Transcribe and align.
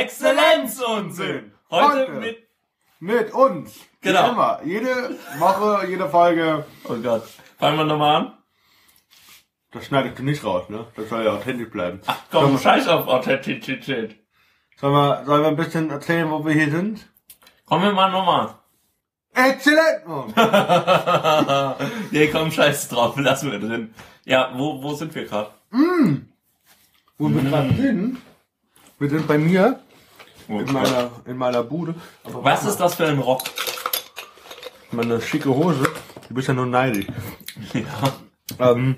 Exzellenzunsinn. 0.00 1.52
Heute 1.70 1.86
Heute. 1.86 2.12
mit, 2.12 2.38
Mit 3.00 3.32
uns. 3.34 3.78
Genau. 4.00 4.24
Wie 4.24 4.30
immer. 4.30 4.60
Jede 4.64 5.16
Woche, 5.38 5.86
jede 5.88 6.08
Folge. 6.08 6.64
oh 6.84 6.94
Gott, 6.96 7.24
fangen 7.58 7.76
wir 7.76 7.84
nochmal 7.84 8.16
an. 8.16 8.32
Das 9.72 9.84
schneidest 9.84 10.18
du 10.18 10.22
nicht 10.22 10.42
raus, 10.42 10.68
ne? 10.68 10.86
Das 10.96 11.08
soll 11.10 11.24
ja 11.24 11.32
authentisch 11.32 11.70
bleiben. 11.70 12.00
Ach 12.06 12.18
komm, 12.30 12.58
scheiß 12.58 12.88
auf 12.88 13.06
Authentizität. 13.08 14.16
Sollen 14.80 14.94
wir, 14.94 15.24
sollen 15.26 15.42
wir 15.42 15.48
ein 15.48 15.56
bisschen 15.56 15.90
erzählen, 15.90 16.30
wo 16.30 16.44
wir 16.44 16.54
hier 16.54 16.70
sind? 16.70 17.06
Kommen 17.66 17.84
wir 17.84 17.92
mal 17.92 18.10
nochmal. 18.10 18.54
Exzellent! 19.34 20.02
Oh. 20.08 20.24
nee, 22.10 22.26
komm, 22.28 22.50
scheiß 22.50 22.88
drauf, 22.88 23.16
lassen 23.18 23.52
wir 23.52 23.60
drin. 23.60 23.94
Ja, 24.24 24.50
wo, 24.56 24.82
wo 24.82 24.94
sind 24.94 25.14
wir 25.14 25.26
gerade? 25.26 25.50
Wo 27.18 27.28
wir 27.28 27.42
gerade 27.42 27.74
sind? 27.74 28.18
Wir 28.98 29.08
sind 29.08 29.28
bei 29.28 29.38
mir. 29.38 29.80
Oh 30.50 30.58
In 30.58 30.72
meiner, 30.72 31.10
in 31.26 31.36
meiner 31.36 31.62
Bude. 31.62 31.94
Aber 32.24 32.44
Was 32.44 32.64
ist 32.64 32.78
das 32.78 32.94
für 32.96 33.06
ein 33.06 33.18
Rock? 33.18 33.42
meine 34.90 35.20
schicke 35.20 35.50
Hose? 35.50 35.84
Du 36.28 36.34
bist 36.34 36.48
ja 36.48 36.54
nur 36.54 36.66
neidisch. 36.66 37.06
Ja. 37.72 38.70
Ähm, 38.72 38.96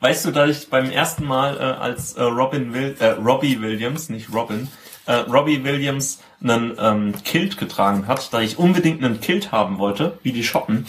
Weißt 0.00 0.26
du, 0.26 0.32
dass 0.32 0.50
ich 0.50 0.68
beim 0.68 0.90
ersten 0.90 1.24
Mal 1.24 1.56
äh, 1.56 1.60
als 1.60 2.12
äh, 2.12 2.22
Robin 2.22 2.74
Will 2.74 2.94
äh, 3.00 3.12
Robbie 3.12 3.62
Williams, 3.62 4.10
nicht 4.10 4.30
Robin, 4.34 4.68
äh, 5.06 5.14
Robbie 5.14 5.64
Williams 5.64 6.20
einen 6.42 6.76
ähm, 6.78 7.14
Kilt 7.24 7.56
getragen 7.56 8.06
hat, 8.06 8.30
da 8.34 8.40
ich 8.42 8.58
unbedingt 8.58 9.02
einen 9.02 9.22
Kilt 9.22 9.50
haben 9.50 9.78
wollte, 9.78 10.18
wie 10.22 10.32
die 10.32 10.44
Schotten. 10.44 10.86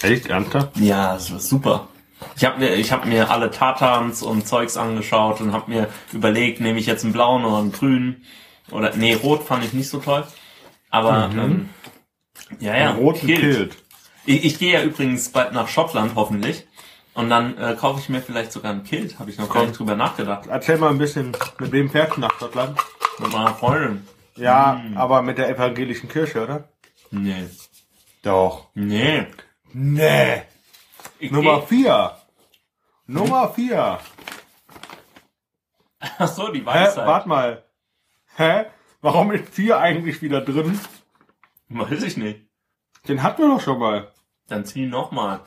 echt 0.00 0.26
ernsthaft? 0.26 0.76
Ja, 0.76 1.14
das 1.14 1.32
war 1.32 1.40
super. 1.40 1.88
Ich 2.36 2.44
habe 2.44 2.60
mir, 2.60 2.74
ich 2.76 2.92
hab 2.92 3.04
mir 3.04 3.30
alle 3.32 3.50
Tatans 3.50 4.22
und 4.22 4.46
Zeugs 4.46 4.76
angeschaut 4.76 5.40
und 5.40 5.52
habe 5.52 5.68
mir 5.68 5.88
überlegt, 6.12 6.60
nehme 6.60 6.78
ich 6.78 6.86
jetzt 6.86 7.02
einen 7.02 7.12
blauen 7.12 7.44
oder 7.44 7.58
einen 7.58 7.72
grünen 7.72 8.24
oder 8.72 8.94
nee, 8.96 9.14
rot 9.14 9.42
fand 9.44 9.64
ich 9.64 9.72
nicht 9.72 9.88
so 9.88 9.98
toll. 9.98 10.26
Aber 10.90 11.30
ähm, 11.32 11.68
ja, 12.58 12.76
ja, 12.76 12.90
Ein 12.90 12.96
roten 12.96 13.26
Kilt. 13.26 13.76
Ich, 14.26 14.44
ich 14.44 14.58
gehe 14.58 14.72
ja 14.72 14.82
übrigens 14.82 15.30
bald 15.30 15.52
nach 15.52 15.68
Schottland 15.68 16.14
hoffentlich 16.14 16.66
und 17.14 17.30
dann 17.30 17.56
äh, 17.58 17.76
kaufe 17.78 18.00
ich 18.00 18.08
mir 18.08 18.20
vielleicht 18.20 18.52
sogar 18.52 18.72
einen 18.72 18.84
Kilt. 18.84 19.18
Habe 19.18 19.30
ich 19.30 19.38
noch 19.38 19.52
gar 19.52 19.64
nicht 19.66 19.78
drüber 19.78 19.94
nachgedacht. 19.96 20.46
Erzähl 20.48 20.78
mal 20.78 20.90
ein 20.90 20.98
bisschen, 20.98 21.32
mit 21.58 21.72
wem 21.72 21.90
fährst 21.90 22.16
du 22.16 22.20
nach 22.20 22.38
Schottland? 22.38 22.78
Mit 23.18 23.32
meiner 23.32 23.54
Freundin. 23.54 24.06
Ja, 24.36 24.82
aber 24.94 25.22
mit 25.22 25.38
der 25.38 25.48
evangelischen 25.50 26.08
Kirche, 26.08 26.42
oder? 26.42 26.68
Nee. 27.10 27.44
Doch. 28.22 28.68
Nee. 28.74 29.26
Nee. 29.72 30.42
Ich 31.18 31.30
Nummer 31.30 31.60
geh- 31.60 31.66
vier. 31.66 32.16
Nummer 33.06 33.52
vier. 33.52 33.98
Ach 36.18 36.28
so, 36.28 36.50
die 36.52 36.60
Hä? 36.60 36.66
Weisheit. 36.66 37.06
Warte 37.06 37.28
mal. 37.28 37.64
Hä? 38.40 38.64
Warum 39.02 39.32
ist 39.32 39.50
vier 39.50 39.78
eigentlich 39.80 40.22
wieder 40.22 40.40
drin? 40.40 40.80
Weiß 41.68 42.02
ich 42.02 42.16
nicht. 42.16 42.40
Den 43.06 43.22
hatten 43.22 43.42
wir 43.42 43.48
doch 43.48 43.60
schon 43.60 43.78
mal. 43.78 44.10
Dann 44.48 44.64
zieh 44.64 44.86
nochmal. 44.86 45.40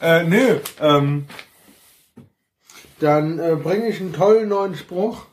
Äh, 0.00 0.24
nee, 0.24 0.58
ähm. 0.80 1.28
Dann 3.00 3.38
äh, 3.38 3.56
bringe 3.56 3.86
ich 3.88 4.00
einen 4.00 4.14
tollen 4.14 4.48
neuen 4.48 4.74
Spruch. 4.76 5.26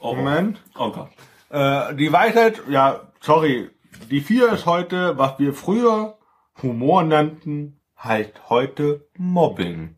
Oh, 0.00 0.14
Moment. 0.14 0.60
oh 0.76 0.90
Gott. 0.90 1.10
Äh, 1.50 1.94
die 1.94 2.12
Weisheit, 2.12 2.62
ja, 2.68 3.02
sorry. 3.20 3.70
Die 4.10 4.22
vier 4.22 4.52
ist 4.52 4.66
heute, 4.66 5.18
was 5.18 5.38
wir 5.38 5.54
früher 5.54 6.18
Humor 6.64 7.04
nannten, 7.04 7.78
heißt 8.02 8.50
heute 8.50 9.06
Mobbing. 9.16 9.94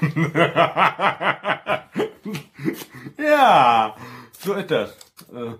ja, 3.18 3.94
so 4.40 4.54
ist 4.54 4.70
das. 4.70 4.90
Äh, 5.32 5.54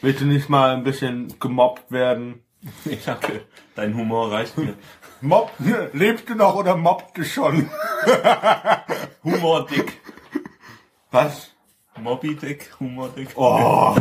willst 0.00 0.20
du 0.20 0.26
nicht 0.26 0.48
mal 0.48 0.74
ein 0.74 0.84
bisschen 0.84 1.38
gemobbt 1.38 1.90
werden? 1.90 2.40
Ich 2.86 3.04
danke. 3.04 3.42
Dein 3.74 3.94
Humor 3.94 4.32
reicht 4.32 4.56
mir. 4.56 4.74
Mobb, 5.20 5.50
lebst 5.92 6.28
du 6.30 6.34
noch 6.34 6.54
oder 6.54 6.76
mobbst 6.76 7.16
du 7.16 7.24
schon? 7.24 7.68
Humor 9.22 9.66
dick. 9.66 10.00
Was? 11.10 11.54
Moby 12.00 12.34
Dick, 12.34 12.72
Humor 12.80 13.10
dick. 13.10 13.28
Oh, 13.36 13.94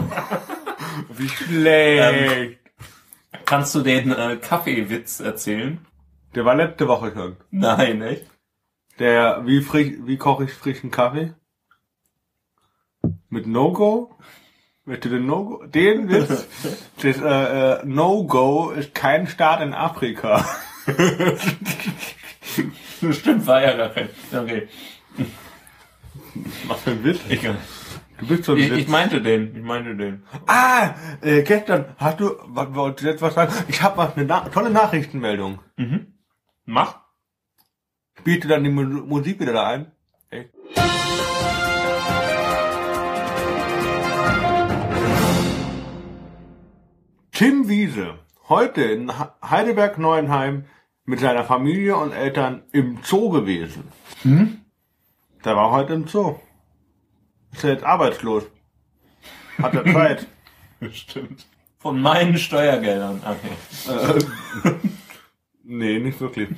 wie 1.09 1.30
schlecht. 1.30 2.59
Kannst 3.46 3.75
du 3.75 3.81
den 3.81 4.12
äh, 4.12 4.38
Kaffeewitz 4.38 5.19
erzählen? 5.19 5.86
Der 6.36 6.46
war 6.46 6.56
letzte 6.56 6.88
Woche 6.88 7.12
schon. 7.13 7.38
Nein, 7.52 8.02
echt? 8.02 8.25
Der, 9.00 9.46
wie 9.46 9.62
frisch, 9.62 9.94
wie 10.06 10.18
koche 10.18 10.46
ich 10.46 10.53
frischen 10.53 10.90
Kaffee? 10.90 11.34
Mit 13.34 13.48
No-Go? 13.48 14.16
Möchte 14.86 15.10
den 15.10 15.26
No-Go? 15.26 15.66
Den 15.66 16.08
Witz? 16.14 16.46
Das 17.02 17.18
äh, 17.20 17.80
äh, 17.82 17.86
No-Go 17.86 18.70
ist 18.70 18.94
kein 18.94 19.26
Staat 19.26 19.62
in 19.62 19.74
Afrika. 19.74 20.46
Stimmt, 23.12 23.48
war 23.48 23.64
ja 23.64 23.76
gar 23.76 23.90
kein. 23.90 24.10
Okay. 24.32 24.68
Was 26.68 26.82
für 26.82 26.92
ein 26.92 27.04
Witz? 27.04 27.22
Egal. 27.28 27.58
Du 28.20 28.28
bist 28.28 28.44
so 28.44 28.52
ein 28.52 28.60
Ich, 28.60 28.70
Witz. 28.70 28.78
ich 28.82 28.88
meinte 28.88 29.20
den. 29.22 29.56
Ich 29.56 29.64
meinte 29.64 29.96
den. 29.96 30.24
ah, 30.46 30.92
äh, 31.22 31.42
gestern 31.42 31.86
hast 31.98 32.20
du, 32.20 32.36
was 32.46 32.76
wollte 32.76 33.08
jetzt 33.08 33.24
was 33.24 33.34
sagen? 33.34 33.52
Ich 33.68 33.82
habe 33.82 33.98
mal 33.98 34.14
eine 34.16 34.26
na 34.26 34.42
tolle 34.50 34.70
Nachrichtenmeldung. 34.70 35.60
Mach. 36.66 37.00
Biete 38.24 38.48
dann 38.48 38.64
die 38.64 38.70
Mu 38.70 38.84
Musik 38.84 39.40
wieder 39.40 39.54
da 39.54 39.68
ein. 39.70 39.92
Ey. 40.30 40.50
Tim 47.34 47.68
Wiese, 47.68 48.20
heute 48.48 48.84
in 48.84 49.12
Heidelberg-Neuenheim 49.42 50.66
mit 51.06 51.20
seiner 51.20 51.44
Familie 51.44 51.98
und 51.98 52.12
Eltern 52.12 52.62
im 52.72 53.00
Zoo 53.04 53.30
gewesen. 53.32 53.88
Hm? 54.22 54.62
Der 55.44 55.56
war 55.56 55.72
heute 55.72 55.94
im 55.94 56.08
Zoo. 56.08 56.36
Ist 57.52 57.64
er 57.64 57.72
jetzt 57.72 57.84
arbeitslos? 57.84 58.44
Hat 59.58 59.74
er 59.74 59.84
Zeit? 59.92 60.28
Stimmt. 60.92 61.48
Von 61.80 62.00
meinen 62.02 62.38
Steuergeldern. 62.38 63.22
Okay. 63.26 64.26
nee, 65.64 66.00
nicht 66.00 66.22
wirklich. 66.22 66.50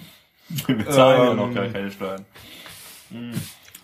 Wir 0.50 0.76
bezahlen 0.76 1.22
ja 1.24 1.32
Ähm. 1.32 1.38
noch 1.38 1.54
gar 1.54 1.68
keine 1.68 1.90
Steuern. 1.90 2.26
Hm. 3.10 3.32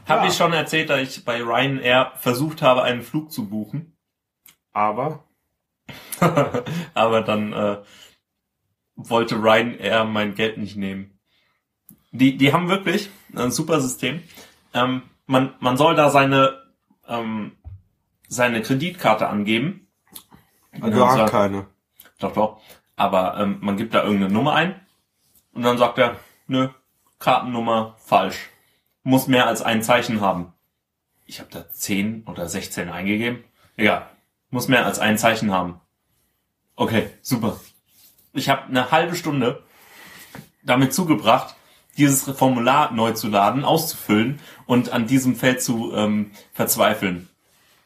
Habe 0.07 0.27
ich 0.27 0.33
schon 0.35 0.51
erzählt, 0.51 0.89
dass 0.89 0.99
ich 1.01 1.23
bei 1.23 1.41
Ryanair 1.41 2.11
versucht 2.17 2.61
habe, 2.61 2.83
einen 2.83 3.01
Flug 3.01 3.31
zu 3.31 3.47
buchen. 3.47 3.95
Aber 4.73 5.23
Aber 6.93 7.21
dann 7.21 7.53
äh, 7.53 7.77
wollte 8.95 9.35
Ryanair 9.35 10.05
mein 10.05 10.35
Geld 10.35 10.57
nicht 10.57 10.75
nehmen. 10.77 11.19
Die, 12.11 12.37
die 12.37 12.53
haben 12.53 12.69
wirklich 12.69 13.09
ein 13.35 13.51
super 13.51 13.79
System. 13.79 14.21
Ähm, 14.73 15.03
man, 15.25 15.53
man 15.59 15.77
soll 15.77 15.95
da 15.95 16.09
seine, 16.09 16.61
ähm, 17.07 17.53
seine 18.27 18.61
Kreditkarte 18.61 19.27
angeben. 19.27 19.87
hat 20.81 20.93
sagt- 20.93 21.31
keine. 21.31 21.67
Doch, 22.19 22.33
doch. 22.33 22.61
Aber 22.95 23.37
ähm, 23.39 23.57
man 23.61 23.77
gibt 23.77 23.93
da 23.93 24.03
irgendeine 24.03 24.33
Nummer 24.33 24.53
ein 24.53 24.79
und 25.53 25.63
dann 25.63 25.77
sagt 25.77 25.97
er, 25.97 26.17
nö, 26.47 26.69
Kartennummer 27.17 27.95
falsch. 27.99 28.49
Muss 29.03 29.27
mehr 29.27 29.47
als 29.47 29.61
ein 29.61 29.81
Zeichen 29.81 30.21
haben. 30.21 30.53
Ich 31.25 31.39
habe 31.39 31.49
da 31.51 31.67
10 31.69 32.25
oder 32.27 32.47
16 32.47 32.89
eingegeben. 32.89 33.43
Egal. 33.77 34.07
Muss 34.49 34.67
mehr 34.67 34.85
als 34.85 34.99
ein 34.99 35.17
Zeichen 35.17 35.51
haben. 35.51 35.79
Okay, 36.81 37.11
super. 37.21 37.59
Ich 38.33 38.49
habe 38.49 38.63
eine 38.63 38.89
halbe 38.89 39.15
Stunde 39.15 39.61
damit 40.63 40.95
zugebracht, 40.95 41.55
dieses 41.95 42.23
Formular 42.23 42.91
neu 42.91 43.11
zu 43.11 43.27
laden, 43.27 43.63
auszufüllen 43.63 44.39
und 44.65 44.91
an 44.91 45.05
diesem 45.05 45.35
Feld 45.35 45.61
zu 45.61 45.93
ähm, 45.93 46.31
verzweifeln. 46.53 47.29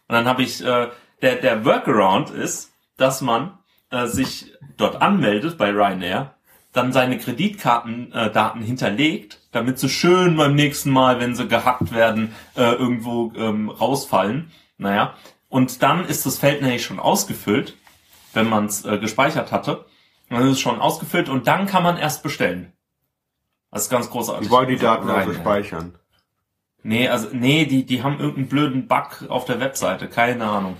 Und 0.07 0.15
dann 0.15 0.27
habe 0.27 0.43
ich, 0.43 0.63
äh, 0.63 0.87
der, 1.21 1.35
der 1.35 1.65
Workaround 1.65 2.29
ist, 2.29 2.71
dass 2.95 3.19
man 3.19 3.57
äh, 3.89 4.07
sich 4.07 4.53
dort 4.77 5.01
anmeldet 5.01 5.57
bei 5.57 5.71
Ryanair, 5.71 6.33
dann 6.71 6.93
seine 6.93 7.17
Kreditkartendaten 7.17 8.61
äh, 8.61 8.65
hinterlegt, 8.65 9.41
damit 9.51 9.77
sie 9.77 9.89
schön 9.89 10.37
beim 10.37 10.55
nächsten 10.55 10.89
Mal, 10.89 11.19
wenn 11.19 11.35
sie 11.35 11.49
gehackt 11.49 11.93
werden, 11.93 12.33
äh, 12.55 12.61
irgendwo 12.61 13.33
ähm, 13.35 13.69
rausfallen. 13.69 14.53
Naja, 14.77 15.15
und 15.49 15.83
dann 15.83 16.05
ist 16.05 16.25
das 16.25 16.39
Feld 16.39 16.61
nämlich 16.61 16.85
schon 16.85 16.99
ausgefüllt, 16.99 17.75
wenn 18.35 18.49
man 18.49 18.65
es 18.65 18.85
äh, 18.85 18.97
gespeichert 18.97 19.51
hatte. 19.51 19.85
Dann 20.29 20.41
ist 20.43 20.53
es 20.53 20.59
schon 20.59 20.79
ausgefüllt 20.79 21.29
und 21.29 21.47
dann 21.47 21.67
kann 21.67 21.83
man 21.83 21.97
erst 21.97 22.23
bestellen. 22.23 22.73
Das 23.71 23.83
ist 23.83 23.89
ganz 23.89 24.09
großartig. 24.09 24.47
Die 24.47 24.51
wollen 24.51 24.69
die 24.69 24.77
Daten 24.77 25.07
also 25.09 25.31
Ryanair. 25.31 25.41
speichern. 25.41 25.97
Nee, 26.83 27.07
also 27.09 27.29
nee, 27.31 27.65
die 27.65 27.85
die 27.85 28.03
haben 28.03 28.19
irgendeinen 28.19 28.47
blöden 28.47 28.87
Bug 28.87 29.25
auf 29.29 29.45
der 29.45 29.59
Webseite, 29.59 30.07
keine 30.07 30.45
Ahnung. 30.45 30.77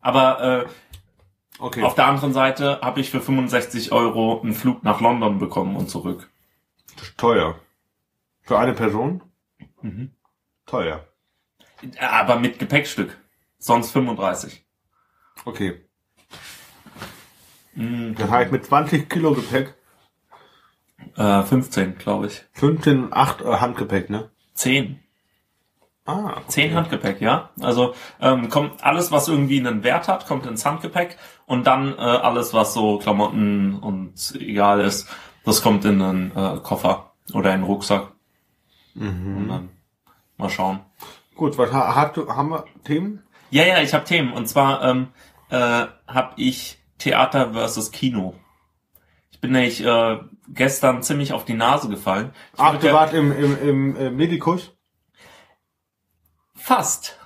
Aber 0.00 0.40
äh, 0.64 0.66
Okay. 1.58 1.82
auf 1.82 1.94
der 1.94 2.06
anderen 2.06 2.32
Seite 2.32 2.80
habe 2.80 3.00
ich 3.00 3.10
für 3.10 3.20
65 3.20 3.92
Euro 3.92 4.40
einen 4.40 4.54
Flug 4.54 4.82
nach 4.82 5.02
London 5.02 5.38
bekommen 5.38 5.76
und 5.76 5.90
zurück. 5.90 6.30
Das 6.96 7.08
ist 7.08 7.18
teuer. 7.18 7.58
Für 8.40 8.58
eine 8.58 8.72
Person? 8.72 9.22
Mhm. 9.82 10.12
Teuer. 10.64 11.06
Aber 12.00 12.38
mit 12.38 12.58
Gepäckstück. 12.58 13.18
Sonst 13.58 13.90
35. 13.90 14.64
Okay. 15.44 15.84
Mhm. 17.74 18.14
Das 18.16 18.30
heißt, 18.30 18.52
mit 18.52 18.64
20 18.64 19.08
Kilo 19.08 19.34
Gepäck, 19.34 19.74
Äh, 21.16 21.42
15, 21.42 21.96
glaube 21.98 22.26
ich. 22.26 22.44
15, 22.52 23.08
8 23.12 23.40
äh, 23.40 23.44
Handgepäck, 23.56 24.10
ne? 24.10 24.30
10. 24.54 25.00
Ah, 26.04 26.32
okay. 26.32 26.42
10 26.48 26.74
Handgepäck, 26.74 27.20
ja. 27.20 27.50
Also 27.60 27.94
ähm, 28.20 28.48
kommt 28.48 28.84
alles, 28.84 29.10
was 29.12 29.28
irgendwie 29.28 29.58
einen 29.60 29.82
Wert 29.82 30.08
hat, 30.08 30.26
kommt 30.26 30.44
ins 30.46 30.64
Handgepäck 30.66 31.16
und 31.46 31.66
dann 31.66 31.92
äh, 31.94 32.00
alles, 32.00 32.52
was 32.52 32.74
so 32.74 32.98
Klamotten 32.98 33.76
und 33.78 34.34
egal 34.38 34.80
ist, 34.80 35.08
das 35.44 35.62
kommt 35.62 35.84
in 35.84 36.02
einen 36.02 36.30
äh, 36.36 36.58
Koffer 36.62 37.12
oder 37.32 37.54
in 37.54 37.60
den 37.60 37.66
Rucksack. 37.66 38.12
Und 38.94 39.48
dann 39.48 39.70
mal 40.36 40.50
schauen. 40.50 40.80
Gut, 41.36 41.56
was 41.58 41.72
ha- 41.72 41.94
hast 41.94 42.16
du, 42.16 42.28
haben 42.28 42.50
wir 42.50 42.64
Themen? 42.84 43.22
Ja, 43.50 43.64
ja, 43.64 43.80
ich 43.80 43.94
habe 43.94 44.04
Themen. 44.04 44.32
Und 44.32 44.48
zwar 44.48 44.82
ähm, 44.84 45.08
äh, 45.48 45.86
habe 46.08 46.32
ich 46.36 46.78
Theater 47.00 47.52
versus 47.52 47.90
Kino. 47.90 48.34
Ich 49.32 49.40
bin 49.40 49.52
nämlich 49.52 49.84
äh, 49.84 50.18
gestern 50.48 51.02
ziemlich 51.02 51.32
auf 51.32 51.44
die 51.44 51.54
Nase 51.54 51.88
gefallen. 51.88 52.32
Ich 52.54 52.60
Ach, 52.60 52.78
du 52.78 52.92
warst 52.92 53.14
im, 53.14 53.32
im, 53.32 53.68
im 53.68 53.96
äh, 53.96 54.10
Medikus? 54.10 54.72
Fast. 56.54 57.18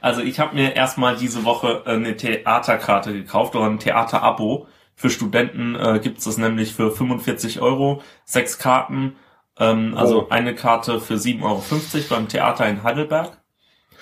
Also 0.00 0.20
ich 0.22 0.38
habe 0.38 0.54
mir 0.54 0.76
erstmal 0.76 1.16
diese 1.16 1.44
Woche 1.44 1.82
äh, 1.86 1.90
eine 1.90 2.16
Theaterkarte 2.16 3.12
gekauft 3.12 3.56
oder 3.56 3.66
ein 3.66 3.78
Theaterabo. 3.80 4.68
Für 4.94 5.10
Studenten 5.10 5.74
äh, 5.74 5.98
gibt's 6.02 6.24
das 6.24 6.38
nämlich 6.38 6.72
für 6.74 6.90
45 6.90 7.60
Euro, 7.60 8.02
sechs 8.24 8.58
Karten, 8.58 9.16
ähm, 9.58 9.94
also 9.96 10.22
Oh. 10.24 10.28
eine 10.30 10.54
Karte 10.54 11.00
für 11.00 11.14
7,50 11.14 11.42
Euro 11.42 11.62
beim 12.10 12.28
Theater 12.28 12.66
in 12.68 12.82
Heidelberg. 12.82 13.38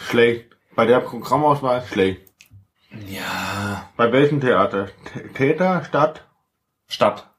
Schlecht. 0.08 0.50
Bei 0.76 0.84
der 0.86 1.00
Programmauswahl 1.00 1.84
schlecht. 1.86 2.20
Ja. 3.08 3.22
Bei 3.96 4.12
welchem 4.12 4.40
Theater? 4.40 4.88
Th- 5.12 5.32
Theater, 5.34 5.84
Stadt? 5.84 6.24
Stadt. 6.88 7.30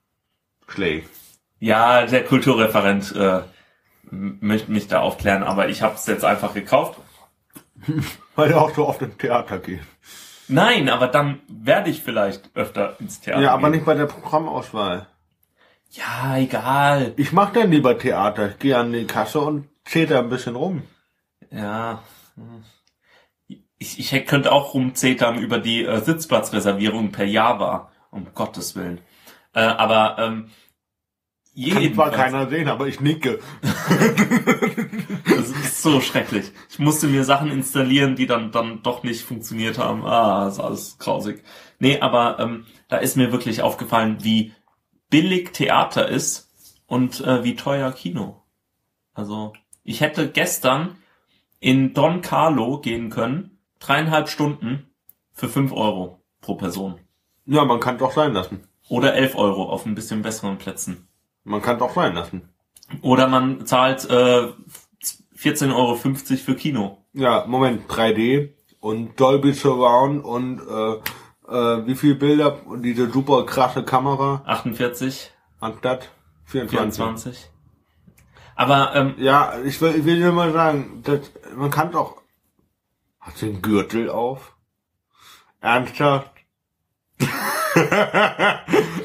Schlecht. 0.68 1.10
Ja, 1.60 2.06
der 2.06 2.24
Kulturreferent 2.26 3.16
äh, 3.16 3.42
möchte 4.12 4.72
mich 4.72 4.88
da 4.88 5.00
aufklären, 5.02 5.44
aber 5.44 5.70
ich 5.70 5.82
habe 5.82 5.96
es 5.96 6.06
jetzt 6.06 6.26
einfach 6.26 6.54
gekauft. 6.54 7.00
Weil 8.36 8.50
du 8.50 8.58
auch 8.60 8.74
so 8.74 8.88
oft 8.88 9.02
ins 9.02 9.18
Theater 9.18 9.60
gehst. 9.60 9.86
Nein, 10.48 10.90
aber 10.90 11.08
dann 11.08 11.40
werde 11.48 11.90
ich 11.90 12.02
vielleicht 12.04 12.56
öfter 12.56 13.00
ins 13.00 13.20
Theater. 13.22 13.42
Ja, 13.42 13.52
aber 13.54 13.64
gehen. 13.64 13.72
nicht 13.72 13.86
bei 13.86 13.96
der 13.96 14.06
Programmauswahl. 14.06 15.08
Ja, 15.92 16.38
egal. 16.38 17.14
Ich 17.16 17.32
mach 17.32 17.52
dann 17.54 17.72
lieber 17.72 17.98
Theater. 17.98 18.50
Ich 18.50 18.60
gehe 18.60 18.78
an 18.78 18.92
die 18.92 19.08
Kasse 19.08 19.40
und 19.40 19.68
zähl 19.86 20.08
da 20.08 20.20
ein 20.20 20.30
bisschen 20.30 20.56
rum. 20.56 20.84
Ja. 21.52 22.04
Ich, 23.77 24.00
ich 24.00 24.25
könnte 24.25 24.51
auch 24.51 24.74
rumzetern 24.74 25.38
über 25.38 25.60
die 25.60 25.83
äh, 25.83 26.00
Sitzplatzreservierung 26.00 27.12
per 27.12 27.25
Java. 27.25 27.92
Um 28.12 28.27
Gottes 28.33 28.75
Willen. 28.77 29.01
Äh, 29.54 29.60
aber 29.60 30.16
ähm, 30.19 30.50
Kann 31.69 31.94
zwar 31.94 32.12
keiner 32.12 32.50
sehen, 32.50 32.69
aber 32.69 32.88
ich 32.88 33.01
nicke. 33.01 33.39
das 35.25 35.50
ist 35.50 35.81
so 35.81 36.00
schrecklich. 36.00 36.51
Ich 36.69 36.80
musste 36.80 37.07
mir 37.07 37.25
Sachen 37.25 37.51
installieren, 37.51 38.16
die 38.16 38.25
dann 38.25 38.51
dann 38.51 38.81
doch 38.83 39.04
nicht 39.04 39.22
funktioniert 39.22 39.77
haben. 39.77 40.06
Ah, 40.06 40.48
ist 40.48 40.60
alles 40.60 40.98
grausig. 40.98 41.44
Nee, 41.80 42.00
aber 42.00 42.39
ähm, 42.39 42.66
da 42.88 42.98
ist 42.98 43.18
mir 43.18 43.33
wirklich 43.33 43.62
aufgefallen, 43.62 44.18
wie 44.22 44.54
billig 45.10 45.51
Theater 45.51 46.07
ist 46.07 46.50
und 46.88 47.19
äh, 47.22 47.44
wie 47.44 47.56
teuer 47.56 47.92
Kino. 47.92 48.44
Also 49.13 49.54
ich 49.83 50.01
hätte 50.01 50.30
gestern 50.30 50.98
in 51.60 51.94
Don 51.94 52.22
Carlo 52.22 52.80
gehen 52.80 53.10
können, 53.10 53.55
dreieinhalb 53.80 54.30
Stunden 54.30 54.89
für 55.33 55.50
fünf 55.50 55.72
Euro 55.72 56.24
pro 56.42 56.56
Person. 56.56 57.00
Ja, 57.45 57.66
man 57.66 57.80
kann 57.80 57.98
doch 57.98 58.12
sein 58.12 58.33
lassen. 58.33 58.68
Oder 58.89 59.13
elf 59.13 59.36
Euro 59.36 59.69
auf 59.69 59.86
ein 59.86 59.95
bisschen 59.95 60.22
besseren 60.22 60.57
Plätzen. 60.57 61.07
Man 61.44 61.62
kann 61.62 61.80
doch 61.80 61.94
sein 61.94 62.13
lassen. 62.13 62.50
Oder 63.01 63.27
man 63.27 63.66
zahlt 63.66 64.10
äh, 64.10 64.48
14,50 65.38 65.74
Euro 65.75 65.95
für 65.95 66.56
Kino. 66.56 67.06
Ja, 67.13 67.45
Moment, 67.48 67.89
3D 67.89 68.54
und 68.80 69.19
Dolby 69.19 69.54
Surround 69.54 70.24
und 70.24 70.60
äh, 70.60 70.94
äh, 71.48 71.88
wie 71.88 71.95
viel 71.95 72.16
Bilder 72.16 72.66
und 72.68 72.83
diese 72.83 73.10
super 73.10 73.45
krasse 73.45 73.83
Kamera 73.83 74.42
48, 74.45 75.31
anstatt 75.60 76.10
24. 76.45 76.95
24. 76.95 77.51
Aber 78.56 78.95
ähm, 78.95 79.16
Ja, 79.18 79.54
ich 79.63 79.80
will, 79.81 79.95
ich 79.98 80.06
will 80.06 80.18
dir 80.18 80.31
mal 80.31 80.51
sagen, 80.54 81.01
das, 81.04 81.19
man 81.56 81.69
kann 81.69 81.92
doch. 81.92 82.22
Hast 83.25 83.42
du 83.42 83.48
den 83.48 83.62
Gürtel 83.63 84.10
auf? 84.10 84.56
Ernsthaft? 85.60 86.31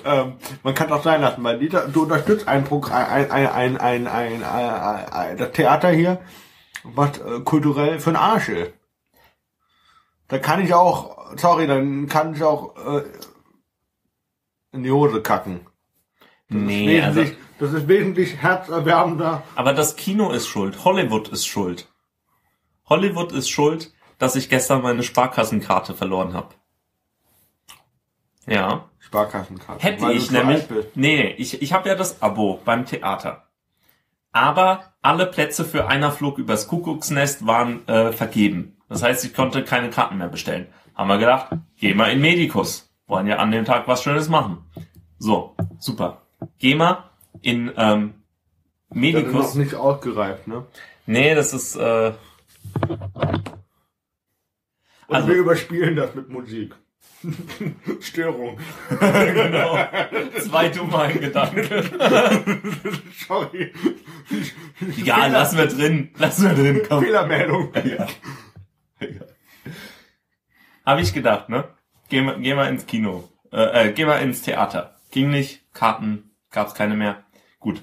ähm, 0.05 0.35
man 0.63 0.75
kann 0.75 0.91
doch 0.91 1.03
sein 1.03 1.23
lassen, 1.23 1.43
weil 1.43 1.59
die, 1.59 1.71
du 1.71 2.03
unterstützt 2.03 2.47
ein 2.47 2.65
Programm, 2.65 3.03
ein, 3.11 3.31
ein, 3.31 3.47
ein, 3.47 3.77
ein, 3.79 4.07
ein, 4.07 4.45
ein, 4.45 5.13
ein, 5.13 5.37
das 5.39 5.53
Theater 5.53 5.91
hier, 5.91 6.21
was 6.83 7.19
äh, 7.19 7.41
kulturell 7.41 7.99
für 7.99 8.11
ein 8.11 8.17
Arsch 8.17 8.51
ist. 8.51 8.75
Da 10.29 10.39
kann 10.39 10.63
ich 10.63 10.75
auch, 10.75 11.35
sorry, 11.37 11.67
dann 11.67 12.07
kann 12.07 12.35
ich 12.35 12.43
auch 12.43 12.77
äh, 12.77 13.05
in 14.73 14.83
die 14.83 14.93
Hose 14.93 15.23
kacken. 15.23 15.61
Das 16.51 16.59
nee, 16.59 16.99
ist 16.99 17.05
also, 17.05 17.25
das 17.59 17.73
ist 17.73 17.89
wesentlich 17.89 18.37
herzerwärmender. 18.37 19.45
aber 19.55 19.73
das 19.73 19.97
Kino 19.97 20.31
ist 20.31 20.47
schuld. 20.47 20.85
Hollywood 20.85 21.29
ist 21.29 21.47
schuld. 21.47 21.89
Hollywood 22.87 23.33
ist 23.33 23.49
schuld, 23.49 23.95
dass 24.21 24.37
ich 24.37 24.49
gestern 24.49 24.83
meine 24.83 25.03
Sparkassenkarte 25.03 25.95
verloren 25.95 26.35
habe. 26.35 26.55
Ja. 28.47 28.85
Sparkassenkarte. 28.99 29.83
Hätte 29.83 30.03
weil 30.03 30.17
ich 30.17 30.31
nämlich. 30.31 30.69
bist. 30.69 30.89
Nee, 30.95 31.35
ich, 31.39 31.61
ich 31.63 31.73
habe 31.73 31.89
ja 31.89 31.95
das 31.97 32.23
Abo 32.23 32.61
beim 32.65 32.85
Theater. 32.85 33.49
Aber 34.31 34.85
alle 35.03 35.27
Plätze 35.27 35.65
für 35.65 35.89
einer 35.89 36.13
Flug 36.13 36.39
übers 36.39 36.69
Kuckucksnest 36.69 37.47
waren 37.47 37.89
äh, 37.89 38.13
vergeben. 38.13 38.77
Das 38.89 39.03
heißt, 39.03 39.25
ich 39.25 39.35
konnte 39.35 39.65
keine 39.65 39.91
Karten 39.91 40.19
mehr 40.19 40.29
bestellen. 40.29 40.67
Haben 40.95 41.09
wir 41.09 41.19
gedacht, 41.19 41.51
geh 41.79 41.95
mal 41.95 42.13
in 42.13 42.21
Medikus. 42.21 42.93
Wollen 43.07 43.27
ja 43.27 43.37
an 43.39 43.51
dem 43.51 43.65
Tag 43.65 43.89
was 43.89 44.03
Schönes 44.03 44.29
machen. 44.29 44.59
So, 45.19 45.57
super. 45.79 46.23
Geh 46.59 46.75
mal 46.75 47.05
in 47.41 47.73
ähm, 47.77 48.15
Das 48.91 48.97
ist 48.97 49.01
Medikus. 49.01 49.55
noch 49.55 49.55
nicht 49.55 49.75
ausgereift, 49.75 50.47
ne? 50.47 50.67
Nee, 51.07 51.35
das 51.35 51.55
ist 51.55 51.75
äh, 51.77 52.13
Und 55.11 55.17
Also- 55.17 55.29
wir 55.29 55.35
überspielen 55.37 55.97
das 55.97 56.15
mit 56.15 56.29
Musik. 56.29 56.75
Störung. 58.01 58.57
genau, 58.89 59.79
zwei 60.41 60.69
dumme 60.69 61.13
Gedanken. 61.13 61.69
Sorry. 63.29 63.73
Egal, 64.99 65.31
lassen 65.33 65.59
wir 65.59 65.67
drin. 65.67 66.11
Lassen 66.17 66.49
wir 66.49 66.55
drin, 66.55 66.83
komm. 66.89 67.03
Fehlermeldung. 67.05 67.73
Ja. 67.85 68.07
Habe 70.87 71.01
ich 71.03 71.13
gedacht, 71.13 71.49
ne? 71.49 71.65
Geh, 72.09 72.23
mal- 72.23 72.41
geh 72.41 72.55
mal 72.55 72.69
ins 72.69 72.87
Kino. 72.87 73.29
Äh, 73.53 73.89
äh, 73.89 73.93
geh 73.93 74.05
mal 74.05 74.19
ins 74.23 74.43
Theater. 74.43 74.97
Ging 75.11 75.31
nicht, 75.31 75.63
Karten 75.75 76.31
gab's 76.51 76.75
keine 76.75 76.95
mehr. 76.97 77.25
Gut. 77.59 77.83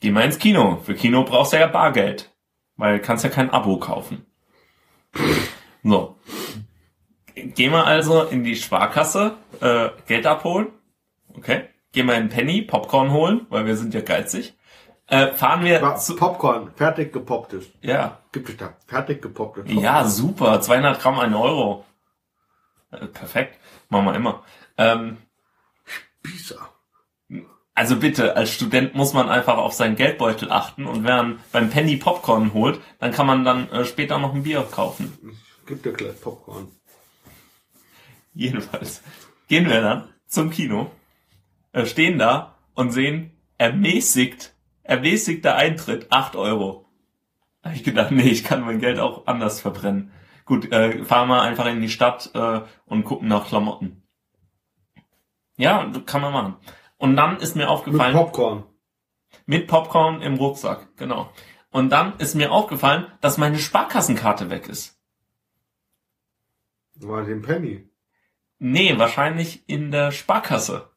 Geh 0.00 0.10
mal 0.10 0.22
ins 0.24 0.38
Kino. 0.38 0.80
Für 0.84 0.94
Kino 0.94 1.24
brauchst 1.24 1.52
du 1.52 1.58
ja 1.58 1.66
Bargeld. 1.66 2.30
Weil 2.76 2.98
du 2.98 3.04
kannst 3.04 3.22
ja 3.24 3.30
kein 3.30 3.50
Abo 3.50 3.78
kaufen. 3.78 4.26
So. 5.84 6.16
Geh 7.34 7.68
mal 7.68 7.84
also 7.84 8.22
in 8.22 8.42
die 8.42 8.56
Sparkasse, 8.56 9.36
äh, 9.60 9.90
Geld 10.06 10.26
abholen. 10.26 10.68
Okay. 11.36 11.68
Geh 11.92 12.02
mal 12.02 12.14
in 12.14 12.28
Penny, 12.28 12.62
Popcorn 12.62 13.12
holen, 13.12 13.46
weil 13.50 13.66
wir 13.66 13.76
sind 13.76 13.94
ja 13.94 14.00
geizig. 14.00 14.54
Äh, 15.06 15.28
fahren 15.34 15.64
wir 15.64 15.82
War 15.82 15.96
zu, 15.96 16.16
Popcorn, 16.16 16.72
fertig 16.74 17.12
gepopptes. 17.12 17.66
ja, 17.82 18.18
Gibt 18.32 18.48
es 18.48 18.56
da? 18.56 18.72
Fertig 18.86 19.20
gepopptes. 19.20 19.64
ja, 19.68 20.04
super. 20.06 20.60
200 20.60 20.98
Gramm, 21.00 21.18
ein 21.20 21.34
Euro. 21.34 21.84
Äh, 22.90 23.06
perfekt. 23.06 23.58
Machen 23.90 24.06
wir 24.06 24.14
immer. 24.14 24.42
Ähm, 24.78 25.18
Pizza. 26.22 26.70
also 27.74 27.96
bitte, 27.96 28.34
als 28.34 28.50
Student 28.50 28.94
muss 28.94 29.12
man 29.12 29.28
einfach 29.28 29.58
auf 29.58 29.74
seinen 29.74 29.94
Geldbeutel 29.96 30.50
achten 30.50 30.86
und 30.86 31.04
wenn 31.04 31.14
man 31.16 31.40
beim 31.52 31.68
Penny 31.68 31.96
Popcorn 31.96 32.54
holt, 32.54 32.80
dann 32.98 33.12
kann 33.12 33.26
man 33.26 33.44
dann 33.44 33.68
äh, 33.70 33.84
später 33.84 34.18
noch 34.18 34.32
ein 34.34 34.42
Bier 34.44 34.66
kaufen. 34.70 35.38
Gibt 35.66 35.84
dir 35.84 35.92
gleich 35.92 36.20
Popcorn. 36.20 36.68
Jedenfalls 38.34 39.02
gehen 39.48 39.68
wir 39.68 39.80
dann 39.80 40.08
zum 40.26 40.50
Kino, 40.50 40.90
äh, 41.72 41.86
stehen 41.86 42.18
da 42.18 42.56
und 42.74 42.90
sehen 42.90 43.30
ermäßigt, 43.58 44.54
ermäßigter 44.82 45.54
Eintritt 45.54 46.10
8 46.10 46.36
Euro. 46.36 46.86
Da 47.62 47.70
hab 47.70 47.76
ich 47.76 47.84
gedacht, 47.84 48.10
nee, 48.10 48.28
ich 48.28 48.44
kann 48.44 48.62
mein 48.62 48.80
Geld 48.80 48.98
auch 48.98 49.26
anders 49.26 49.60
verbrennen. 49.60 50.12
Gut, 50.44 50.70
äh, 50.72 51.04
fahren 51.04 51.28
wir 51.28 51.40
einfach 51.40 51.66
in 51.66 51.80
die 51.80 51.88
Stadt 51.88 52.30
äh, 52.34 52.60
und 52.84 53.04
gucken 53.04 53.28
nach 53.28 53.46
Klamotten. 53.46 54.02
Ja, 55.56 55.90
kann 56.04 56.20
man 56.20 56.32
machen. 56.32 56.56
Und 56.98 57.16
dann 57.16 57.38
ist 57.38 57.54
mir 57.54 57.62
Mit 57.62 57.70
aufgefallen, 57.70 58.14
Popcorn. 58.14 58.64
mit 59.46 59.66
Popcorn 59.68 60.20
im 60.20 60.34
Rucksack, 60.34 60.96
genau. 60.96 61.30
Und 61.70 61.90
dann 61.90 62.18
ist 62.18 62.34
mir 62.34 62.52
aufgefallen, 62.52 63.06
dass 63.20 63.38
meine 63.38 63.58
Sparkassenkarte 63.58 64.50
weg 64.50 64.68
ist. 64.68 64.93
War 67.00 67.24
den 67.24 67.42
Penny. 67.42 67.88
Nee, 68.58 68.98
wahrscheinlich 68.98 69.68
in 69.68 69.90
der 69.90 70.10
Sparkasse. 70.12 70.90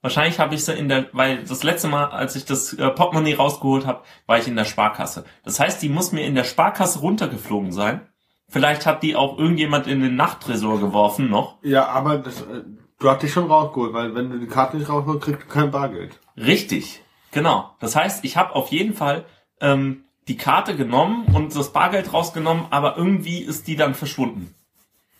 Wahrscheinlich 0.00 0.40
habe 0.40 0.54
ich 0.54 0.64
sie 0.64 0.72
in 0.72 0.88
der, 0.88 1.06
weil 1.12 1.44
das 1.44 1.62
letzte 1.62 1.86
Mal, 1.86 2.06
als 2.06 2.34
ich 2.34 2.44
das 2.44 2.72
äh, 2.74 2.90
Portemonnaie 2.90 3.34
rausgeholt 3.34 3.86
habe, 3.86 4.02
war 4.26 4.38
ich 4.38 4.48
in 4.48 4.56
der 4.56 4.64
Sparkasse. 4.64 5.24
Das 5.44 5.60
heißt, 5.60 5.80
die 5.80 5.88
muss 5.88 6.10
mir 6.10 6.26
in 6.26 6.34
der 6.34 6.44
Sparkasse 6.44 6.98
runtergeflogen 7.00 7.70
sein. 7.70 8.00
Vielleicht 8.48 8.84
hat 8.84 9.02
die 9.02 9.14
auch 9.14 9.38
irgendjemand 9.38 9.86
in 9.86 10.00
den 10.00 10.16
Nachttresor 10.16 10.80
geworfen 10.80 11.30
noch. 11.30 11.58
Ja, 11.62 11.86
aber 11.86 12.18
das, 12.18 12.42
äh, 12.42 12.64
du 12.98 13.10
hast 13.10 13.22
dich 13.22 13.32
schon 13.32 13.46
rausgeholt, 13.46 13.92
weil 13.92 14.14
wenn 14.14 14.30
du 14.30 14.38
die 14.40 14.48
Karte 14.48 14.76
nicht 14.76 14.88
rausholst, 14.88 15.22
kriegst 15.22 15.42
du 15.42 15.46
kein 15.46 15.70
Bargeld. 15.70 16.18
Richtig, 16.36 17.02
genau. 17.30 17.76
Das 17.78 17.94
heißt, 17.94 18.24
ich 18.24 18.36
habe 18.36 18.56
auf 18.56 18.68
jeden 18.72 18.94
Fall 18.94 19.24
ähm, 19.60 20.04
die 20.26 20.36
Karte 20.36 20.76
genommen 20.76 21.26
und 21.32 21.54
das 21.54 21.72
Bargeld 21.72 22.12
rausgenommen, 22.12 22.66
aber 22.70 22.96
irgendwie 22.96 23.38
ist 23.38 23.68
die 23.68 23.76
dann 23.76 23.94
verschwunden. 23.94 24.54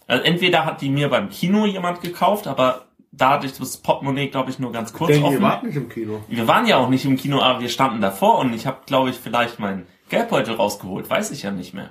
Also 0.06 0.24
entweder 0.24 0.64
hat 0.64 0.80
die 0.80 0.90
mir 0.90 1.08
beim 1.08 1.28
Kino 1.30 1.66
jemand 1.66 2.00
gekauft, 2.00 2.46
aber 2.46 2.86
da 3.12 3.30
hatte 3.30 3.46
ich 3.46 3.56
das 3.58 3.76
Portemonnaie, 3.76 4.28
glaube 4.28 4.50
ich, 4.50 4.58
nur 4.58 4.72
ganz 4.72 4.92
kurz 4.92 5.12
Denn 5.12 5.22
offen. 5.22 5.42
wart 5.42 5.64
nicht 5.64 5.76
im 5.76 5.88
Kino. 5.88 6.24
Wir 6.28 6.48
waren 6.48 6.66
ja 6.66 6.78
auch 6.78 6.88
nicht 6.88 7.04
im 7.04 7.16
Kino, 7.16 7.40
aber 7.40 7.60
wir 7.60 7.68
standen 7.68 8.00
davor 8.00 8.38
und 8.38 8.54
ich 8.54 8.66
habe, 8.66 8.78
glaube 8.86 9.10
ich, 9.10 9.16
vielleicht 9.16 9.58
meinen 9.58 9.86
Geldbeutel 10.08 10.54
rausgeholt. 10.54 11.08
Weiß 11.08 11.30
ich 11.30 11.42
ja 11.42 11.50
nicht 11.50 11.74
mehr. 11.74 11.90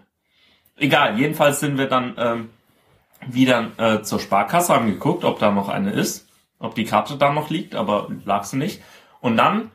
Egal, 0.78 1.20
jedenfalls 1.20 1.60
sind 1.60 1.78
wir 1.78 1.88
dann 1.88 2.16
ähm, 2.18 2.50
wieder 3.28 3.72
äh, 3.78 4.02
zur 4.02 4.20
Sparkasse, 4.20 4.74
haben 4.74 4.88
geguckt, 4.88 5.24
ob 5.24 5.38
da 5.38 5.52
noch 5.52 5.70
eine 5.70 5.92
ist, 5.92 6.28
ob 6.58 6.74
die 6.74 6.86
Karte 6.86 7.18
da 7.18 7.32
noch 7.32 7.52
liegt, 7.52 7.76
aber 7.76 8.08
lag 8.26 8.44
sie 8.46 8.58
nicht. 8.58 8.82
Und 9.20 9.38
dann 9.38 9.70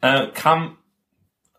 äh, 0.00 0.28
kam, 0.28 0.76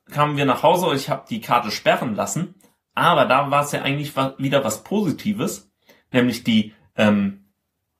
kamen 0.09 0.37
wir 0.37 0.45
nach 0.45 0.63
Hause 0.63 0.87
und 0.87 0.95
ich 0.95 1.09
habe 1.09 1.25
die 1.29 1.41
Karte 1.41 1.71
sperren 1.71 2.15
lassen. 2.15 2.55
Aber 2.95 3.25
da 3.25 3.51
war 3.51 3.63
es 3.63 3.73
ja 3.73 3.81
eigentlich 3.81 4.15
wieder 4.37 4.63
was 4.63 4.83
Positives, 4.83 5.66
nämlich 6.11 6.43
die 6.43 6.73
ähm, 6.95 7.45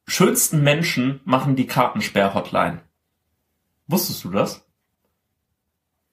schönsten 0.08 0.64
Menschen 0.64 1.20
machen 1.26 1.56
die 1.56 1.68
Kartensperr-Hotline. 1.68 2.82
Wusstest 3.88 4.24
du 4.24 4.30
das? 4.32 4.64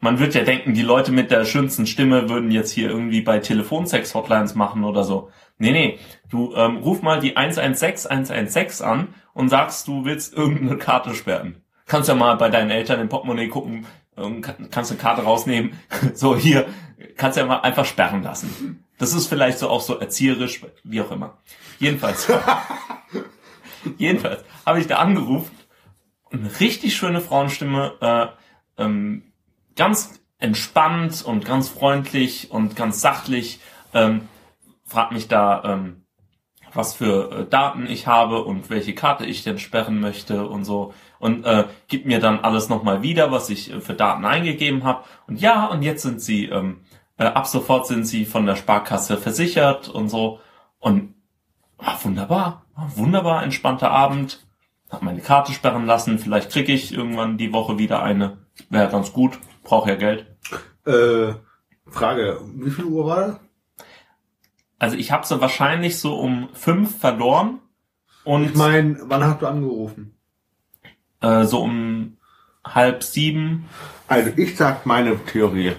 Man 0.00 0.18
wird 0.18 0.34
ja 0.34 0.44
denken, 0.44 0.74
die 0.74 0.82
Leute 0.82 1.12
mit 1.12 1.30
der 1.30 1.44
schönsten 1.46 1.86
Stimme 1.86 2.28
würden 2.28 2.50
jetzt 2.50 2.72
hier 2.72 2.90
irgendwie 2.90 3.22
bei 3.22 3.38
Telefonsex-Hotlines 3.38 4.54
machen 4.54 4.84
oder 4.84 5.02
so. 5.02 5.30
Nee, 5.56 5.72
nee. 5.72 5.98
Du 6.28 6.54
ähm, 6.54 6.76
ruf 6.78 7.00
mal 7.00 7.20
die 7.20 7.36
116 7.36 8.10
116 8.10 8.84
an 8.86 9.14
und 9.32 9.48
sagst, 9.48 9.88
du 9.88 10.04
willst 10.04 10.34
irgendeine 10.34 10.76
Karte 10.76 11.14
sperren. 11.14 11.62
Kannst 11.86 12.08
ja 12.08 12.14
mal 12.14 12.34
bei 12.36 12.50
deinen 12.50 12.70
Eltern 12.70 13.00
im 13.00 13.08
Portemonnaie 13.08 13.48
gucken, 13.48 13.86
ähm, 14.16 14.42
kann- 14.42 14.68
kannst 14.70 14.90
eine 14.90 15.00
Karte 15.00 15.22
rausnehmen. 15.22 15.72
So, 16.14 16.36
hier, 16.36 16.66
kannst 17.16 17.38
ja 17.38 17.46
mal 17.46 17.60
einfach 17.60 17.86
sperren 17.86 18.22
lassen. 18.22 18.83
Das 18.98 19.12
ist 19.14 19.26
vielleicht 19.26 19.58
so 19.58 19.68
auch 19.68 19.80
so 19.80 19.98
erzieherisch, 19.98 20.60
wie 20.82 21.00
auch 21.00 21.10
immer. 21.10 21.38
Jedenfalls. 21.78 22.28
Jedenfalls 23.98 24.44
habe 24.64 24.80
ich 24.80 24.86
da 24.86 24.96
angerufen. 24.96 25.50
Eine 26.30 26.50
richtig 26.60 26.96
schöne 26.96 27.20
Frauenstimme, 27.20 27.94
äh, 28.00 28.82
ähm, 28.82 29.32
ganz 29.76 30.20
entspannt 30.38 31.22
und 31.24 31.44
ganz 31.44 31.68
freundlich 31.68 32.50
und 32.50 32.76
ganz 32.76 33.00
sachlich, 33.00 33.60
ähm, 33.92 34.28
fragt 34.84 35.12
mich 35.12 35.28
da, 35.28 35.62
ähm, 35.64 36.04
was 36.72 36.94
für 36.94 37.30
äh, 37.30 37.46
Daten 37.46 37.86
ich 37.86 38.06
habe 38.06 38.44
und 38.44 38.68
welche 38.68 38.94
Karte 38.94 39.24
ich 39.24 39.44
denn 39.44 39.58
sperren 39.58 40.00
möchte 40.00 40.46
und 40.46 40.64
so 40.64 40.92
und 41.18 41.44
äh, 41.44 41.64
gibt 41.88 42.06
mir 42.06 42.20
dann 42.20 42.40
alles 42.40 42.68
nochmal 42.68 43.02
wieder, 43.02 43.30
was 43.30 43.48
ich 43.48 43.72
äh, 43.72 43.80
für 43.80 43.94
Daten 43.94 44.24
eingegeben 44.24 44.84
habe 44.84 45.04
und 45.26 45.40
ja 45.40 45.66
und 45.66 45.82
jetzt 45.82 46.02
sind 46.02 46.20
sie 46.20 46.46
ähm, 46.46 46.83
äh, 47.18 47.24
ab 47.24 47.46
sofort 47.46 47.86
sind 47.86 48.04
sie 48.06 48.24
von 48.24 48.46
der 48.46 48.56
Sparkasse 48.56 49.16
versichert 49.16 49.88
und 49.88 50.08
so 50.08 50.40
und 50.78 51.14
ah, 51.78 51.96
wunderbar, 52.02 52.66
ah, 52.74 52.88
wunderbar 52.94 53.42
entspannter 53.42 53.90
Abend, 53.90 54.46
hab 54.90 55.02
meine 55.02 55.20
Karte 55.20 55.52
sperren 55.52 55.86
lassen, 55.86 56.18
vielleicht 56.18 56.50
kriege 56.50 56.72
ich 56.72 56.92
irgendwann 56.92 57.38
die 57.38 57.52
Woche 57.52 57.78
wieder 57.78 58.02
eine, 58.02 58.38
wäre 58.70 58.90
ganz 58.90 59.12
gut, 59.12 59.38
brauche 59.62 59.90
ja 59.90 59.96
Geld. 59.96 60.26
Äh, 60.86 61.34
Frage, 61.86 62.40
wie 62.54 62.70
viel 62.70 62.84
Uhr 62.84 63.06
war 63.06 63.16
das? 63.26 63.40
Also 64.78 64.96
ich 64.96 65.12
habe 65.12 65.26
sie 65.26 65.40
wahrscheinlich 65.40 65.98
so 65.98 66.18
um 66.18 66.48
fünf 66.52 66.98
verloren 66.98 67.60
und 68.24 68.44
Ich 68.44 68.54
meine, 68.54 68.98
wann 69.04 69.24
hast 69.24 69.40
du 69.40 69.46
angerufen? 69.46 70.18
äh, 71.20 71.44
so 71.44 71.62
um 71.62 72.16
halb 72.64 73.02
sieben. 73.02 73.68
Also 74.06 74.30
ich 74.36 74.56
sag 74.56 74.86
meine 74.86 75.18
Theorie. 75.24 75.72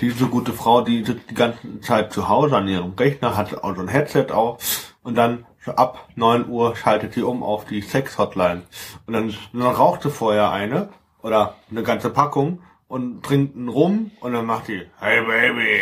Diese 0.00 0.26
gute 0.26 0.52
Frau, 0.52 0.82
die 0.82 1.04
sitzt 1.04 1.30
die 1.30 1.34
ganze 1.34 1.80
Zeit 1.80 2.12
zu 2.12 2.28
Hause 2.28 2.56
an 2.56 2.68
ihrem 2.68 2.92
Rechner, 2.92 3.36
hat 3.36 3.54
auch 3.62 3.74
so 3.74 3.82
ein 3.82 3.88
Headset 3.88 4.26
auf 4.30 4.94
und 5.02 5.16
dann 5.16 5.46
so 5.64 5.72
ab 5.72 6.08
9 6.16 6.48
Uhr 6.48 6.76
schaltet 6.76 7.14
sie 7.14 7.22
um 7.22 7.42
auf 7.42 7.64
die 7.64 7.80
Sex-Hotline. 7.80 8.62
Und 9.06 9.12
dann, 9.12 9.34
dann 9.52 9.62
raucht 9.62 10.02
sie 10.02 10.10
vorher 10.10 10.50
eine 10.50 10.88
oder 11.22 11.56
eine 11.70 11.82
ganze 11.82 12.10
Packung 12.10 12.62
und 12.88 13.22
trinkt 13.22 13.56
einen 13.56 13.68
Rum 13.68 14.10
und 14.20 14.32
dann 14.32 14.44
macht 14.44 14.68
die, 14.68 14.82
hey 14.98 15.24
Baby, 15.24 15.80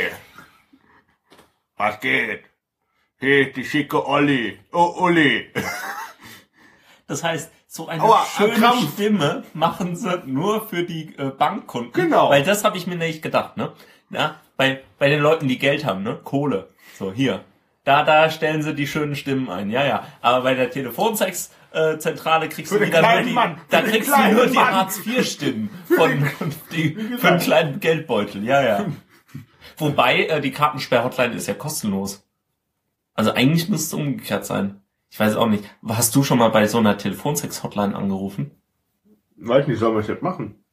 was 1.77 1.99
geht? 2.01 2.45
Hier 3.19 3.49
ist 3.49 3.57
die 3.57 3.65
schicke 3.65 4.07
Olli. 4.07 4.59
Oh, 4.73 4.95
Uli. 5.01 5.53
Das 7.07 7.25
heißt, 7.25 7.51
so 7.73 7.87
eine 7.87 8.03
Aua, 8.03 8.27
schöne 8.37 8.55
Krampf. 8.55 8.95
Stimme 8.95 9.45
machen 9.55 9.95
sie 9.95 10.23
nur 10.27 10.67
für 10.67 10.83
die 10.83 11.15
äh, 11.17 11.31
Bankkunden. 11.31 11.93
Genau. 11.93 12.29
Weil 12.29 12.43
das 12.43 12.65
habe 12.65 12.77
ich 12.77 12.89
mir 12.89 12.97
nicht 12.97 13.23
gedacht, 13.23 13.57
ne? 13.57 13.71
Ja, 14.11 14.41
bei, 14.57 14.83
bei 14.99 15.09
den 15.09 15.21
Leuten, 15.21 15.47
die 15.47 15.57
Geld 15.57 15.85
haben, 15.85 16.03
ne? 16.03 16.19
Kohle. 16.25 16.71
So, 16.99 17.13
hier. 17.13 17.45
Da, 17.85 18.03
da 18.03 18.29
stellen 18.29 18.65
sie 18.65 18.75
die 18.75 18.89
schönen 18.89 19.15
Stimmen 19.15 19.49
ein. 19.49 19.71
Ja, 19.71 19.85
ja. 19.85 20.05
Aber 20.21 20.43
bei 20.43 20.55
der 20.55 20.71
Telefonsex 20.71 21.53
äh, 21.71 21.97
Zentrale 21.99 22.49
kriegst 22.49 22.73
du 22.73 22.81
wieder 22.81 23.03
nur 23.03 23.23
die, 23.23 23.31
Mann. 23.31 23.61
da 23.71 23.83
kriegst 23.83 24.11
du 24.11 24.33
nur 24.33 24.49
die 24.49 24.55
Mann. 24.55 24.75
Hartz 24.75 25.07
IV 25.07 25.25
Stimmen 25.25 25.71
von 25.87 26.27
von 26.39 26.53
die, 26.73 26.97
für 27.19 27.29
einen 27.29 27.39
kleinen 27.39 27.79
Geldbeutel. 27.79 28.43
Ja, 28.43 28.63
ja. 28.65 28.87
Wobei 29.79 30.25
äh, 30.25 30.41
die 30.41 30.51
Kartensperr-Hotline 30.51 31.35
ist 31.35 31.47
ja 31.47 31.55
kostenlos. 31.55 32.27
Also 33.15 33.33
eigentlich 33.33 33.69
müsste 33.69 33.97
es 33.97 34.03
umgekehrt 34.03 34.45
sein. 34.45 34.80
Ich 35.11 35.19
weiß 35.19 35.37
auch 35.37 35.49
nicht. 35.49 35.65
Hast 35.87 36.15
du 36.15 36.23
schon 36.23 36.39
mal 36.39 36.51
bei 36.51 36.67
so 36.67 36.79
einer 36.79 36.97
Telefonsex-Hotline 36.97 37.97
angerufen? 37.97 38.53
Weiß 39.37 39.67
nicht, 39.67 39.79
soll 39.79 39.91
man 39.91 40.03
das 40.03 40.09
jetzt 40.09 40.23
machen? 40.23 40.65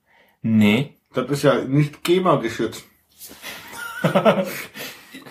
Nee. 0.41 0.96
Das 1.13 1.29
ist 1.29 1.44
ja 1.44 1.63
nicht 1.63 2.03
GEMA 2.03 2.36
geschützt. 2.38 2.86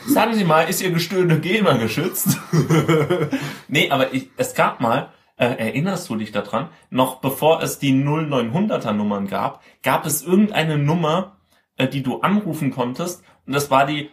Sagen 0.07 0.35
Sie 0.35 0.45
mal, 0.45 0.63
ist 0.63 0.83
Ihr 0.83 0.91
Gestöhne 0.91 1.41
GEMA 1.41 1.75
geschützt? 1.75 2.39
nee, 3.69 3.91
aber 3.91 4.13
ich, 4.13 4.31
es 4.37 4.55
gab 4.55 4.81
mal, 4.81 5.13
äh, 5.37 5.47
erinnerst 5.47 6.09
du 6.09 6.17
dich 6.17 6.33
daran, 6.33 6.71
noch 6.91 7.21
bevor 7.21 7.63
es 7.63 7.79
die 7.79 7.93
0900er 7.93 8.93
Nummern 8.93 9.29
gab, 9.29 9.63
gab 9.83 10.07
es 10.07 10.23
irgendeine 10.23 10.79
Nummer, 10.79 11.37
äh, 11.77 11.87
die 11.87 12.03
du 12.03 12.21
anrufen 12.21 12.71
konntest 12.73 13.23
und 13.47 13.53
das 13.53 13.71
war 13.71 13.87
die 13.87 14.11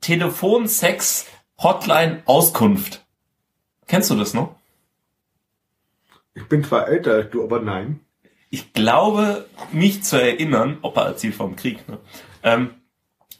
Telefonsex 0.00 1.26
Hotline 1.58 2.22
Auskunft. 2.26 3.05
Kennst 3.86 4.10
du 4.10 4.16
das 4.16 4.34
noch? 4.34 4.56
Ich 6.34 6.46
bin 6.48 6.64
zwar 6.64 6.88
älter 6.88 7.12
als 7.12 7.30
du, 7.30 7.42
aber 7.42 7.60
nein. 7.60 8.00
Ich 8.50 8.72
glaube, 8.72 9.46
mich 9.72 10.02
zu 10.02 10.20
erinnern, 10.20 10.78
Opa 10.82 11.06
erzählt 11.06 11.34
vom 11.34 11.56
Krieg, 11.56 11.88
ne? 11.88 11.98
Ähm, 12.42 12.70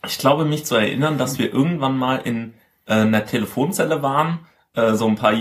ich 0.05 0.19
glaube, 0.19 0.45
mich 0.45 0.65
zu 0.65 0.77
erinnern, 0.77 1.19
dass 1.19 1.39
wir 1.39 1.53
irgendwann 1.53 1.97
mal 1.97 2.17
in 2.17 2.55
äh, 2.87 2.95
einer 2.95 3.25
Telefonzelle 3.25 4.03
waren, 4.03 4.41
äh, 4.75 4.95
so 4.95 5.07
ein 5.07 5.17
paar, 5.17 5.35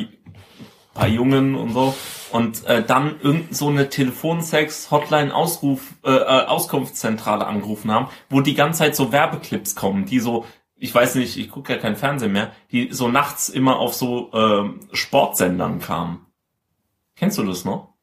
paar 0.94 1.08
Jungen 1.08 1.56
und 1.56 1.74
so, 1.74 1.96
und 2.32 2.66
äh, 2.66 2.84
dann 2.84 3.20
irgend 3.22 3.56
so 3.56 3.70
eine 3.70 3.90
Telefonsex-Hotline-Ausruf, 3.90 5.94
äh, 6.04 6.12
äh, 6.12 6.46
Auskunftszentrale 6.46 7.46
angerufen 7.46 7.92
haben, 7.92 8.10
wo 8.30 8.42
die 8.42 8.56
ganze 8.56 8.80
Zeit 8.80 8.96
so 8.96 9.12
Werbeclips 9.12 9.76
kommen, 9.76 10.06
die 10.06 10.20
so, 10.20 10.46
ich 10.78 10.94
weiß 10.94 11.16
nicht, 11.16 11.38
ich 11.38 11.50
gucke 11.50 11.74
ja 11.74 11.80
kein 11.80 11.96
Fernsehen 11.96 12.34
mehr, 12.34 12.52
die 12.72 12.92
so 12.92 13.08
nachts 13.08 13.50
immer 13.50 13.78
auf 13.80 13.94
so 13.94 14.32
ähm, 14.34 14.80
Sportsendern 14.92 15.80
kamen. 15.80 16.26
Kennst 17.16 17.38
du 17.38 17.44
das 17.44 17.66
noch? 17.66 17.94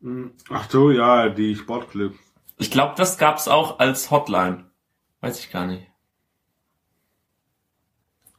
Hm, 0.00 0.32
Ach 0.48 0.70
so, 0.70 0.90
ja, 0.90 1.28
die 1.28 1.56
Sportclips. 1.56 2.16
Ich 2.58 2.70
glaube, 2.70 2.94
das 2.96 3.18
gab's 3.18 3.48
auch 3.48 3.78
als 3.78 4.10
Hotline. 4.10 4.70
Weiß 5.20 5.40
ich 5.40 5.50
gar 5.50 5.66
nicht. 5.66 5.86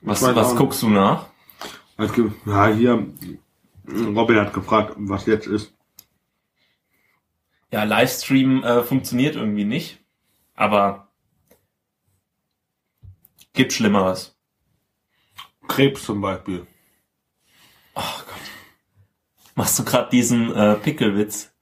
Was, 0.01 0.23
was 0.23 0.55
guckst 0.55 0.81
du 0.81 0.89
nach? 0.89 1.27
Ja, 2.45 2.67
hier, 2.67 3.07
Robin 3.87 4.37
hat 4.39 4.53
gefragt, 4.53 4.93
was 4.97 5.27
jetzt 5.27 5.45
ist. 5.45 5.75
Ja, 7.71 7.83
Livestream 7.83 8.63
äh, 8.63 8.83
funktioniert 8.83 9.35
irgendwie 9.35 9.65
nicht. 9.65 9.99
Aber 10.55 11.10
gibt 13.53 13.73
Schlimmeres. 13.73 14.37
Krebs 15.67 16.03
zum 16.05 16.21
Beispiel. 16.21 16.67
Oh 17.95 18.01
Gott. 18.01 18.41
Machst 19.55 19.79
du 19.79 19.83
gerade 19.83 20.09
diesen 20.09 20.53
äh, 20.55 20.75
Pickelwitz? 20.75 21.53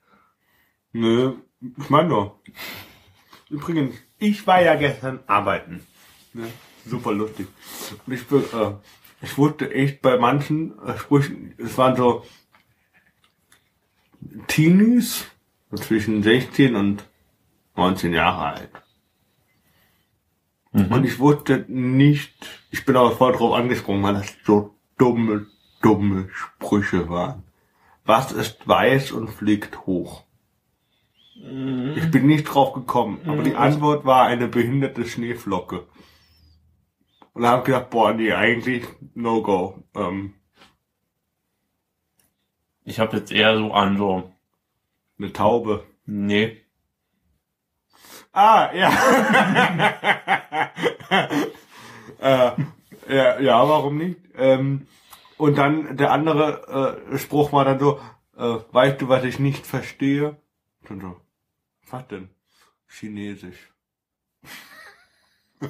Nö, 0.92 1.36
ich 1.78 1.90
meine 1.90 2.10
nur. 2.10 2.42
Übrigens, 3.50 3.96
ich 4.18 4.46
war 4.48 4.62
ja 4.62 4.76
gestern 4.76 5.20
arbeiten. 5.28 5.86
Ne? 6.34 6.52
Super 6.86 7.12
lustig. 7.12 7.48
Und 8.06 8.14
ich 8.14 8.32
äh, 8.32 8.74
ich 9.22 9.38
wusste 9.38 9.74
echt 9.74 10.02
bei 10.02 10.18
manchen 10.18 10.80
äh, 10.80 10.98
Sprüchen, 10.98 11.54
es 11.58 11.78
waren 11.78 11.96
so 11.96 12.26
Teenies, 14.48 15.26
zwischen 15.76 16.24
16 16.24 16.76
und 16.76 17.04
19 17.76 18.14
Jahre 18.14 18.54
alt. 18.56 18.72
Und 20.72 21.04
ich 21.04 21.18
wusste 21.20 21.66
nicht, 21.68 22.34
ich 22.70 22.86
bin 22.86 22.96
aber 22.96 23.12
voll 23.12 23.34
drauf 23.34 23.54
angesprungen, 23.54 24.04
weil 24.04 24.14
das 24.14 24.36
so 24.46 24.76
dumme, 24.98 25.48
dumme 25.82 26.30
Sprüche 26.32 27.10
waren. 27.10 27.44
Was 28.06 28.32
ist 28.32 28.68
weiß 28.68 29.12
und 29.12 29.30
fliegt 29.30 29.86
hoch? 29.88 30.26
Ich 31.36 32.12
bin 32.12 32.28
nicht 32.28 32.44
drauf 32.44 32.74
gekommen, 32.74 33.20
aber 33.26 33.44
die 33.44 33.56
Antwort 33.56 34.06
war 34.06 34.26
eine 34.26 34.48
behinderte 34.48 35.06
Schneeflocke. 35.06 35.88
Und 37.34 37.44
da 37.44 37.52
habe 37.52 37.62
ich 37.62 37.66
gedacht, 37.68 37.90
boah, 37.90 38.14
nee, 38.14 38.34
eigentlich 38.34 38.86
no 39.16 39.42
go. 39.42 39.84
Ähm, 39.96 40.34
Ich 42.84 43.00
habe 43.00 43.18
jetzt 43.18 43.32
eher 43.32 43.58
so 43.58 43.72
an 43.72 43.98
so, 43.98 44.32
eine 45.18 45.32
Taube. 45.32 45.86
nee, 46.06 46.59
Ah, 48.32 48.72
ja. 48.74 48.90
äh, 52.20 52.52
ja, 53.08 53.40
ja, 53.40 53.68
warum 53.68 53.98
nicht? 53.98 54.20
Ähm, 54.36 54.88
und 55.38 55.58
dann 55.58 55.98
der 55.98 56.12
andere 56.12 57.02
äh, 57.12 57.18
Spruch 57.18 57.52
war 57.52 57.66
dann 57.66 57.80
so, 57.80 58.00
äh, 58.38 58.58
weißt 58.72 59.02
du, 59.02 59.10
was 59.10 59.24
ich 59.24 59.40
nicht 59.40 59.66
verstehe? 59.66 60.38
Und 60.90 61.02
so, 61.02 61.20
was 61.90 62.08
denn? 62.08 62.30
Chinesisch. 62.88 63.74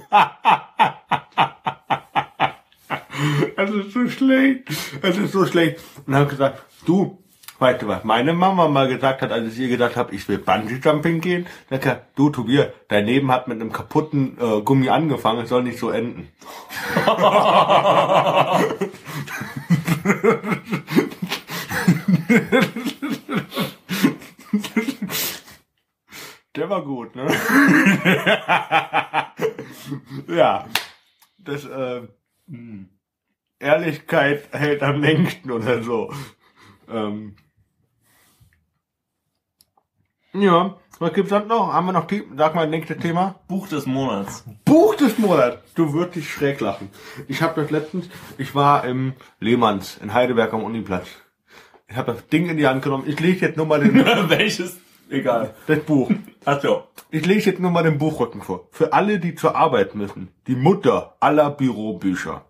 Es 3.57 3.69
ist 3.71 3.91
so 3.91 4.07
schlecht. 4.07 4.69
Es 5.01 5.17
ist 5.17 5.33
so 5.33 5.45
schlecht. 5.45 5.81
Und 6.05 6.15
habe 6.15 6.29
gesagt, 6.29 6.63
du, 6.85 7.21
weißt 7.59 7.81
du 7.81 7.87
was, 7.87 8.03
meine 8.03 8.33
Mama 8.33 8.67
mal 8.67 8.87
gesagt 8.87 9.21
hat, 9.21 9.31
als 9.31 9.53
ich 9.53 9.59
ihr 9.59 9.69
gesagt 9.69 9.95
habe, 9.95 10.13
ich 10.15 10.27
will 10.27 10.39
Bungee-Jumping 10.39 11.21
gehen, 11.21 11.47
dann 11.69 11.83
hat 11.83 12.07
du 12.15 12.29
Tobias, 12.29 12.67
dein 12.87 13.05
Leben 13.05 13.31
hat 13.31 13.47
mit 13.47 13.61
einem 13.61 13.71
kaputten 13.71 14.37
äh, 14.39 14.61
Gummi 14.61 14.89
angefangen, 14.89 15.43
es 15.43 15.49
soll 15.49 15.63
nicht 15.63 15.79
so 15.79 15.89
enden. 15.89 16.29
Der 26.55 26.69
war 26.69 26.83
gut, 26.83 27.15
ne? 27.15 27.27
ja. 30.35 30.65
Das, 31.37 31.65
äh. 31.65 32.01
Ehrlichkeit 33.59 34.49
hält 34.51 34.83
am 34.83 35.01
längsten 35.01 35.51
oder 35.51 35.83
so. 35.83 36.13
Ähm. 36.89 37.35
Ja, 40.33 40.75
was 40.99 41.13
gibt's 41.13 41.29
sonst 41.31 41.47
noch? 41.47 41.73
Haben 41.73 41.87
wir 41.87 41.93
noch, 41.93 42.07
The- 42.09 42.23
sag 42.37 42.53
mal, 42.55 42.67
nächstes 42.67 42.97
Thema? 42.97 43.35
Buch 43.47 43.67
des 43.67 43.85
Monats. 43.85 44.43
Buch 44.65 44.95
des 44.95 45.17
Monats. 45.17 45.57
Du 45.73 45.93
würdest 45.93 46.15
dich 46.17 46.29
schräg 46.31 46.59
lachen. 46.59 46.89
Ich 47.27 47.41
habe 47.41 47.61
das 47.61 47.71
letztens, 47.71 48.07
ich 48.37 48.53
war 48.53 48.83
im 48.85 49.13
Lehmanns 49.39 49.97
in 49.97 50.13
Heidelberg 50.13 50.53
am 50.53 50.63
Uniplatz. 50.63 51.07
Ich 51.87 51.95
habe 51.97 52.13
das 52.13 52.27
Ding 52.27 52.47
in 52.47 52.57
die 52.57 52.67
Hand 52.67 52.83
genommen. 52.83 53.05
Ich 53.07 53.19
lese 53.19 53.45
jetzt 53.47 53.57
nur 53.57 53.65
mal 53.65 53.79
den, 53.79 53.95
Welches? 54.29 54.77
Egal. 55.09 55.55
das 55.65 55.79
Buch. 55.79 56.11
Ach 56.45 56.61
so. 56.61 56.83
Ich 57.09 57.25
lese 57.25 57.49
jetzt 57.49 57.59
nur 57.59 57.71
mal 57.71 57.81
den 57.81 57.97
Buchrücken 57.97 58.43
vor. 58.43 58.67
Für 58.71 58.93
alle, 58.93 59.17
die 59.17 59.33
zur 59.33 59.55
Arbeit 59.55 59.95
müssen. 59.95 60.29
Die 60.45 60.55
Mutter 60.55 61.15
aller 61.19 61.49
Bürobücher. 61.49 62.45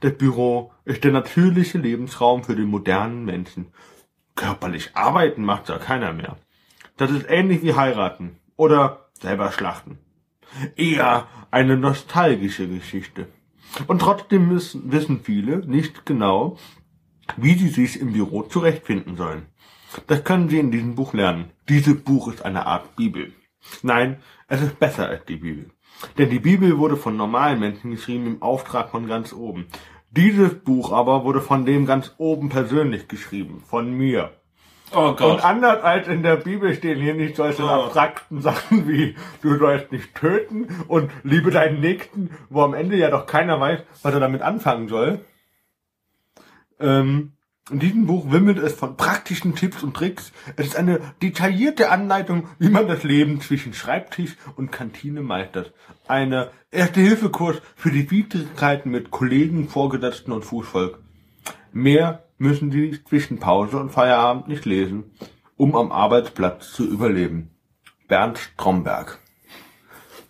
Das 0.00 0.12
Büro 0.12 0.70
ist 0.84 1.02
der 1.04 1.12
natürliche 1.12 1.78
Lebensraum 1.78 2.44
für 2.44 2.54
den 2.54 2.66
modernen 2.68 3.24
Menschen. 3.24 3.68
Körperlich 4.36 4.90
arbeiten 4.94 5.42
macht 5.46 5.70
ja 5.70 5.78
keiner 5.78 6.12
mehr. 6.12 6.36
Das 6.98 7.10
ist 7.10 7.26
ähnlich 7.28 7.62
wie 7.62 7.74
heiraten 7.74 8.36
oder 8.56 9.08
selber 9.14 9.52
schlachten. 9.52 9.98
Eher 10.76 11.28
eine 11.50 11.76
nostalgische 11.76 12.68
Geschichte. 12.68 13.28
Und 13.86 14.00
trotzdem 14.00 14.48
müssen, 14.48 14.90
wissen 14.92 15.20
viele 15.22 15.58
nicht 15.66 16.04
genau, 16.06 16.58
wie 17.36 17.54
sie 17.54 17.68
sich 17.68 18.00
im 18.00 18.12
Büro 18.12 18.42
zurechtfinden 18.42 19.16
sollen. 19.16 19.46
Das 20.06 20.24
können 20.24 20.48
Sie 20.48 20.58
in 20.58 20.70
diesem 20.70 20.94
Buch 20.96 21.14
lernen. 21.14 21.50
Dieses 21.68 22.02
Buch 22.02 22.28
ist 22.28 22.44
eine 22.44 22.66
Art 22.66 22.96
Bibel. 22.96 23.32
Nein, 23.82 24.18
es 24.48 24.60
ist 24.60 24.78
besser 24.78 25.08
als 25.08 25.24
die 25.24 25.36
Bibel. 25.36 25.70
Denn 26.18 26.30
die 26.30 26.38
Bibel 26.38 26.78
wurde 26.78 26.96
von 26.96 27.16
normalen 27.16 27.60
Menschen 27.60 27.90
geschrieben 27.92 28.26
im 28.26 28.42
Auftrag 28.42 28.90
von 28.90 29.06
ganz 29.06 29.32
oben. 29.32 29.66
Dieses 30.10 30.54
Buch 30.54 30.92
aber 30.92 31.24
wurde 31.24 31.40
von 31.40 31.64
dem 31.64 31.86
ganz 31.86 32.14
oben 32.18 32.48
persönlich 32.48 33.08
geschrieben, 33.08 33.62
von 33.66 33.92
mir. 33.92 34.32
Oh 34.94 35.08
Und 35.08 35.16
Gott. 35.18 35.44
anders 35.44 35.82
als 35.84 36.08
in 36.08 36.22
der 36.22 36.36
Bibel 36.36 36.74
stehen 36.74 37.00
hier 37.00 37.14
nicht 37.14 37.36
solche 37.36 37.62
Oh. 37.64 37.68
abstrakten 37.68 38.40
Sachen 38.40 38.88
wie 38.88 39.16
du 39.42 39.58
sollst 39.58 39.92
nicht 39.92 40.14
töten 40.14 40.68
und 40.88 41.10
liebe 41.24 41.50
deinen 41.50 41.80
Nächsten, 41.80 42.30
wo 42.48 42.62
am 42.62 42.74
Ende 42.74 42.96
ja 42.96 43.10
doch 43.10 43.26
keiner 43.26 43.60
weiß, 43.60 43.80
was 44.02 44.14
er 44.14 44.20
damit 44.20 44.42
anfangen 44.42 44.88
soll. 44.88 45.20
Ähm, 46.80 47.32
in 47.70 47.80
diesem 47.80 48.06
Buch 48.06 48.30
wimmelt 48.30 48.58
es 48.58 48.72
von 48.72 48.96
praktischen 48.96 49.54
Tipps 49.54 49.82
und 49.82 49.94
Tricks. 49.94 50.32
Es 50.56 50.68
ist 50.68 50.76
eine 50.76 51.00
detaillierte 51.20 51.90
Anleitung, 51.90 52.46
wie 52.58 52.70
man 52.70 52.88
das 52.88 53.02
Leben 53.02 53.42
zwischen 53.42 53.74
Schreibtisch 53.74 54.36
und 54.56 54.72
Kantine 54.72 55.20
meistert. 55.20 55.74
Eine 56.06 56.50
Erste-Hilfe-Kurs 56.70 57.60
für 57.76 57.90
die 57.90 58.10
Widrigkeiten 58.10 58.90
mit 58.90 59.10
Kollegen, 59.10 59.68
Vorgesetzten 59.68 60.32
und 60.32 60.46
Fußvolk. 60.46 60.98
Mehr 61.72 62.24
müssen 62.38 62.70
Sie 62.70 62.98
zwischen 63.04 63.38
Pause 63.38 63.78
und 63.78 63.90
Feierabend 63.90 64.48
nicht 64.48 64.64
lesen, 64.64 65.12
um 65.56 65.74
am 65.76 65.92
Arbeitsplatz 65.92 66.72
zu 66.72 66.88
überleben. 66.88 67.50
Bernd 68.06 68.38
Stromberg. 68.38 69.18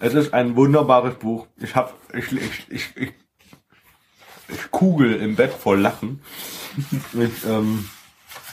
Es 0.01 0.15
ist 0.15 0.33
ein 0.33 0.57
wunderbares 0.57 1.15
Buch. 1.15 1.47
Ich 1.57 1.75
hab, 1.77 1.95
ich, 2.15 2.33
ich, 2.33 2.67
ich, 2.71 2.97
ich, 2.97 3.13
ich 4.49 4.71
kugel 4.71 5.15
im 5.15 5.37
Bett 5.37 5.53
voll 5.53 5.81
Lachen. 5.81 6.21
Ich 7.13 7.45
ähm, 7.45 7.89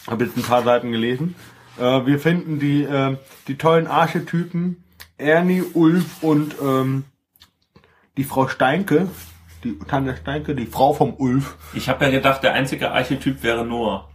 habe 0.08 0.26
jetzt 0.26 0.36
ein 0.36 0.42
paar 0.42 0.64
Seiten 0.64 0.92
gelesen. 0.92 1.36
Äh, 1.78 2.08
wir 2.08 2.20
finden 2.20 2.60
die, 2.60 2.82
äh, 2.84 3.18
die 3.48 3.56
tollen 3.56 3.86
Archetypen 3.86 4.84
Ernie, 5.18 5.62
Ulf 5.62 6.24
und 6.24 6.56
ähm, 6.62 7.06
die 8.18 8.24
Frau 8.24 8.48
Steinke, 8.48 9.10
die 9.66 9.78
Tanja 9.80 10.16
Steinke, 10.16 10.56
die 10.56 10.68
Frau 10.68 10.94
vom 10.94 11.16
Ulf. 11.16 11.58
Ich 11.74 11.90
habe 11.90 12.06
ja 12.06 12.12
gedacht, 12.12 12.44
der 12.44 12.54
einzige 12.54 12.92
Archetyp 12.92 13.42
wäre 13.44 13.66
Noah. 13.66 14.10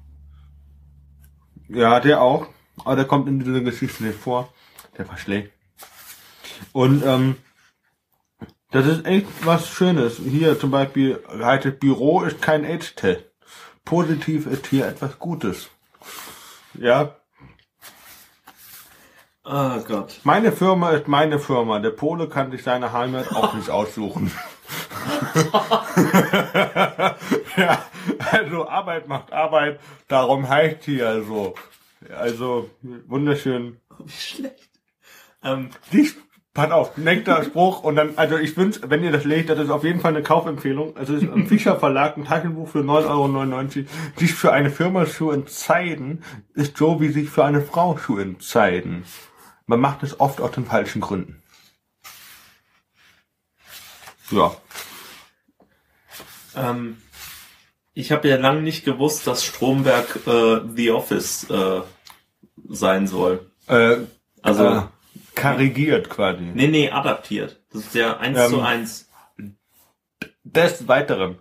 Ja, 1.68 2.00
der 2.00 2.22
auch. 2.22 2.46
Aber 2.84 2.96
der 2.96 3.04
kommt 3.04 3.28
in 3.28 3.40
dieser 3.40 3.60
Geschichte 3.60 4.04
nicht 4.04 4.18
vor. 4.18 4.52
Der 4.96 5.08
war 5.08 5.18
schlecht. 5.18 5.50
Und 6.72 7.04
ähm, 7.04 7.36
das 8.70 8.86
ist 8.86 9.04
echt 9.04 9.26
was 9.44 9.68
Schönes. 9.68 10.18
Hier 10.18 10.58
zum 10.58 10.70
Beispiel 10.70 11.22
heißt 11.28 11.80
Büro 11.80 12.22
ist 12.22 12.40
kein 12.40 12.64
AIDS-Test. 12.64 13.24
Positiv 13.84 14.46
ist 14.46 14.68
hier 14.68 14.86
etwas 14.86 15.18
Gutes. 15.18 15.68
Ja, 16.74 17.16
Oh 19.42 19.80
Gott. 19.88 20.20
meine 20.22 20.52
Firma 20.52 20.90
ist 20.90 21.08
meine 21.08 21.38
Firma. 21.40 21.80
Der 21.80 21.90
Pole 21.90 22.28
kann 22.28 22.52
sich 22.52 22.62
seine 22.62 22.92
Heimat 22.92 23.34
auch 23.34 23.54
nicht 23.54 23.70
aussuchen. 23.70 24.30
Ja, 27.56 27.84
also 28.32 28.68
Arbeit 28.68 29.08
macht 29.08 29.32
Arbeit. 29.32 29.80
Darum 30.08 30.48
heißt 30.48 30.84
hier 30.84 31.22
so. 31.22 31.54
Also 32.16 32.70
wunderschön. 32.82 33.78
Wie 33.98 34.10
schlecht. 34.10 34.70
Ähm, 35.42 35.70
Die, 35.92 36.10
pass 36.54 36.70
auf, 36.70 36.96
nächster 36.96 37.42
Spruch 37.44 37.82
und 37.82 37.96
dann, 37.96 38.16
also 38.16 38.36
ich 38.36 38.56
wünsch, 38.56 38.80
wenn 38.82 39.04
ihr 39.04 39.12
das 39.12 39.24
lest, 39.24 39.48
das 39.48 39.58
ist 39.58 39.70
auf 39.70 39.84
jeden 39.84 40.00
Fall 40.00 40.14
eine 40.14 40.22
Kaufempfehlung. 40.22 40.96
Also 40.96 41.14
es 41.14 41.22
ist 41.22 41.32
im 41.32 41.46
Fischer 41.46 41.78
Verlag 41.78 42.16
ein 42.16 42.24
Taschenbuch 42.24 42.68
für 42.68 42.80
9,99 42.80 43.76
Euro. 43.78 43.88
Sich 44.16 44.34
für 44.34 44.52
eine 44.52 44.70
Firma 44.70 45.06
zu 45.06 45.30
entscheiden, 45.30 46.24
ist 46.54 46.76
so 46.76 47.00
wie 47.00 47.08
sich 47.08 47.28
für 47.28 47.44
eine 47.44 47.62
Frau 47.62 47.94
zu 47.94 48.18
entscheiden. 48.18 49.04
Man 49.66 49.80
macht 49.80 50.02
es 50.02 50.18
oft 50.18 50.40
aus 50.40 50.52
den 50.52 50.66
falschen 50.66 51.00
Gründen. 51.00 51.42
Ja. 54.30 54.52
Ähm, 56.56 56.98
ich 57.94 58.12
habe 58.12 58.28
ja 58.28 58.36
lange 58.36 58.62
nicht 58.62 58.84
gewusst, 58.84 59.26
dass 59.26 59.44
Stromberg 59.44 60.20
äh, 60.26 60.60
The 60.74 60.90
Office 60.92 61.48
äh, 61.50 61.80
sein 62.68 63.06
soll. 63.06 63.50
Äh, 63.66 63.96
Also, 64.42 64.64
äh, 64.64 64.82
karigiert 65.34 66.08
quasi. 66.10 66.42
nee, 66.42 66.68
nee, 66.68 66.90
adaptiert. 66.90 67.60
Das 67.72 67.82
ist 67.82 67.94
ja 67.94 68.16
eins 68.18 68.38
Ähm, 68.38 68.50
zu 68.50 68.60
eins. 68.60 69.08
Des 70.44 70.88
Weiteren. 70.88 71.38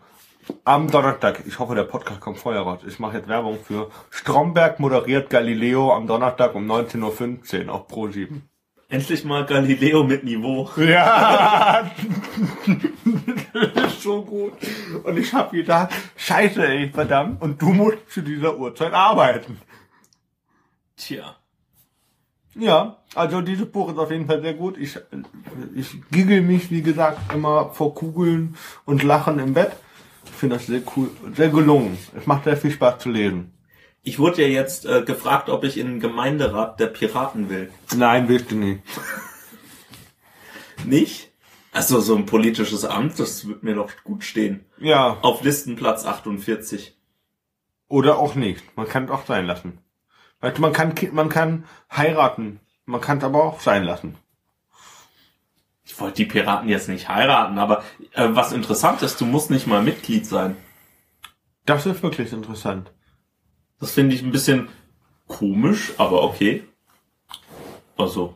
Am 0.63 0.89
Donnerstag, 0.89 1.43
ich 1.45 1.59
hoffe, 1.59 1.75
der 1.75 1.83
Podcast 1.83 2.19
kommt 2.21 2.39
vorher 2.39 2.61
raus. 2.61 2.79
Ich 2.87 2.97
mache 2.99 3.17
jetzt 3.17 3.27
Werbung 3.27 3.59
für 3.63 3.91
Stromberg 4.09 4.79
moderiert 4.79 5.29
Galileo 5.29 5.93
am 5.93 6.07
Donnerstag 6.07 6.55
um 6.55 6.69
19.15 6.69 7.67
Uhr 7.67 7.73
auf 7.73 7.87
Pro7. 7.87 8.41
Endlich 8.91 9.23
mal 9.23 9.45
Galileo 9.45 10.03
mit 10.03 10.23
Niveau. 10.23 10.67
Ja! 10.77 11.91
Das 13.53 13.93
ist 13.93 14.01
so 14.01 14.23
gut. 14.23 14.53
Und 15.03 15.15
ich 15.15 15.31
hab 15.31 15.51
gedacht, 15.51 15.93
scheiße, 16.17 16.67
ey, 16.67 16.89
verdammt. 16.89 17.39
Und 17.39 17.61
du 17.61 17.67
musst 17.67 18.09
zu 18.09 18.21
dieser 18.21 18.57
Uhrzeit 18.57 18.91
arbeiten. 18.91 19.61
Tja. 20.97 21.35
Ja, 22.55 22.97
also 23.13 23.41
dieses 23.41 23.71
Buch 23.71 23.91
ist 23.91 23.99
auf 23.99 24.09
jeden 24.09 24.25
Fall 24.25 24.41
sehr 24.41 24.55
gut. 24.55 24.75
Ich, 24.79 24.99
ich 25.75 26.01
giggle 26.09 26.41
mich, 26.41 26.71
wie 26.71 26.81
gesagt, 26.81 27.31
immer 27.31 27.69
vor 27.69 27.93
Kugeln 27.93 28.57
und 28.85 29.03
Lachen 29.03 29.37
im 29.37 29.53
Bett. 29.53 29.71
Ich 30.25 30.31
finde 30.31 30.55
das 30.55 30.65
sehr 30.65 30.81
cool, 30.95 31.11
sehr 31.35 31.49
gelungen. 31.49 31.95
Es 32.17 32.25
macht 32.25 32.45
sehr 32.45 32.57
viel 32.57 32.71
Spaß 32.71 32.97
zu 32.97 33.11
lesen. 33.11 33.53
Ich 34.09 34.17
wurde 34.17 34.41
ja 34.41 34.47
jetzt 34.47 34.87
äh, 34.87 35.03
gefragt, 35.03 35.49
ob 35.49 35.63
ich 35.63 35.77
in 35.77 35.85
den 35.85 35.99
Gemeinderat 35.99 36.79
der 36.79 36.87
Piraten 36.87 37.47
will. 37.47 37.71
Nein, 37.95 38.27
willst 38.27 38.49
du 38.49 38.55
nicht. 38.55 38.81
Nicht? 40.83 41.29
Also 41.71 41.99
so 41.99 42.15
ein 42.15 42.25
politisches 42.25 42.85
Amt, 42.85 43.19
das 43.19 43.47
wird 43.47 43.61
mir 43.61 43.75
doch 43.75 43.91
gut 44.03 44.23
stehen. 44.23 44.65
Ja, 44.79 45.19
Auf 45.21 45.43
Listenplatz 45.43 46.07
48. 46.07 46.97
oder 47.87 48.17
auch 48.17 48.33
nicht. 48.33 48.63
Man 48.75 48.87
kann 48.87 49.05
es 49.05 49.11
auch 49.11 49.27
sein 49.27 49.45
lassen. 49.45 49.77
Man 50.41 50.73
kann, 50.73 50.95
man 51.11 51.29
kann 51.29 51.65
heiraten. 51.95 52.61
Man 52.85 53.01
kann 53.01 53.19
es 53.19 53.23
aber 53.23 53.43
auch 53.43 53.59
sein 53.59 53.83
lassen. 53.83 54.17
Ich 55.83 55.99
wollte 55.99 56.15
die 56.15 56.25
Piraten 56.25 56.67
jetzt 56.67 56.89
nicht 56.89 57.09
heiraten, 57.09 57.59
aber 57.59 57.83
äh, 58.13 58.29
was 58.31 58.53
interessant 58.53 59.03
ist, 59.03 59.21
du 59.21 59.27
musst 59.27 59.51
nicht 59.51 59.67
mal 59.67 59.83
Mitglied 59.83 60.25
sein. 60.25 60.57
Das 61.67 61.85
ist 61.85 62.01
wirklich 62.01 62.33
interessant. 62.33 62.91
Das 63.79 63.91
finde 63.91 64.15
ich 64.15 64.21
ein 64.21 64.31
bisschen 64.31 64.69
komisch, 65.27 65.93
aber 65.97 66.23
okay. 66.23 66.63
Also 67.97 68.35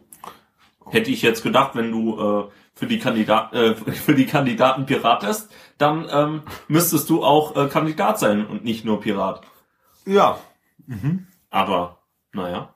hätte 0.89 1.11
ich 1.11 1.21
jetzt 1.21 1.43
gedacht, 1.43 1.75
wenn 1.75 1.91
du 1.91 2.19
äh, 2.19 2.43
für 2.73 2.87
die 2.87 2.99
Kandidat 2.99 3.53
äh, 3.53 3.75
für 3.75 4.15
die 4.15 4.25
Kandidaten 4.25 4.85
Pirat 4.85 5.23
ist, 5.23 5.49
dann 5.77 6.07
ähm, 6.09 6.41
müsstest 6.67 7.09
du 7.09 7.23
auch 7.23 7.55
äh, 7.55 7.67
Kandidat 7.67 8.19
sein 8.19 8.45
und 8.45 8.63
nicht 8.63 8.85
nur 8.85 9.01
Pirat. 9.01 9.41
Ja, 10.05 10.37
Aber 11.49 11.99
naja, 12.33 12.73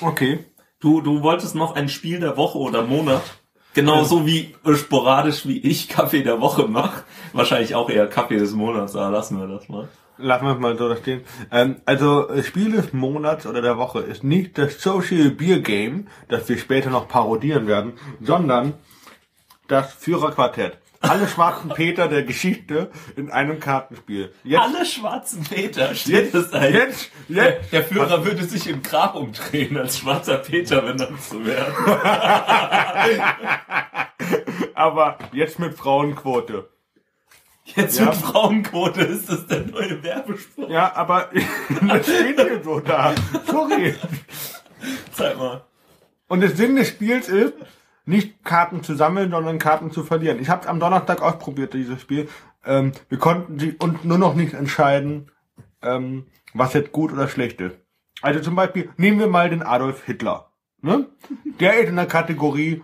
okay. 0.00 0.44
du 0.80 1.00
du 1.00 1.22
wolltest 1.22 1.54
noch 1.54 1.74
ein 1.74 1.88
Spiel 1.88 2.20
der 2.20 2.36
Woche 2.36 2.58
oder 2.58 2.82
Monat. 2.82 3.22
Genauso 3.74 4.24
wie 4.24 4.54
äh, 4.64 4.74
sporadisch 4.74 5.46
wie 5.46 5.58
ich 5.58 5.88
Kaffee 5.88 6.22
der 6.22 6.40
Woche 6.40 6.68
mache. 6.68 7.02
Wahrscheinlich 7.32 7.74
auch 7.74 7.90
eher 7.90 8.06
Kaffee 8.06 8.38
des 8.38 8.52
Monats, 8.52 8.94
aber 8.94 9.10
lassen 9.10 9.38
wir 9.38 9.48
das 9.48 9.68
mal. 9.68 9.88
Lassen 10.16 10.46
wir 10.46 10.52
es 10.54 10.60
mal 10.60 10.78
so 10.78 10.88
da 10.88 10.96
stehen. 10.96 11.22
Ähm, 11.50 11.76
also 11.86 12.28
Spiel 12.42 12.72
des 12.72 12.92
Monats 12.92 13.46
oder 13.46 13.62
der 13.62 13.78
Woche 13.78 14.00
ist 14.00 14.22
nicht 14.22 14.56
das 14.58 14.80
Social 14.80 15.30
Beer 15.30 15.58
Game, 15.60 16.06
das 16.28 16.48
wir 16.48 16.56
später 16.58 16.90
noch 16.90 17.08
parodieren 17.08 17.66
werden, 17.66 17.94
sondern 18.20 18.74
das 19.66 19.92
Führerquartett. 19.94 20.78
Alle 21.00 21.28
schwarzen 21.28 21.68
Peter 21.70 22.08
der 22.08 22.22
Geschichte 22.22 22.90
in 23.16 23.30
einem 23.30 23.60
Kartenspiel. 23.60 24.32
Jetzt, 24.42 24.60
Alle 24.62 24.86
schwarzen 24.86 25.42
Peter 25.44 25.94
steht 25.94 26.32
jetzt, 26.32 26.34
es 26.34 26.52
ein. 26.54 26.72
jetzt, 26.72 27.10
Der, 27.28 27.58
jetzt. 27.58 27.72
der 27.72 27.82
Führer 27.84 28.24
würde 28.24 28.42
sich 28.44 28.66
im 28.68 28.82
Grab 28.82 29.14
umdrehen 29.14 29.76
als 29.76 29.98
schwarzer 29.98 30.38
Peter, 30.38 30.86
wenn 30.86 30.96
das 30.96 31.10
so 31.28 31.44
wäre. 31.44 31.74
Aber 34.74 35.18
jetzt 35.32 35.58
mit 35.58 35.74
Frauenquote. 35.74 36.70
Jetzt 37.64 37.98
Ja. 37.98 38.06
mit 38.06 38.14
Frauenquote 38.16 39.00
ist 39.02 39.28
das 39.30 39.46
der 39.46 39.66
neue 39.66 40.02
Werbespruch. 40.02 40.68
Ja, 40.68 40.94
aber 40.94 41.30
das 41.88 42.04
steht 42.06 42.38
hier 42.40 42.62
so 42.62 42.80
da. 42.80 43.14
Sorry. 43.46 43.94
Zeig 45.12 45.38
mal. 45.38 45.64
Und 46.28 46.40
der 46.40 46.50
Sinn 46.50 46.76
des 46.76 46.88
Spiels 46.88 47.28
ist, 47.28 47.54
nicht 48.06 48.44
Karten 48.44 48.82
zu 48.82 48.94
sammeln, 48.94 49.30
sondern 49.30 49.58
Karten 49.58 49.90
zu 49.90 50.04
verlieren. 50.04 50.38
Ich 50.40 50.50
habe 50.50 50.62
es 50.62 50.66
am 50.66 50.78
Donnerstag 50.78 51.22
ausprobiert, 51.22 51.72
dieses 51.72 52.00
Spiel. 52.02 52.28
Ähm, 52.66 52.92
wir 53.08 53.18
konnten 53.18 53.58
sie 53.58 53.72
und 53.72 54.04
nur 54.04 54.18
noch 54.18 54.34
nicht 54.34 54.52
entscheiden, 54.54 55.30
ähm, 55.82 56.26
was 56.52 56.74
jetzt 56.74 56.92
gut 56.92 57.12
oder 57.12 57.28
schlecht 57.28 57.60
ist. 57.62 57.76
Also 58.20 58.40
zum 58.40 58.56
Beispiel, 58.56 58.90
nehmen 58.96 59.18
wir 59.18 59.26
mal 59.26 59.48
den 59.48 59.62
Adolf 59.62 60.04
Hitler. 60.04 60.50
Ne? 60.82 61.08
Der 61.60 61.78
ist 61.78 61.88
in 61.88 61.96
der 61.96 62.06
Kategorie 62.06 62.82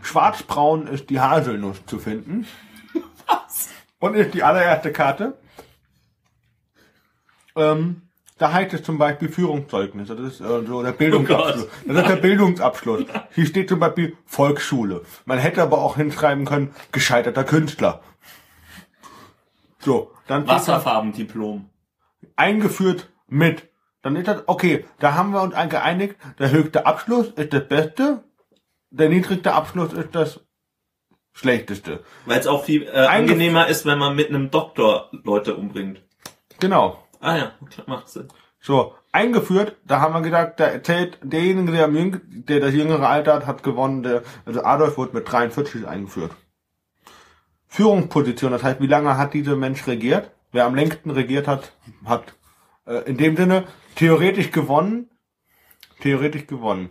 Schwarzbraun 0.00 0.86
ist 0.86 1.10
die 1.10 1.20
Haselnuss 1.20 1.84
zu 1.84 1.98
finden. 1.98 2.46
Was? 3.26 3.68
Und 4.02 4.16
ist 4.16 4.34
die 4.34 4.42
allererste 4.42 4.90
Karte. 4.90 5.38
Ähm, 7.54 8.02
da 8.36 8.52
heißt 8.52 8.74
es 8.74 8.82
zum 8.82 8.98
Beispiel 8.98 9.28
Führungszeugnis. 9.28 10.08
Das 10.08 10.18
ist 10.18 10.40
äh, 10.40 10.66
so 10.66 10.82
der 10.82 10.90
Bildungsabschluss. 10.90 11.66
Oh 11.66 11.92
das 11.92 11.98
ist 11.98 12.08
der 12.08 12.16
Bildungsabschluss. 12.16 13.04
Hier 13.30 13.46
steht 13.46 13.68
zum 13.68 13.78
Beispiel 13.78 14.16
Volksschule. 14.26 15.02
Man 15.24 15.38
hätte 15.38 15.62
aber 15.62 15.78
auch 15.78 15.94
hinschreiben 15.94 16.44
können, 16.46 16.74
gescheiterter 16.90 17.44
Künstler. 17.44 18.00
So, 19.78 20.10
dann 20.26 20.48
Wasserfarbendiplom. 20.48 21.70
eingeführt 22.34 23.08
mit. 23.28 23.68
Dann 24.02 24.16
ist 24.16 24.26
das, 24.26 24.42
okay, 24.46 24.84
da 24.98 25.14
haben 25.14 25.30
wir 25.30 25.42
uns 25.42 25.54
geeinigt, 25.54 26.16
der 26.40 26.50
höchste 26.50 26.86
Abschluss 26.86 27.28
ist 27.28 27.52
das 27.52 27.68
Beste, 27.68 28.24
der 28.90 29.10
niedrigste 29.10 29.54
Abschluss 29.54 29.92
ist 29.92 30.12
das 30.16 30.40
Schlechteste. 31.32 32.04
Weil 32.26 32.40
es 32.40 32.46
auch 32.46 32.64
viel 32.64 32.84
äh, 32.84 33.06
angenehmer 33.06 33.66
ist, 33.68 33.86
wenn 33.86 33.98
man 33.98 34.14
mit 34.14 34.28
einem 34.28 34.50
Doktor 34.50 35.10
Leute 35.24 35.56
umbringt. 35.56 36.02
Genau. 36.60 37.02
Ah 37.20 37.36
ja, 37.36 37.52
klar, 37.70 37.88
macht 37.88 38.08
Sinn. 38.08 38.28
So, 38.60 38.94
eingeführt, 39.10 39.76
da 39.84 40.00
haben 40.00 40.14
wir 40.14 40.20
gesagt, 40.20 40.60
da 40.60 40.66
erzählt 40.66 41.18
derjenige, 41.22 41.72
der, 41.72 41.88
der 41.88 42.60
das 42.60 42.74
jüngere 42.74 43.08
Alter 43.08 43.34
hat, 43.34 43.46
hat 43.46 43.62
gewonnen. 43.62 44.02
Der, 44.02 44.22
also 44.44 44.62
Adolf 44.62 44.96
wurde 44.96 45.16
mit 45.16 45.30
43 45.30 45.86
eingeführt. 45.86 46.32
Führungsposition, 47.66 48.52
das 48.52 48.62
heißt, 48.62 48.80
wie 48.80 48.86
lange 48.86 49.16
hat 49.16 49.34
dieser 49.34 49.56
Mensch 49.56 49.86
regiert? 49.86 50.30
Wer 50.52 50.66
am 50.66 50.74
längsten 50.74 51.10
regiert 51.10 51.48
hat, 51.48 51.72
hat 52.04 52.34
äh, 52.86 53.08
in 53.08 53.16
dem 53.16 53.36
Sinne 53.36 53.64
theoretisch 53.96 54.50
gewonnen. 54.50 55.10
Theoretisch 56.00 56.46
gewonnen. 56.46 56.90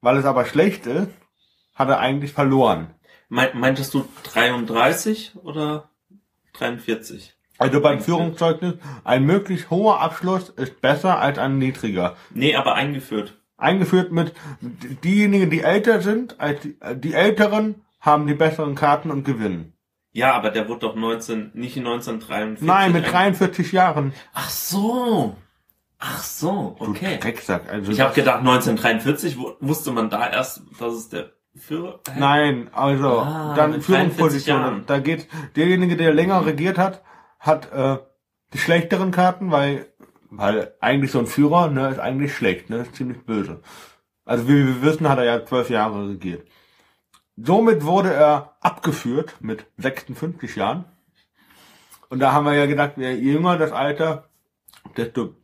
Weil 0.00 0.16
es 0.16 0.24
aber 0.24 0.46
schlecht 0.46 0.86
ist, 0.86 1.08
hat 1.74 1.88
er 1.88 1.98
eigentlich 2.00 2.32
verloren. 2.32 2.94
Meint, 3.28 3.54
meintest 3.54 3.92
du 3.94 4.06
33 4.32 5.32
oder 5.42 5.90
43? 6.54 7.34
Also 7.58 7.80
beim 7.80 8.00
Führungszeugnis, 8.00 8.74
ein 9.04 9.24
möglichst 9.24 9.70
hoher 9.70 10.00
Abschluss 10.00 10.50
ist 10.50 10.80
besser 10.80 11.18
als 11.18 11.38
ein 11.38 11.58
niedriger. 11.58 12.16
Nee, 12.30 12.54
aber 12.54 12.74
eingeführt. 12.74 13.38
eingeführt 13.56 14.12
mit 14.12 14.34
diejenigen, 14.60 15.48
die 15.50 15.62
älter 15.62 16.02
sind, 16.02 16.38
als 16.38 16.60
die, 16.60 16.76
die 16.96 17.14
Älteren 17.14 17.76
haben 18.00 18.26
die 18.26 18.34
besseren 18.34 18.74
Karten 18.74 19.10
und 19.10 19.24
gewinnen. 19.24 19.72
Ja, 20.12 20.32
aber 20.34 20.50
der 20.50 20.68
wurde 20.68 20.80
doch 20.80 20.94
19, 20.96 21.50
nicht 21.54 21.76
1943. 21.78 22.66
Nein, 22.66 22.92
mit 22.92 23.04
ein- 23.06 23.10
43 23.10 23.72
Jahren. 23.72 24.12
Ach 24.34 24.48
so. 24.50 25.36
Ach 25.98 26.22
so, 26.22 26.76
Du 26.78 26.90
okay. 26.90 27.18
Drecksack. 27.18 27.70
Also 27.70 27.90
Ich 27.90 28.00
habe 28.00 28.14
gedacht, 28.14 28.40
1943 28.40 29.38
wu- 29.38 29.52
wusste 29.60 29.92
man 29.92 30.10
da 30.10 30.28
erst, 30.30 30.60
dass 30.78 30.92
es 30.92 31.08
der 31.08 31.30
Führer. 31.58 32.00
Nein, 32.18 32.70
also 32.72 33.20
Ah, 33.20 33.54
dann 33.54 33.72
mit 33.72 33.86
43 33.86 33.86
Führungspositionen. 33.86 34.86
Da 34.86 34.98
geht 34.98 35.28
derjenige, 35.56 35.96
der 35.96 36.12
länger 36.12 36.44
regiert 36.44 36.78
hat, 36.78 37.02
hat 37.38 37.72
äh, 37.72 37.98
die 38.52 38.58
schlechteren 38.58 39.10
Karten, 39.10 39.50
weil 39.50 39.86
weil 40.30 40.74
eigentlich 40.80 41.12
so 41.12 41.18
ein 41.18 41.26
Führer 41.26 41.68
ne, 41.68 41.88
ist 41.88 41.98
eigentlich 41.98 42.34
schlecht, 42.34 42.70
ne, 42.70 42.78
ist 42.78 42.94
ziemlich 42.94 43.24
böse. 43.24 43.62
Also 44.24 44.48
wie 44.48 44.66
wir 44.66 44.82
wissen, 44.82 45.08
hat 45.08 45.18
er 45.18 45.24
ja 45.24 45.44
zwölf 45.44 45.70
Jahre 45.70 46.08
regiert. 46.10 46.46
Somit 47.36 47.84
wurde 47.84 48.12
er 48.12 48.56
abgeführt 48.60 49.36
mit 49.40 49.66
56 49.78 50.56
Jahren. 50.56 50.84
Und 52.08 52.20
da 52.20 52.32
haben 52.32 52.46
wir 52.46 52.54
ja 52.54 52.66
gedacht, 52.66 52.94
je 52.96 53.10
jünger 53.12 53.58
das 53.58 53.72
Alter, 53.72 54.28
desto 54.96 55.34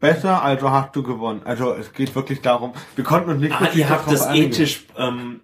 besser, 0.00 0.42
also 0.42 0.70
hast 0.70 0.94
du 0.96 1.02
gewonnen. 1.02 1.42
Also 1.44 1.72
es 1.74 1.92
geht 1.92 2.14
wirklich 2.14 2.40
darum, 2.40 2.72
wir 2.96 3.04
konnten 3.04 3.30
uns 3.30 3.40
nicht 3.40 3.54
Ah, 3.60 3.68
ihr 3.74 3.88
habt 3.88 4.10
das 4.10 4.26
einigen. 4.26 4.48
ethisch, 4.52 4.84
ähm, 4.96 5.40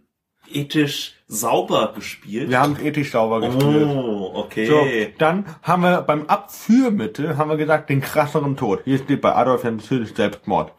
ethisch 0.53 1.15
sauber 1.27 1.93
gespielt. 1.95 2.51
Wir 2.51 2.61
haben 2.61 2.75
es 2.75 2.81
ethisch 2.83 3.11
sauber 3.13 3.41
gespielt. 3.41 3.87
Oh, 3.89 4.33
So, 4.35 4.79
okay. 4.81 5.15
dann 5.19 5.47
haben 5.63 5.83
wir 5.83 6.03
beim 6.03 6.27
Abführmittel, 6.27 7.37
haben 7.37 7.51
wir 7.51 7.57
gesagt, 7.57 7.91
den 7.91 8.01
krasseren 8.01 8.57
Tod. 8.57 8.83
Hier 8.85 8.99
steht 8.99 9.21
bei 9.21 9.35
Adolf 9.35 9.65
natürlich 9.65 10.15
Selbstmord. 10.15 10.73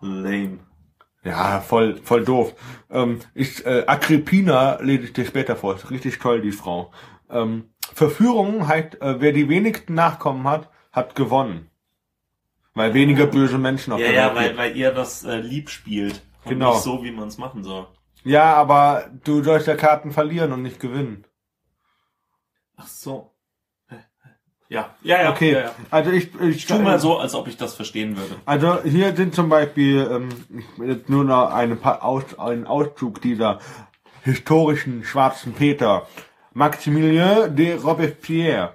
Lame. 0.00 0.58
Ja, 1.24 1.60
voll, 1.60 1.96
voll 2.04 2.24
doof. 2.24 2.54
Ähm, 2.90 3.18
ich, 3.34 3.66
äh, 3.66 3.82
Agrippina 3.86 4.78
lese 4.80 5.04
ich 5.04 5.12
dir 5.12 5.24
später 5.26 5.56
vor. 5.56 5.74
Ist 5.74 5.90
richtig 5.90 6.18
toll, 6.20 6.40
die 6.40 6.52
Frau. 6.52 6.92
Ähm, 7.28 7.70
Verführung 7.92 8.68
heißt, 8.68 9.00
äh, 9.02 9.20
wer 9.20 9.32
die 9.32 9.48
wenigsten 9.48 9.94
Nachkommen 9.94 10.48
hat, 10.48 10.70
hat 10.92 11.14
gewonnen. 11.16 11.68
Weil 12.76 12.94
weniger 12.94 13.26
böse 13.26 13.58
Menschen 13.58 13.92
auf 13.92 13.98
Ja, 14.00 14.06
der 14.06 14.14
ja, 14.14 14.26
Welt 14.26 14.36
weil, 14.36 14.46
gibt. 14.48 14.58
weil 14.58 14.76
ihr 14.76 14.92
das 14.92 15.24
äh, 15.24 15.38
lieb 15.40 15.68
spielt. 15.70 16.22
Und 16.44 16.50
Genau. 16.50 16.74
nicht 16.74 16.82
so, 16.84 17.02
wie 17.02 17.10
man 17.10 17.26
es 17.26 17.38
machen 17.38 17.64
soll. 17.64 17.88
Ja, 18.22 18.54
aber 18.54 19.10
du 19.24 19.42
sollst 19.42 19.66
ja 19.66 19.74
Karten 19.76 20.12
verlieren 20.12 20.52
und 20.52 20.62
nicht 20.62 20.78
gewinnen. 20.78 21.24
Ach 22.76 22.86
so. 22.86 23.32
Ja, 24.68 24.90
ja, 25.02 25.22
ja. 25.22 25.30
Okay, 25.30 25.52
Ja, 25.52 25.60
ja. 25.60 25.74
also 25.90 26.10
ich, 26.10 26.34
ich 26.40 26.56
Ich 26.56 26.66
tu 26.66 26.78
mal 26.80 26.98
so, 26.98 27.18
als 27.18 27.34
ob 27.34 27.46
ich 27.48 27.56
das 27.56 27.74
verstehen 27.74 28.16
würde. 28.16 28.34
Also 28.44 28.82
hier 28.82 29.14
sind 29.14 29.32
zum 29.34 29.48
Beispiel 29.48 30.06
ähm, 30.10 30.28
jetzt 30.84 31.08
nur 31.08 31.22
noch 31.24 31.52
eine, 31.54 31.76
Pa- 31.76 31.98
aus, 32.00 32.38
einen 32.38 32.66
Auszug 32.66 33.22
dieser 33.22 33.60
historischen 34.22 35.04
schwarzen 35.04 35.52
Peter. 35.54 36.06
Maximilien 36.52 37.54
de 37.54 37.74
Robespierre. 37.76 38.74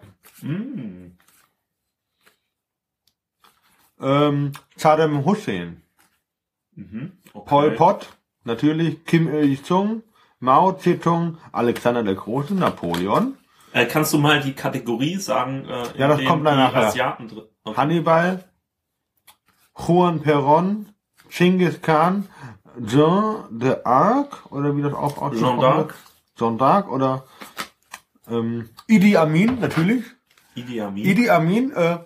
Ähm, 4.02 4.52
Saddam 4.76 5.26
Hussein. 5.26 5.82
Mhm. 6.76 7.12
Okay. 7.34 7.46
Pol 7.50 7.72
Pot, 7.72 8.10
natürlich, 8.44 9.06
Kim 9.06 9.28
Il-sung, 9.34 10.04
Mao 10.40 10.72
Zedong, 10.74 11.38
Alexander 11.52 12.04
der 12.04 12.16
Große, 12.16 12.54
Napoleon, 12.56 13.38
Äh, 13.74 13.86
kannst 13.86 14.12
du 14.14 14.18
mal 14.18 14.42
die 14.42 14.54
Kategorie 14.54 15.16
sagen? 15.18 15.66
Äh, 15.66 15.98
Ja, 15.98 16.08
das 16.10 16.24
kommt 16.26 16.46
dann 16.46 16.58
nachher. 16.58 16.88
Asiaten 16.88 17.28
drin. 17.30 17.44
Okay. 17.64 17.78
Hannibal, 17.78 18.44
Juan 19.78 20.22
Perón, 20.22 20.86
Genghis 21.30 21.82
Khan, 21.82 22.28
Jean 22.86 23.46
d'Arc, 23.52 24.50
oder 24.50 24.76
wie 24.76 24.82
das 24.82 24.94
auch 24.94 25.18
ausgesprochen 25.22 25.60
Jean 25.60 25.60
d'Arc. 25.60 25.78
wird. 25.78 25.94
Jean 26.38 26.58
d'Arc, 26.58 26.88
oder 26.90 27.24
ähm, 28.30 28.70
Idi 28.88 29.16
Amin, 29.18 29.60
natürlich. 29.60 30.04
Idi 30.56 30.82
Amin. 30.82 31.06
Idi 31.06 31.30
Amin 31.30 31.72
äh. 31.72 32.00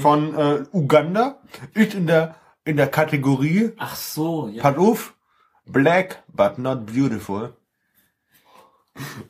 Von 0.00 0.34
äh, 0.36 0.64
Uganda 0.72 1.38
ist 1.74 1.94
in 1.94 2.06
der 2.06 2.36
in 2.64 2.76
der 2.76 2.88
Kategorie 2.88 3.72
Ach 3.78 3.96
so, 3.96 4.48
ja. 4.48 4.62
Pass 4.62 4.76
auf, 4.76 5.14
black 5.66 6.22
but 6.28 6.58
not 6.58 6.86
beautiful. 6.86 7.54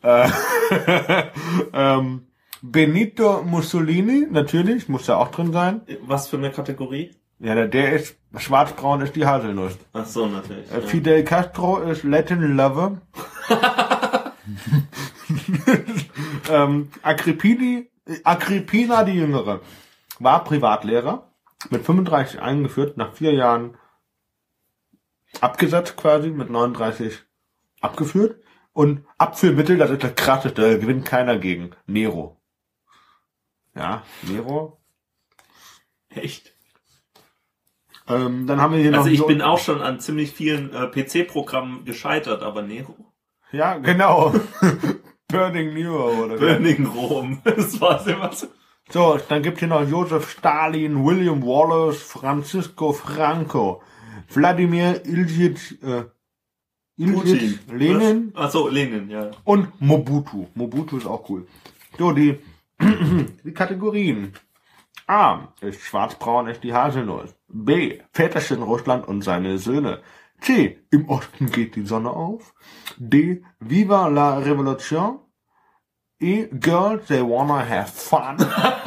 äh, 0.02 0.28
ähm, 1.72 2.26
Benito 2.62 3.42
Mussolini, 3.42 4.26
natürlich, 4.30 4.88
muss 4.88 5.06
da 5.06 5.16
auch 5.16 5.30
drin 5.30 5.52
sein. 5.52 5.82
Was 6.02 6.28
für 6.28 6.36
eine 6.36 6.50
Kategorie? 6.50 7.12
Ja, 7.38 7.54
der, 7.54 7.68
der 7.68 7.92
ist, 7.92 8.16
schwarzbraun 8.36 9.00
ist 9.00 9.16
die 9.16 9.26
Haselnuss. 9.26 9.76
Ach 9.92 10.06
so, 10.06 10.26
natürlich. 10.26 10.70
Äh, 10.70 10.80
ja. 10.80 10.86
Fidel 10.86 11.24
Castro 11.24 11.78
ist 11.78 12.04
Latin 12.04 12.56
Lover. 12.56 13.00
ähm, 16.50 16.90
Agrippini, 17.02 17.88
äh, 18.06 18.16
Agrippina 18.24 19.04
die 19.04 19.12
Jüngere 19.12 19.60
war 20.22 20.44
Privatlehrer, 20.44 21.32
mit 21.70 21.84
35 21.84 22.40
eingeführt, 22.40 22.96
nach 22.96 23.12
vier 23.14 23.32
Jahren 23.32 23.76
abgesetzt 25.40 25.96
quasi, 25.96 26.30
mit 26.30 26.50
39 26.50 27.22
abgeführt. 27.80 28.40
Und 28.72 29.04
Abführmittel, 29.18 29.76
das 29.76 29.90
ist 29.90 30.02
das 30.02 30.14
krasseste, 30.14 30.62
da 30.62 30.78
gewinnt 30.78 31.04
keiner 31.04 31.36
gegen. 31.38 31.72
Nero. 31.86 32.40
Ja, 33.74 34.02
Nero. 34.22 34.80
Echt? 36.08 36.54
Ähm, 38.08 38.46
dann 38.46 38.60
haben 38.60 38.72
wir 38.74 38.80
hier 38.80 38.90
noch 38.90 38.98
Also 39.00 39.10
ich 39.10 39.18
so- 39.18 39.26
bin 39.26 39.42
auch 39.42 39.58
schon 39.58 39.82
an 39.82 40.00
ziemlich 40.00 40.32
vielen 40.32 40.72
äh, 40.74 40.86
PC-Programmen 40.88 41.84
gescheitert, 41.84 42.42
aber 42.42 42.62
Nero. 42.62 42.96
Ja, 43.52 43.76
genau. 43.78 44.34
Burning 45.28 45.74
Nero 45.74 46.24
oder. 46.24 46.36
Burning 46.36 46.86
Rom. 46.86 47.40
Das 47.44 47.80
war 47.80 48.06
immer 48.06 48.32
so. 48.32 48.46
So, 48.92 49.18
dann 49.26 49.42
gibt 49.42 49.60
hier 49.60 49.68
noch 49.68 49.88
Josef 49.88 50.30
Stalin, 50.30 51.02
William 51.02 51.42
Wallace, 51.42 52.02
Francisco 52.02 52.92
Franco, 52.92 53.80
Wladimir 54.28 55.02
Iljitsch, 55.06 55.82
äh, 55.82 56.04
Iljitsch 56.98 57.58
Lenin 57.70 58.32
Ach 58.34 58.50
so, 58.50 58.68
Lenin, 58.68 59.08
ja. 59.08 59.30
und 59.44 59.80
Mobutu. 59.80 60.48
Mobutu 60.54 60.98
ist 60.98 61.06
auch 61.06 61.26
cool. 61.30 61.46
So, 61.96 62.12
die, 62.12 62.38
die 63.44 63.54
Kategorien. 63.54 64.34
A. 65.06 65.48
Ist 65.62 65.80
schwarzbraun 65.80 66.48
ist 66.48 66.62
die 66.62 66.74
Haselnuss. 66.74 67.34
B. 67.48 67.98
Väterchen 68.12 68.62
Russland 68.62 69.08
und 69.08 69.22
seine 69.22 69.56
Söhne. 69.56 70.02
C. 70.42 70.84
Im 70.90 71.08
Osten 71.08 71.50
geht 71.50 71.76
die 71.76 71.86
Sonne 71.86 72.10
auf. 72.10 72.54
D. 72.98 73.42
Viva 73.58 74.08
la 74.08 74.36
Revolution. 74.36 75.18
E. 76.20 76.46
Girls, 76.46 77.06
they 77.08 77.20
wanna 77.20 77.68
have 77.68 77.90
fun. 77.90 78.36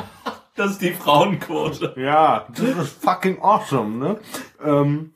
Das 0.55 0.71
ist 0.71 0.81
die 0.81 0.91
Frauenquote. 0.91 1.93
Ja, 1.97 2.47
das 2.49 2.87
ist 2.87 3.03
fucking 3.03 3.41
awesome, 3.41 3.97
ne? 3.97 4.19
Ähm, 4.63 5.13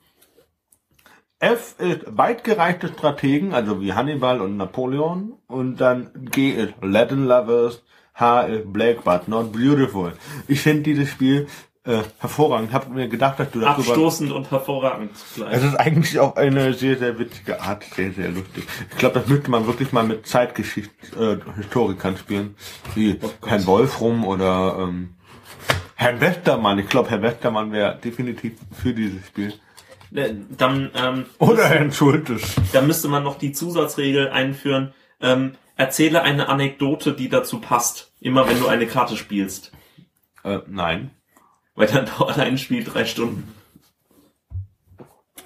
F 1.38 1.76
ist 1.78 2.00
weitgereichte 2.06 2.88
Strategen, 2.88 3.54
also 3.54 3.80
wie 3.80 3.94
Hannibal 3.94 4.42
und 4.42 4.58
Napoleon. 4.58 5.32
Und 5.46 5.78
dann 5.78 6.10
G 6.30 6.50
ist 6.50 6.74
Latin 6.82 7.24
Lovers. 7.24 7.82
H 8.14 8.42
ist 8.42 8.70
Black 8.70 9.02
but 9.04 9.28
not 9.28 9.50
beautiful. 9.52 10.12
Ich 10.46 10.60
finde 10.60 10.82
dieses 10.82 11.08
Spiel 11.08 11.46
äh, 11.84 12.02
hervorragend. 12.18 12.74
Hab 12.74 12.90
mir 12.90 13.08
gedacht, 13.08 13.40
dass 13.40 13.50
du 13.50 13.60
darüber... 13.60 13.88
Abstoßend 13.88 14.32
und 14.32 14.50
hervorragend 14.50 15.12
Es 15.14 15.34
zugleich. 15.34 15.64
ist 15.64 15.74
eigentlich 15.76 16.18
auch 16.18 16.36
eine 16.36 16.74
sehr, 16.74 16.98
sehr 16.98 17.18
witzige 17.18 17.62
Art, 17.62 17.84
sehr, 17.84 18.12
sehr 18.12 18.28
lustig. 18.28 18.64
Ich 18.90 18.98
glaube, 18.98 19.18
das 19.18 19.26
müsste 19.28 19.50
man 19.50 19.66
wirklich 19.66 19.92
mal 19.92 20.04
mit 20.04 20.26
Zeitgeschichte 20.26 21.40
äh, 21.40 21.56
Historikern 21.56 22.18
spielen, 22.18 22.54
wie 22.94 23.18
Herrn 23.46 23.64
Wolfrum 23.64 24.26
oder 24.26 24.76
ähm, 24.80 25.14
Herrn 26.00 26.18
Westermann. 26.18 26.78
Ich 26.78 26.88
glaube, 26.88 27.10
Herr 27.10 27.20
Westermann 27.20 27.72
wäre 27.72 27.98
definitiv 28.02 28.54
für 28.72 28.94
dieses 28.94 29.26
Spiel. 29.26 29.52
Äh, 30.14 30.32
Dann, 30.56 30.90
ähm, 30.94 31.26
Oder 31.38 31.68
Herrn 31.68 31.92
Schultes. 31.92 32.56
dann 32.72 32.86
müsste 32.86 33.08
man 33.08 33.22
noch 33.22 33.36
die 33.36 33.52
Zusatzregel 33.52 34.30
einführen. 34.30 34.94
Ähm, 35.20 35.56
erzähle 35.76 36.22
eine 36.22 36.48
Anekdote, 36.48 37.12
die 37.12 37.28
dazu 37.28 37.60
passt. 37.60 38.14
Immer 38.18 38.48
wenn 38.48 38.58
du 38.58 38.66
eine 38.66 38.86
Karte 38.86 39.18
spielst. 39.18 39.72
Äh, 40.42 40.60
nein. 40.68 41.10
Weil 41.74 41.88
dann 41.88 42.06
dauert 42.18 42.38
ein 42.38 42.56
Spiel 42.56 42.82
drei 42.82 43.04
Stunden. 43.04 43.54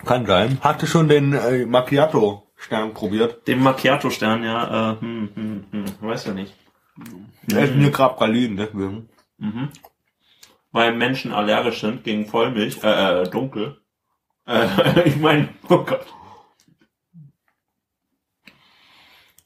Kann 0.05 0.25
sein. 0.25 0.59
Hatte 0.61 0.87
schon 0.87 1.09
den 1.09 1.33
äh, 1.33 1.67
Macchiato-Stern 1.67 2.95
probiert. 2.95 3.49
Den 3.49 3.61
Macchiato-Stern, 3.61 4.45
ja, 4.45 4.93
äh, 4.93 5.01
hm, 5.01 5.31
hm, 5.35 5.65
hm, 5.73 5.85
weiß 6.01 6.27
ja 6.27 6.33
nicht. 6.33 6.55
Er 7.51 7.65
ist 7.65 7.75
mir 7.75 7.91
gerade 7.91 8.15
Pralinen, 8.15 8.57
deswegen. 8.57 9.09
Weil 10.75 10.93
Menschen 10.97 11.33
allergisch 11.33 11.83
sind 11.83 12.03
gegen 12.03 12.27
Vollmilch, 12.27 12.83
äh, 12.83 13.23
äh 13.23 13.31
dunkel. 13.31 13.81
Äh, 14.45 14.67
ich 15.05 15.17
meine, 15.17 15.51
oh 15.69 15.85
Gott. 15.85 16.05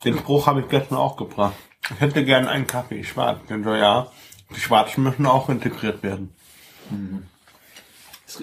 Den 0.02 0.16
Spruch 0.16 0.46
habe 0.46 0.62
ich 0.62 0.68
gestern 0.68 0.96
auch 0.96 1.18
gebracht. 1.18 1.52
Ich 1.90 2.00
hätte 2.00 2.24
gern 2.24 2.48
einen 2.48 2.66
Kaffee 2.66 3.04
schwarz. 3.04 3.40
Denn 3.50 3.62
so, 3.62 3.74
ja, 3.74 4.10
die 4.56 4.60
Schwarzen 4.60 5.04
müssen 5.04 5.26
auch 5.26 5.50
integriert 5.50 6.02
werden. 6.02 6.34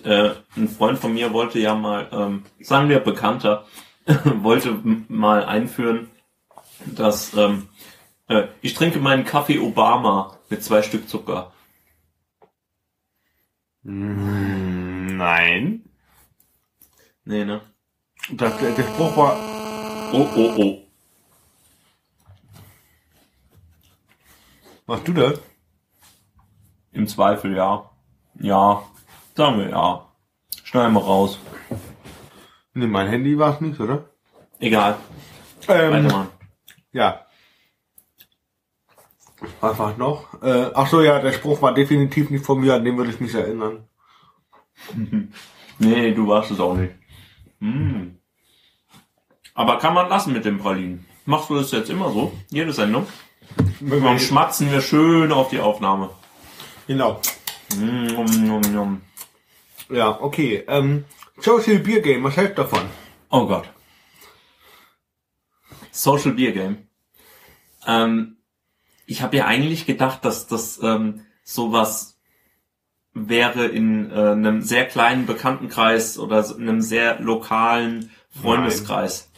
Äh, 0.04 0.36
ein 0.56 0.70
Freund 0.70 1.00
von 1.00 1.12
mir 1.12 1.34
wollte 1.34 1.58
ja 1.58 1.74
mal, 1.74 2.08
ähm, 2.12 2.46
sagen 2.60 2.90
wir 2.90 3.00
Bekannter, 3.00 3.66
wollte 4.44 4.80
mal 5.08 5.44
einführen, 5.44 6.12
dass 6.86 7.34
ähm, 7.34 7.68
äh, 8.28 8.44
ich 8.62 8.76
trinke 8.76 9.00
meinen 9.00 9.26
Kaffee 9.26 9.58
Obama 9.58 10.38
mit 10.52 10.64
zwei 10.64 10.84
Stück 10.84 11.10
Zucker. 11.10 11.52
Nein. 13.88 15.84
Nee, 17.24 17.46
ne? 17.46 17.62
Das, 18.32 18.58
der, 18.58 18.72
der 18.72 18.84
Spruch 18.84 19.16
war, 19.16 19.38
Oh, 20.12 20.28
oh, 20.36 20.54
oh. 20.58 20.82
machst 24.88 25.08
du 25.08 25.14
das? 25.14 25.40
Im 26.94 27.08
Zweifel 27.08 27.56
ja. 27.56 27.90
Ja. 28.40 28.84
Sagen 29.36 29.60
wir 29.60 29.70
ja. 29.70 30.08
Schneiden 30.64 30.94
wir 30.94 31.02
raus. 31.04 31.38
Nee, 32.74 32.88
mein 32.88 33.08
Handy 33.08 33.38
war 33.38 33.54
es 33.56 33.62
nicht, 33.62 33.80
oder? 33.80 34.10
Egal. 34.60 34.98
Ähm, 35.68 35.94
Weitermachen. 36.06 36.30
ja. 36.92 37.25
Was 39.62 39.80
war 39.80 39.98
noch? 39.98 40.42
Äh, 40.42 40.72
ach 40.74 40.88
so, 40.88 41.02
ja, 41.02 41.20
der 41.20 41.34
Spruch 41.34 41.62
war 41.62 41.74
definitiv 41.74 42.30
nicht 42.30 42.46
von 42.46 42.60
mir, 42.60 42.76
an 42.76 42.86
den 42.86 42.98
würde 42.98 43.12
ich 43.12 43.20
mich 43.20 43.34
erinnern. 43.34 43.88
Nee, 45.78 46.14
du 46.14 46.30
warst 46.30 46.52
es 46.52 46.60
auch 46.62 46.74
nicht. 46.74 46.94
Hm. 47.60 48.18
Aber 49.54 49.78
kann 49.78 49.94
man 49.94 50.08
lassen 50.08 50.32
mit 50.32 50.46
dem 50.46 50.58
Pralinen. 50.58 51.06
Machst 51.26 51.50
du 51.50 51.56
das 51.56 51.72
jetzt 51.72 51.90
immer 51.90 52.12
so? 52.12 52.32
Jede 52.50 52.72
Sendung? 52.72 53.08
Dann 53.82 54.20
schmatzen 54.20 54.72
wir 54.72 54.82
schön 54.82 55.32
auf 55.32 55.50
die 55.50 55.60
Aufnahme. 55.60 56.12
Genau. 56.88 57.22
Mm, 57.76 58.06
nom, 58.08 58.48
nom, 58.48 58.62
nom. 58.74 59.02
Ja, 59.90 60.22
okay. 60.22 60.64
Ähm, 60.68 61.06
Social 61.38 61.80
Beer 61.80 62.02
Game, 62.02 62.24
was 62.24 62.38
hältst 62.38 62.58
du 62.58 62.64
davon? 62.64 62.82
Oh 63.30 63.48
Gott. 63.48 63.70
Social 65.92 66.32
Beer 66.32 66.52
Game. 66.52 66.88
Ähm, 67.88 68.35
ich 69.06 69.22
habe 69.22 69.38
ja 69.38 69.46
eigentlich 69.46 69.86
gedacht, 69.86 70.26
dass 70.26 70.48
das 70.48 70.82
ähm, 70.82 71.26
sowas 71.44 72.20
wäre 73.14 73.66
in 73.66 74.12
äh, 74.12 74.32
einem 74.32 74.62
sehr 74.62 74.86
kleinen 74.86 75.26
Bekanntenkreis 75.26 76.20
oder 76.20 76.44
so 76.44 76.56
in 76.56 76.68
einem 76.68 76.82
sehr 76.82 77.20
lokalen 77.22 78.12
Freundeskreis. 78.30 79.32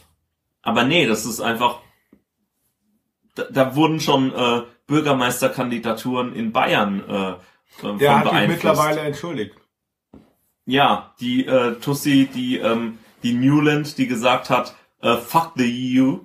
Aber 0.62 0.84
nee, 0.84 1.06
das 1.06 1.24
ist 1.24 1.40
einfach. 1.40 1.80
Da, 3.34 3.44
da 3.50 3.76
wurden 3.76 4.00
schon 4.00 4.34
äh, 4.34 4.62
Bürgermeisterkandidaturen 4.88 6.34
in 6.34 6.52
Bayern 6.52 7.04
äh, 7.08 7.30
äh, 7.30 7.34
von 7.68 7.98
Der 7.98 8.18
hat 8.18 8.30
sich 8.30 8.48
mittlerweile 8.48 9.00
entschuldigt. 9.00 9.54
Ja, 10.66 11.14
die 11.20 11.46
äh, 11.46 11.76
Tussi, 11.76 12.28
die 12.32 12.58
ähm, 12.58 12.98
die 13.22 13.32
Newland, 13.32 13.96
die 13.98 14.06
gesagt 14.06 14.50
hat, 14.50 14.74
äh, 15.00 15.16
fuck 15.16 15.52
the 15.56 16.00
EU. 16.00 16.18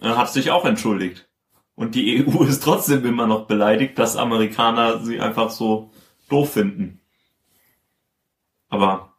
äh, 0.00 0.08
hat 0.14 0.32
sich 0.32 0.50
auch 0.50 0.64
entschuldigt. 0.64 1.28
Und 1.74 1.94
die 1.94 2.24
EU 2.26 2.42
ist 2.44 2.62
trotzdem 2.62 3.04
immer 3.04 3.26
noch 3.26 3.46
beleidigt, 3.46 3.98
dass 3.98 4.16
Amerikaner 4.16 5.00
sie 5.00 5.20
einfach 5.20 5.50
so 5.50 5.90
doof 6.28 6.52
finden. 6.52 7.00
Aber 8.68 9.12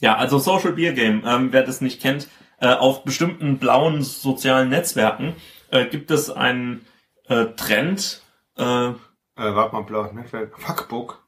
ja, 0.00 0.16
also 0.16 0.38
Social 0.38 0.72
Beer 0.72 0.92
Game, 0.92 1.22
ähm, 1.26 1.52
wer 1.52 1.62
das 1.62 1.80
nicht 1.80 2.00
kennt, 2.00 2.28
äh, 2.58 2.68
auf 2.74 3.04
bestimmten 3.04 3.58
blauen 3.58 4.02
sozialen 4.02 4.68
Netzwerken 4.68 5.36
äh, 5.70 5.86
gibt 5.86 6.10
es 6.10 6.30
einen 6.30 6.86
äh, 7.28 7.46
Trend. 7.56 8.22
Äh, 8.56 8.90
Äh, 8.90 8.94
warte 9.36 9.74
mal, 9.74 9.82
blaues 9.82 10.12
Netzwerk. 10.12 10.58
Fuckbook. 10.60 11.24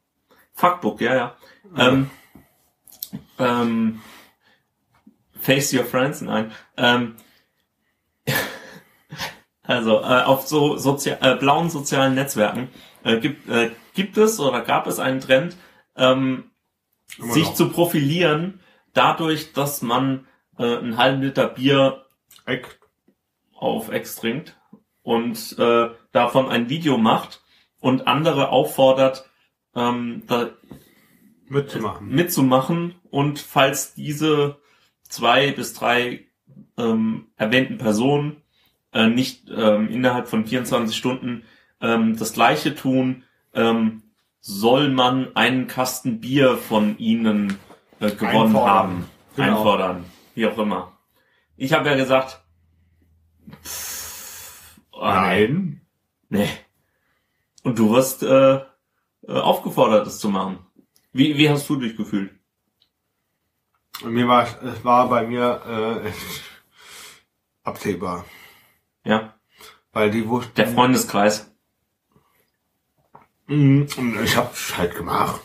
Fuckbook, 0.55 1.01
ja, 1.01 1.15
ja. 1.15 1.37
Ähm, 1.77 2.11
ähm, 3.39 4.03
Face 5.41 5.73
Your 5.73 5.85
Friends, 5.85 6.21
nein. 6.21 6.53
Ähm, 6.77 7.17
also 9.73 10.01
äh, 10.01 10.23
auf 10.23 10.47
so 10.47 10.77
sozia 10.77 11.19
äh, 11.21 11.37
blauen 11.37 11.71
sozialen 11.71 12.15
Netzwerken 12.15 12.69
äh, 13.05 13.19
gibt, 13.19 13.49
äh, 13.49 13.71
gibt 13.95 14.17
es 14.17 14.39
oder 14.41 14.63
gab 14.63 14.87
es 14.87 14.99
einen 14.99 15.21
Trend, 15.21 15.57
ähm, 15.97 16.51
Immer 17.19 17.33
sich 17.33 17.45
noch. 17.47 17.55
zu 17.55 17.69
profilieren, 17.71 18.61
dadurch, 18.93 19.53
dass 19.53 19.83
man 19.83 20.27
äh, 20.59 20.79
einen 20.79 20.97
halben 20.97 21.23
Liter 21.23 21.49
Bier 21.49 22.05
Eck. 22.47 22.79
auf 23.55 23.91
Ex 23.91 24.17
trinkt 24.17 24.57
und 25.03 25.59
äh, 25.59 25.91
davon 26.13 26.49
ein 26.49 26.69
Video 26.69 26.99
macht 26.99 27.43
und 27.81 28.07
andere 28.07 28.51
auffordert, 28.51 29.29
ähm, 29.75 30.23
da 30.27 30.51
Mitzumachen. 31.49 32.09
mitzumachen 32.09 32.95
und 33.11 33.39
falls 33.39 33.95
diese 33.95 34.59
zwei 35.03 35.53
bis 35.53 35.75
drei 35.75 36.27
ähm, 36.79 37.27
erwähnten 37.37 37.79
Personen 37.79 38.43
äh, 38.93 39.09
nicht 39.09 39.51
ähm, 39.51 39.89
innerhalb 39.89 40.29
von 40.29 40.47
24 40.47 40.97
Stunden 40.97 41.45
ähm, 41.81 42.17
das 42.17 42.33
gleiche 42.33 42.75
tun, 42.75 43.25
ähm, 43.55 44.03
soll 44.41 44.89
man 44.89 45.35
einen 45.37 45.67
Kasten 45.67 46.21
Bier 46.21 46.57
von 46.57 46.99
ihnen 46.99 47.59
äh, 48.01 48.11
gewonnen 48.11 48.57
Einfordern. 48.57 48.69
haben. 48.69 49.05
Genau. 49.37 49.49
Einfordern. 49.59 50.05
Wie 50.35 50.47
auch 50.47 50.59
immer. 50.59 50.93
Ich 51.57 51.73
habe 51.73 51.89
ja 51.89 51.97
gesagt, 51.97 52.43
pff, 53.63 54.81
oh, 54.93 55.01
Nein. 55.05 55.81
Nee. 56.29 56.49
Und 57.63 57.79
du 57.79 57.93
wirst 57.93 58.23
äh, 58.23 58.55
äh, 58.55 58.61
aufgefordert, 59.29 60.07
das 60.07 60.19
zu 60.19 60.29
machen. 60.29 60.59
Wie, 61.13 61.37
wie 61.37 61.49
hast 61.49 61.69
du 61.69 61.77
dich 61.77 61.97
gefühlt? 61.97 62.33
Mir 64.05 64.27
war 64.27 64.45
es, 64.45 64.57
es 64.63 64.85
war 64.85 65.09
bei 65.09 65.27
mir 65.27 66.03
äh, 66.05 66.11
absehbar. 67.63 68.25
Ja, 69.05 69.35
Weil 69.93 70.11
die 70.11 70.29
wussten. 70.29 70.55
der 70.57 70.69
Freundeskreis. 70.69 71.49
Mhm, 73.49 73.87
ich 74.25 74.37
hab's 74.37 74.79
halt 74.79 74.95
gemacht. 74.95 75.41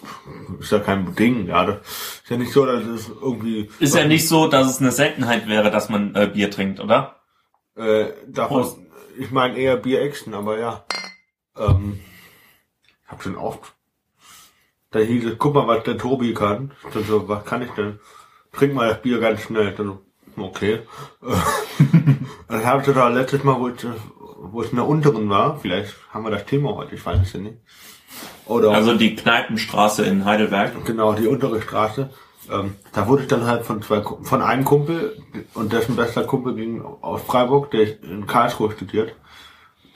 Ist 0.59 0.71
ja 0.71 0.79
kein 0.79 1.15
Ding, 1.15 1.47
ja. 1.47 1.63
Ist 1.67 2.29
ja 2.29 2.37
nicht 2.37 2.51
so, 2.53 2.65
dass 2.65 2.83
es 2.85 3.09
irgendwie. 3.09 3.69
Ist 3.79 3.95
ja 3.95 4.05
nicht 4.05 4.27
so, 4.27 4.47
dass 4.47 4.67
es 4.69 4.79
eine 4.79 4.91
Seltenheit 4.91 5.47
wäre, 5.47 5.71
dass 5.71 5.89
man 5.89 6.15
äh, 6.15 6.27
Bier 6.31 6.51
trinkt, 6.51 6.79
oder? 6.79 7.19
Äh, 7.75 8.09
davon, 8.27 8.61
Prost. 8.61 8.77
ich 9.17 9.31
meine 9.31 9.57
eher 9.57 9.77
Bier-Action, 9.77 10.33
aber 10.33 10.59
ja. 10.59 10.85
Ähm, 11.57 11.99
ich 13.03 13.11
hab 13.11 13.23
schon 13.23 13.35
oft. 13.35 13.73
Da 14.91 14.99
hieß 14.99 15.25
es, 15.25 15.37
guck 15.37 15.55
mal, 15.55 15.67
was 15.67 15.83
der 15.83 15.97
Tobi 15.97 16.33
kann. 16.33 16.71
Dann 16.93 17.03
so, 17.03 17.27
was 17.27 17.43
kann 17.45 17.61
ich 17.63 17.71
denn? 17.71 17.99
Trink 18.53 18.73
mal 18.73 18.87
das 18.89 19.01
Bier 19.01 19.19
ganz 19.19 19.41
schnell. 19.41 19.73
Dann, 19.73 19.87
so, 19.87 20.01
okay. 20.37 20.79
das 22.47 22.65
habe 22.65 22.81
ich 22.81 22.93
da 22.93 23.07
letztes 23.09 23.43
Mal, 23.43 23.59
wo 23.59 23.69
ich, 23.69 23.75
wo 24.39 24.61
ich 24.61 24.71
in 24.71 24.77
der 24.77 24.87
unteren 24.87 25.29
war. 25.29 25.59
Vielleicht 25.59 25.95
haben 26.11 26.23
wir 26.23 26.31
das 26.31 26.45
Thema 26.45 26.75
heute, 26.75 26.95
ich 26.95 27.05
weiß 27.05 27.19
es 27.21 27.33
ja 27.33 27.39
nicht. 27.39 27.57
Oder 28.45 28.71
Also 28.71 28.95
die 28.95 29.15
Kneipenstraße 29.15 30.05
in 30.05 30.25
Heidelberg. 30.25 30.85
Genau, 30.85 31.13
die 31.13 31.27
untere 31.27 31.61
Straße. 31.61 32.09
Ähm, 32.49 32.75
da 32.93 33.07
wurde 33.07 33.23
ich 33.23 33.27
dann 33.27 33.45
halt 33.45 33.65
von 33.65 33.81
zwei, 33.81 34.01
von 34.01 34.41
einem 34.41 34.63
Kumpel 34.63 35.21
und 35.53 35.73
dessen 35.73 35.95
bester 35.95 36.23
Kumpel 36.23 36.55
ging 36.55 36.81
aus 37.01 37.21
Freiburg, 37.23 37.71
der 37.71 38.01
in 38.03 38.25
Karlsruhe 38.25 38.71
studiert. 38.71 39.13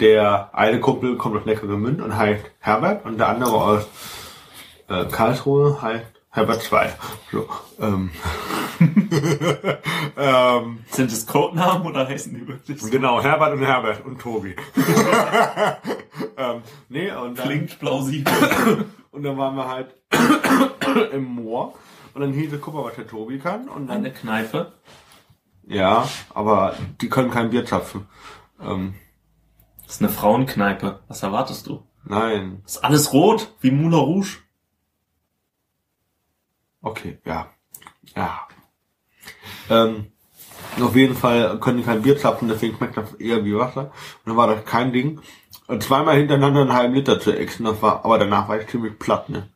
Der 0.01 0.49
eine 0.53 0.79
Kumpel 0.79 1.15
kommt 1.15 1.37
aus 1.37 1.45
Neckargemünd 1.45 2.01
und 2.01 2.17
heißt 2.17 2.43
Herbert 2.59 3.05
und 3.05 3.19
der 3.19 3.29
andere 3.29 3.53
aus 3.53 3.87
äh, 4.89 5.05
Karlsruhe 5.05 5.81
heißt 5.81 6.20
Herbert 6.33 6.61
2. 6.63 6.93
So, 7.31 7.47
ähm, 7.79 8.09
ähm, 10.17 10.79
Sind 10.89 11.11
es 11.11 11.27
Codenamen 11.27 11.85
oder 11.85 12.07
heißen 12.07 12.33
die 12.33 12.47
wirklich 12.47 12.81
so? 12.81 12.89
genau, 12.89 13.21
Herbert 13.21 13.53
und 13.53 13.65
Herbert 13.65 14.05
und 14.05 14.19
Tobi. 14.19 14.55
ähm, 16.37 16.61
nee, 16.89 17.11
und 17.11 17.37
dann, 17.37 17.45
Klingt 17.47 17.77
plausibel. 17.79 18.33
und 19.11 19.23
dann 19.23 19.37
waren 19.37 19.55
wir 19.55 19.67
halt 19.67 19.93
im 21.11 21.25
Moor 21.25 21.73
und 22.13 22.21
dann 22.21 22.31
hieß 22.33 22.53
es, 22.53 22.61
guck 22.61 22.75
mal, 22.75 22.85
was 22.85 22.95
der 22.95 23.07
Tobi 23.07 23.37
kann 23.37 23.67
und 23.67 23.87
dann 23.87 23.97
Eine 23.97 24.13
Kneipe. 24.13 24.71
Ja, 25.67 26.07
aber 26.33 26.75
die 27.01 27.09
können 27.09 27.31
kein 27.31 27.49
Bier 27.49 27.65
zapfen. 27.65 28.07
Ähm, 28.61 28.95
Das 29.85 29.95
ist 29.95 30.01
eine 30.01 30.09
Frauenkneipe. 30.11 31.01
Was 31.09 31.23
erwartest 31.23 31.67
du? 31.67 31.85
nein. 32.05 32.61
Das 32.63 32.75
ist 32.77 32.83
alles 32.85 33.11
rot, 33.13 33.53
wie 33.59 33.71
Moulin 33.71 33.93
Rouge. 33.93 34.37
Okay, 36.81 37.19
ja. 37.25 37.49
Ja. 38.15 38.47
Ähm, 39.69 40.11
auf 40.79 40.95
jeden 40.95 41.15
Fall 41.15 41.59
können 41.59 41.77
die 41.77 41.83
kein 41.83 42.01
Bier 42.01 42.17
zapfen, 42.17 42.47
deswegen 42.47 42.77
schmeckt 42.77 42.97
das 42.97 43.13
eher 43.15 43.43
wie 43.43 43.55
Wasser. 43.55 43.85
Und 43.85 43.91
dann 44.25 44.37
war 44.37 44.47
das 44.47 44.65
kein 44.65 44.93
Ding. 44.93 45.21
Und 45.67 45.83
zweimal 45.83 46.17
hintereinander 46.17 46.61
einen 46.61 46.73
halben 46.73 46.93
Liter 46.93 47.19
zu 47.19 47.31
exen, 47.31 47.65
das 47.65 47.81
war, 47.81 48.03
aber 48.03 48.19
danach 48.19 48.47
war 48.49 48.59
ich 48.59 48.67
ziemlich 48.67 48.97
platt, 48.97 49.29
ne? 49.29 49.49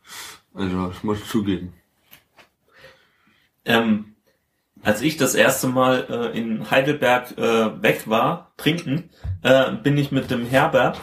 Also, 0.53 0.87
das 0.87 1.03
muss 1.03 1.19
ich 1.19 1.27
zugeben. 1.27 1.73
Ähm, 3.65 4.15
als 4.83 5.01
ich 5.01 5.17
das 5.17 5.35
erste 5.35 5.67
Mal 5.67 6.05
äh, 6.09 6.37
in 6.37 6.69
Heidelberg 6.69 7.37
äh, 7.37 7.81
weg 7.81 8.03
war, 8.05 8.53
trinken, 8.55 9.09
äh, 9.41 9.71
bin 9.71 9.97
ich 9.97 10.11
mit 10.11 10.29
dem 10.29 10.45
Herbert, 10.45 11.01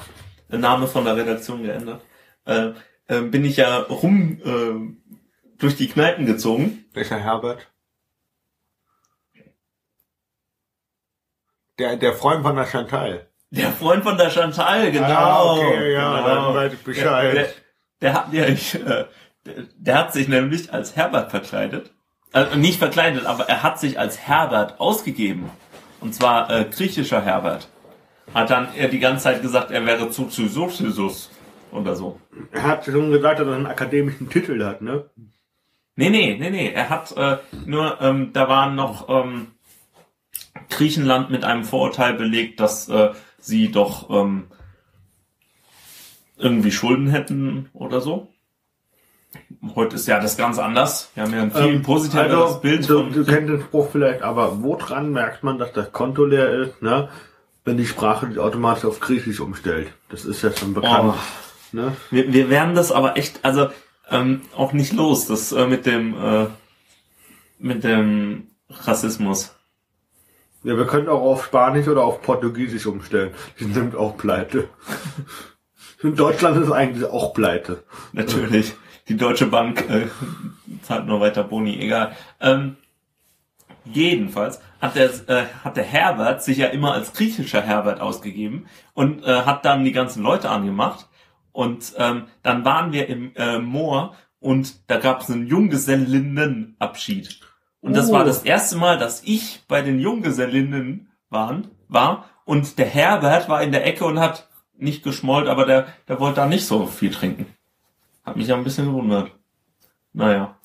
Name 0.49 0.87
von 0.87 1.05
der 1.05 1.17
Redaktion 1.17 1.63
geändert, 1.63 2.03
äh, 2.45 2.73
äh, 3.09 3.23
bin 3.23 3.45
ich 3.45 3.57
ja 3.57 3.79
rum 3.79 4.39
äh, 4.45 5.02
durch 5.63 5.77
die 5.77 5.89
Kneipen 5.89 6.27
gezogen. 6.27 6.85
Welcher 6.93 7.19
Herbert? 7.19 7.69
Der, 11.79 11.97
der 11.97 12.13
Freund 12.15 12.43
von 12.43 12.57
der 12.57 12.67
Chantal. 12.67 13.29
Der 13.51 13.71
Freund 13.71 14.03
von 14.03 14.17
der 14.17 14.31
Chantal, 14.31 14.91
genau. 14.91 15.07
Ah, 15.07 15.53
okay, 15.53 15.93
ja, 15.93 16.17
genau. 16.17 16.27
dann 16.27 16.55
weiß 16.55 16.73
ich 16.73 16.79
Bescheid. 16.81 17.35
Der, 17.35 17.43
der, 17.43 17.53
der 18.01 18.15
hat 18.15 18.33
ja, 18.33 18.47
ich, 18.47 18.75
äh, 18.75 19.05
der, 19.45 19.55
der 19.77 19.99
hat 19.99 20.13
sich 20.13 20.29
nämlich 20.29 20.73
als 20.73 20.97
Herbert 20.97 21.31
verkleidet. 21.31 21.93
Also 22.33 22.57
nicht 22.57 22.79
verkleidet, 22.79 23.27
aber 23.27 23.49
er 23.49 23.63
hat 23.63 23.79
sich 23.79 23.99
als 23.99 24.19
Herbert 24.19 24.81
ausgegeben. 24.81 25.51
Und 26.01 26.15
zwar 26.15 26.51
äh, 26.51 26.65
griechischer 26.65 27.23
Herbert. 27.23 27.69
Hat 28.35 28.51
dann 28.51 28.69
er 28.75 28.89
die 28.89 28.99
ganze 28.99 29.25
Zeit 29.25 29.43
gesagt, 29.43 29.71
er 29.71 29.85
wäre 29.87 30.11
zu 30.11 30.27
Zuzusus 30.27 31.31
oder 31.71 31.95
so. 31.95 32.21
Er 32.51 32.63
hat 32.63 32.85
schon 32.85 33.11
gesagt, 33.11 33.41
dass 33.41 33.47
er 33.47 33.55
einen 33.55 33.67
akademischen 33.67 34.29
Titel 34.29 34.65
hat, 34.65 34.83
ne? 34.83 35.11
Nee, 35.97 36.11
nee, 36.11 36.37
nee, 36.39 36.51
nee. 36.51 36.73
Er 36.73 36.89
hat 36.89 37.13
äh, 37.17 37.39
nur, 37.67 38.01
ähm, 38.01 38.33
da 38.33 38.49
war 38.49 38.71
noch 38.71 39.09
ähm, 39.09 39.49
Griechenland 40.71 41.31
mit 41.31 41.45
einem 41.45 41.65
Vorurteil 41.65 42.15
belegt, 42.15 42.61
dass 42.61 42.89
äh, 42.89 43.11
sie 43.39 43.71
doch 43.71 44.09
ähm, 44.11 44.45
irgendwie 46.39 46.73
Schulden 46.73 47.09
hätten 47.09 47.69
oder 47.73 48.01
so. 48.01 48.29
Heute 49.75 49.97
ist 49.97 50.09
ja 50.09 50.19
das 50.19 50.37
ganz 50.37 50.59
anders. 50.59 51.11
Wir 51.15 51.25
haben 51.25 51.33
ja 51.33 51.43
ein 51.43 51.53
viel 51.53 51.81
positiveres 51.81 52.33
also, 52.33 52.61
Bild 52.61 52.89
du, 52.89 53.05
du 53.05 53.25
kennst 53.25 53.49
den 53.49 53.61
Spruch 53.61 53.91
vielleicht, 53.91 54.23
aber 54.23 54.63
woran 54.63 55.13
merkt 55.13 55.43
man, 55.43 55.59
dass 55.59 55.73
das 55.73 55.93
Konto 55.93 56.25
leer 56.25 56.51
ist, 56.51 56.83
ne? 56.83 57.09
Wenn 57.65 57.77
die 57.77 57.87
Sprache 57.87 58.27
sich 58.27 58.39
automatisch 58.39 58.85
auf 58.85 58.99
Griechisch 58.99 59.39
umstellt. 59.39 59.93
Das 60.09 60.25
ist 60.25 60.43
ja 60.43 60.51
schon 60.51 60.75
bekannt. 60.75 61.15
Oh. 61.17 61.77
Ne? 61.77 61.97
Wir, 62.11 62.33
wir 62.33 62.51
werden 62.51 62.75
das 62.75 62.91
aber 62.91 63.17
echt, 63.17 63.45
also 63.45 63.69
ähm, 64.13 64.43
auch 64.57 64.73
nicht 64.73 64.93
los, 64.93 65.27
das 65.27 65.53
äh, 65.53 65.67
mit 65.67 65.87
dem 65.87 66.15
äh, 66.15 66.47
mit 67.59 67.85
dem 67.85 68.49
Rassismus. 68.69 69.55
Ja, 70.65 70.77
wir 70.77 70.87
können 70.87 71.09
auch 71.09 71.23
auf 71.23 71.45
Spanisch 71.45 71.89
oder 71.89 72.05
auf 72.05 72.23
Portugiesisch 72.23 72.87
umstellen. 72.87 73.35
Die 73.59 73.65
sind 73.65 73.97
auch 73.97 74.17
pleite. 74.17 74.69
In 76.03 76.15
Deutschland 76.17 76.57
ist 76.57 76.71
eigentlich 76.71 77.05
auch 77.05 77.33
pleite. 77.33 77.85
Natürlich. 78.13 78.75
Die 79.09 79.17
Deutsche 79.17 79.47
Bank 79.47 79.89
äh, 79.91 80.07
zahlt 80.83 81.07
nur 81.07 81.21
weiter 81.21 81.43
Boni, 81.43 81.79
egal. 81.81 82.17
Ähm, 82.41 82.77
jedenfalls 83.85 84.61
hat 84.81 84.95
der, 84.95 85.11
äh, 85.29 85.47
hat 85.65 85.77
der 85.77 85.85
Herbert 85.85 86.43
sich 86.43 86.59
ja 86.59 86.69
immer 86.69 86.93
als 86.93 87.13
griechischer 87.13 87.63
Herbert 87.63 88.01
ausgegeben 88.01 88.67
und 88.95 89.25
äh, 89.25 89.43
hat 89.43 89.65
dann 89.65 89.85
die 89.85 89.93
ganzen 89.93 90.23
Leute 90.23 90.51
angemacht. 90.51 91.09
Und 91.53 91.93
ähm, 91.99 92.27
dann 92.43 92.65
waren 92.65 92.93
wir 92.93 93.09
im 93.09 93.33
äh, 93.37 93.59
Moor 93.59 94.15
und 94.41 94.89
da 94.91 94.99
gab 94.99 95.21
es 95.21 95.31
einen 95.31 95.47
Junggesellinnenabschied. 95.47 97.41
Und 97.81 97.95
das 97.97 98.09
Oh. 98.11 98.13
war 98.15 98.25
das 98.25 98.43
erste 98.43 98.77
Mal, 98.77 98.99
dass 98.99 99.23
ich 99.25 99.63
bei 99.69 99.83
den 99.83 99.99
Junggesellinnen 100.01 101.11
waren, 101.31 101.69
war 101.89 102.27
und 102.45 102.79
der 102.79 102.87
Herbert 102.87 103.49
war 103.49 103.63
in 103.63 103.73
der 103.73 103.87
Ecke 103.87 104.05
und 104.05 104.19
hat 104.19 104.49
nicht 104.77 105.03
geschmollt, 105.05 105.47
aber 105.49 105.67
der, 105.67 105.87
der 106.09 106.19
wollte 106.21 106.37
da 106.37 106.47
nicht 106.47 106.67
so 106.67 106.87
viel 106.87 107.11
trinken. 107.11 107.47
Hat 108.25 108.37
mich 108.37 108.49
ja 108.49 108.57
ein 108.57 108.65
bisschen 108.65 108.87
gewundert. 108.87 109.31
Naja. 110.13 110.57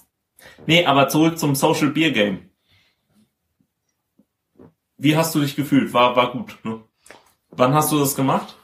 Nee, 0.65 0.85
aber 0.85 1.09
zurück 1.09 1.37
zum 1.37 1.55
Social 1.55 1.89
Beer 1.89 2.11
Game. 2.11 2.49
Wie 4.97 5.15
hast 5.15 5.35
du 5.35 5.39
dich 5.41 5.55
gefühlt? 5.55 5.93
War, 5.93 6.15
war 6.15 6.31
gut, 6.31 6.57
ne? 6.63 6.81
Wann 7.49 7.73
hast 7.73 7.91
du 7.91 7.99
das 7.99 8.15
gemacht? 8.15 8.57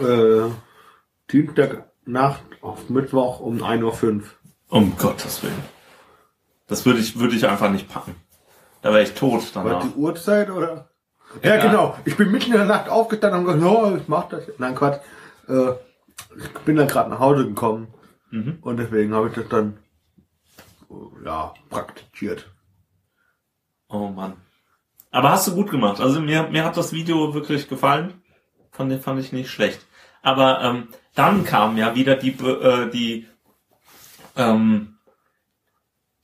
Äh, 0.00 0.50
Dienstag 1.30 1.90
Nacht 2.04 2.42
auf 2.60 2.88
Mittwoch 2.90 3.40
um 3.40 3.58
1.05 3.62 4.02
Uhr. 4.16 4.22
Um 4.68 4.96
Gottes 4.96 5.42
Willen. 5.42 5.62
Das 6.66 6.84
würde 6.86 7.00
ich, 7.00 7.18
würde 7.18 7.34
ich 7.36 7.46
einfach 7.46 7.70
nicht 7.70 7.88
packen. 7.88 8.14
Da 8.80 8.90
wäre 8.90 9.02
ich 9.02 9.14
tot 9.14 9.54
War 9.54 9.64
danach. 9.64 9.82
die 9.82 9.94
Uhrzeit 9.94 10.50
oder? 10.50 10.88
Ja, 11.42 11.56
Ja. 11.56 11.62
genau. 11.66 11.96
Ich 12.04 12.16
bin 12.16 12.30
mitten 12.32 12.46
in 12.52 12.56
der 12.58 12.64
Nacht 12.66 12.88
aufgestanden 12.88 13.40
und 13.46 13.46
gesagt, 13.46 13.64
oh, 13.64 13.96
ich 13.96 14.08
mach 14.08 14.28
das. 14.28 14.44
Nein, 14.58 14.74
Quatsch. 14.74 15.00
Äh, 15.48 15.72
ich 16.36 16.48
bin 16.64 16.76
dann 16.76 16.88
gerade 16.88 17.10
nach 17.10 17.20
Hause 17.20 17.46
gekommen 17.46 17.88
Mhm. 18.30 18.58
und 18.62 18.78
deswegen 18.78 19.14
habe 19.14 19.28
ich 19.28 19.34
das 19.34 19.48
dann 19.48 19.78
ja 21.24 21.52
praktiziert. 21.70 22.50
Oh 23.88 24.08
Mann. 24.08 24.34
Aber 25.10 25.30
hast 25.30 25.46
du 25.48 25.54
gut 25.54 25.70
gemacht. 25.70 26.00
Also 26.00 26.20
mir, 26.20 26.44
mir 26.48 26.64
hat 26.64 26.76
das 26.78 26.92
Video 26.94 27.34
wirklich 27.34 27.68
gefallen. 27.68 28.21
Fand, 28.72 28.92
ich- 28.92 29.00
fand 29.02 29.20
ich 29.20 29.32
nicht 29.32 29.50
schlecht. 29.50 29.80
Aber 30.22 30.60
ähm, 30.62 30.88
dann 31.14 31.44
kam 31.44 31.76
ja 31.76 31.94
wieder 31.94 32.16
die, 32.16 32.30
äh, 32.30 32.90
die, 32.90 33.26
ähm, 34.36 34.96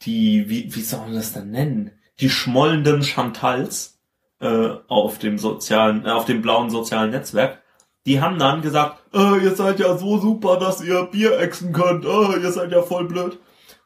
die, 0.02 0.48
wie, 0.48 0.74
wie 0.74 0.82
soll 0.82 1.00
man 1.00 1.14
das 1.14 1.32
denn 1.32 1.50
nennen? 1.50 1.92
Die 2.20 2.30
schmollenden 2.30 3.02
Chantals 3.02 3.98
äh, 4.40 4.70
auf 4.88 5.18
dem 5.18 5.38
sozialen, 5.38 6.06
äh, 6.06 6.10
auf 6.10 6.24
dem 6.24 6.42
blauen 6.42 6.70
sozialen 6.70 7.10
Netzwerk. 7.10 7.60
Die 8.06 8.20
haben 8.20 8.38
dann 8.38 8.62
gesagt, 8.62 9.00
äh, 9.12 9.42
ihr 9.44 9.54
seid 9.54 9.80
ja 9.80 9.96
so 9.96 10.18
super, 10.18 10.56
dass 10.58 10.80
ihr 10.82 11.02
Bier 11.04 11.38
exen 11.40 11.72
könnt. 11.72 12.04
Äh, 12.04 12.40
ihr 12.40 12.52
seid 12.52 12.72
ja 12.72 12.82
voll 12.82 13.06
blöd. 13.06 13.38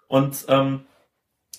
Und 0.09 0.45
ähm, 0.49 0.85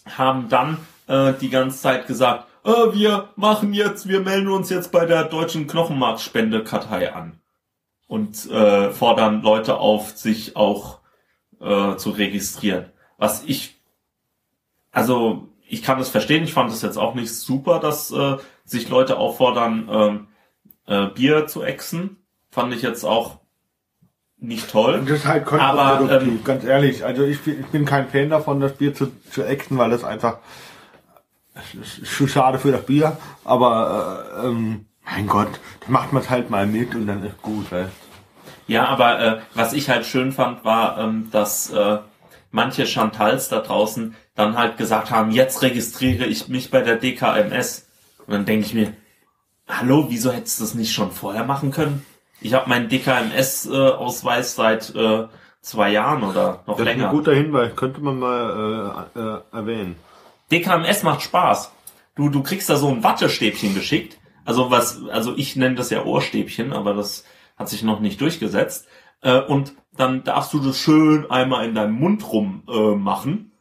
haben 0.06 0.48
dann 0.50 0.78
äh, 1.08 1.34
die 1.34 1.50
ganze 1.50 1.82
Zeit 1.82 2.08
gesagt, 2.08 2.48
äh, 2.64 2.94
wir 2.94 3.30
machen 3.36 3.74
jetzt, 3.74 4.08
wir 4.08 4.20
melden 4.22 4.50
uns 4.50 4.70
jetzt 4.70 4.92
bei 4.92 5.06
der 5.06 5.26
deutschen 5.26 5.68
Knochenmarkspendekartei 5.68 7.14
an 7.14 7.40
und 8.08 8.50
äh, 8.50 8.92
fordern 8.92 9.42
Leute 9.42 9.78
auf, 9.78 10.12
sich 10.18 10.56
auch 10.56 11.00
äh, 11.60 11.96
zu 11.96 12.12
registrieren. 12.12 12.86
Was 13.18 13.44
ich, 13.46 13.80
also 14.92 15.48
ich 15.68 15.82
kann 15.82 15.98
das 15.98 16.10
verstehen, 16.10 16.44
ich 16.44 16.54
fand 16.54 16.72
es 16.72 16.82
jetzt 16.82 16.98
auch 16.98 17.16
nicht 17.16 17.34
super, 17.34 17.80
dass 17.80 18.12
äh, 18.12 18.38
sich 18.66 18.90
Leute 18.90 19.18
auffordern, 19.18 19.90
ähm, 19.92 20.28
äh, 20.86 21.08
Bier 21.08 21.48
zu 21.48 21.64
exen. 21.64 22.18
Fand 22.52 22.74
ich 22.74 22.82
jetzt 22.82 23.04
auch 23.04 23.40
nicht 24.38 24.70
toll. 24.70 25.02
Das 25.08 25.20
ist 25.20 25.26
halt 25.26 25.48
Aber, 25.48 25.58
kontraproduktiv, 25.58 26.28
ähm, 26.28 26.44
ganz 26.44 26.64
ehrlich. 26.66 27.04
Also 27.06 27.24
ich, 27.24 27.42
bin- 27.42 27.62
ich 27.62 27.66
bin 27.68 27.86
kein 27.86 28.10
Fan 28.10 28.30
davon, 28.30 28.60
das 28.60 28.74
Bier 28.74 28.94
zu, 28.94 29.08
zu 29.32 29.44
ächzen, 29.44 29.78
weil 29.78 29.90
das 29.90 30.04
einfach 30.04 30.40
schon 32.04 32.28
schade 32.28 32.60
für 32.60 32.72
das 32.72 32.86
Bier. 32.86 33.18
Aber 33.44 34.26
äh, 34.44 34.48
ähm, 34.48 34.86
mein 35.06 35.28
Gott, 35.28 35.60
da 35.82 35.92
macht 35.92 36.14
man 36.14 36.24
es 36.24 36.30
halt 36.30 36.50
mal 36.50 36.66
mit 36.66 36.96
und 36.96 37.08
dann 37.08 37.24
ist 37.24 37.42
gut. 37.42 37.72
Weißt? 37.72 37.92
Ja, 38.68 38.86
aber 38.88 39.20
äh, 39.20 39.40
was 39.54 39.74
ich 39.74 39.90
halt 39.90 40.06
schön 40.06 40.32
fand, 40.32 40.64
war, 40.64 40.98
ähm, 40.98 41.30
dass 41.32 41.72
äh, 41.72 42.00
manche 42.52 42.86
Chantals 42.86 43.50
da 43.50 43.60
draußen 43.60 44.16
dann 44.36 44.58
halt 44.58 44.78
gesagt 44.78 45.12
haben, 45.12 45.32
jetzt 45.32 45.62
registriere 45.62 46.26
ich 46.26 46.48
mich 46.48 46.72
bei 46.72 46.82
der 46.82 46.96
DKMS. 46.96 47.88
Und 48.26 48.34
dann 48.34 48.46
denke 48.46 48.66
ich 48.66 48.74
mir, 48.74 48.94
hallo, 49.68 50.06
wieso 50.10 50.32
hättest 50.32 50.60
du 50.60 50.64
das 50.64 50.74
nicht 50.76 50.94
schon 50.94 51.12
vorher 51.12 51.44
machen 51.44 51.72
können? 51.72 52.06
Ich 52.42 52.54
habe 52.54 52.68
meinen 52.70 52.90
DKMS-Ausweis 52.90 54.56
seit 54.56 54.94
äh, 54.96 55.28
zwei 55.62 55.92
Jahren 55.92 56.24
oder 56.24 56.64
noch 56.66 56.78
Das 56.78 56.80
ist 56.80 56.86
länger. 56.86 57.10
ein 57.10 57.16
guter 57.16 57.34
Hinweis, 57.34 57.76
könnte 57.76 58.02
man 58.02 58.20
mal 58.20 59.04
äh, 59.16 59.20
äh, 59.20 59.40
erwähnen. 59.58 59.96
DKMS 60.54 61.04
macht 61.04 61.22
Spaß. 61.22 61.72
Du, 62.16 62.30
du 62.30 62.44
kriegst 62.44 62.70
da 62.70 62.76
so 62.76 62.90
ein 62.90 63.04
Wattestäbchen 63.04 63.74
geschickt. 63.74 64.20
Also 64.46 64.70
was, 64.70 65.02
also 65.10 65.36
ich 65.36 65.56
nenne 65.56 65.76
das 65.76 65.90
ja 65.90 66.04
Ohrstäbchen, 66.04 66.74
aber 66.74 66.94
das 66.94 67.24
hat 67.58 67.70
sich 67.70 67.84
noch 67.84 68.00
nicht 68.00 68.22
durchgesetzt. 68.22 68.88
Äh, 69.22 69.40
und 69.40 69.74
dann 69.96 70.24
darfst 70.24 70.54
du 70.54 70.60
das 70.60 70.78
schön 70.78 71.30
einmal 71.30 71.66
in 71.66 71.76
deinem 71.76 71.94
Mund 71.94 72.32
rum 72.32 72.64
äh, 72.68 72.96
machen. 72.96 73.52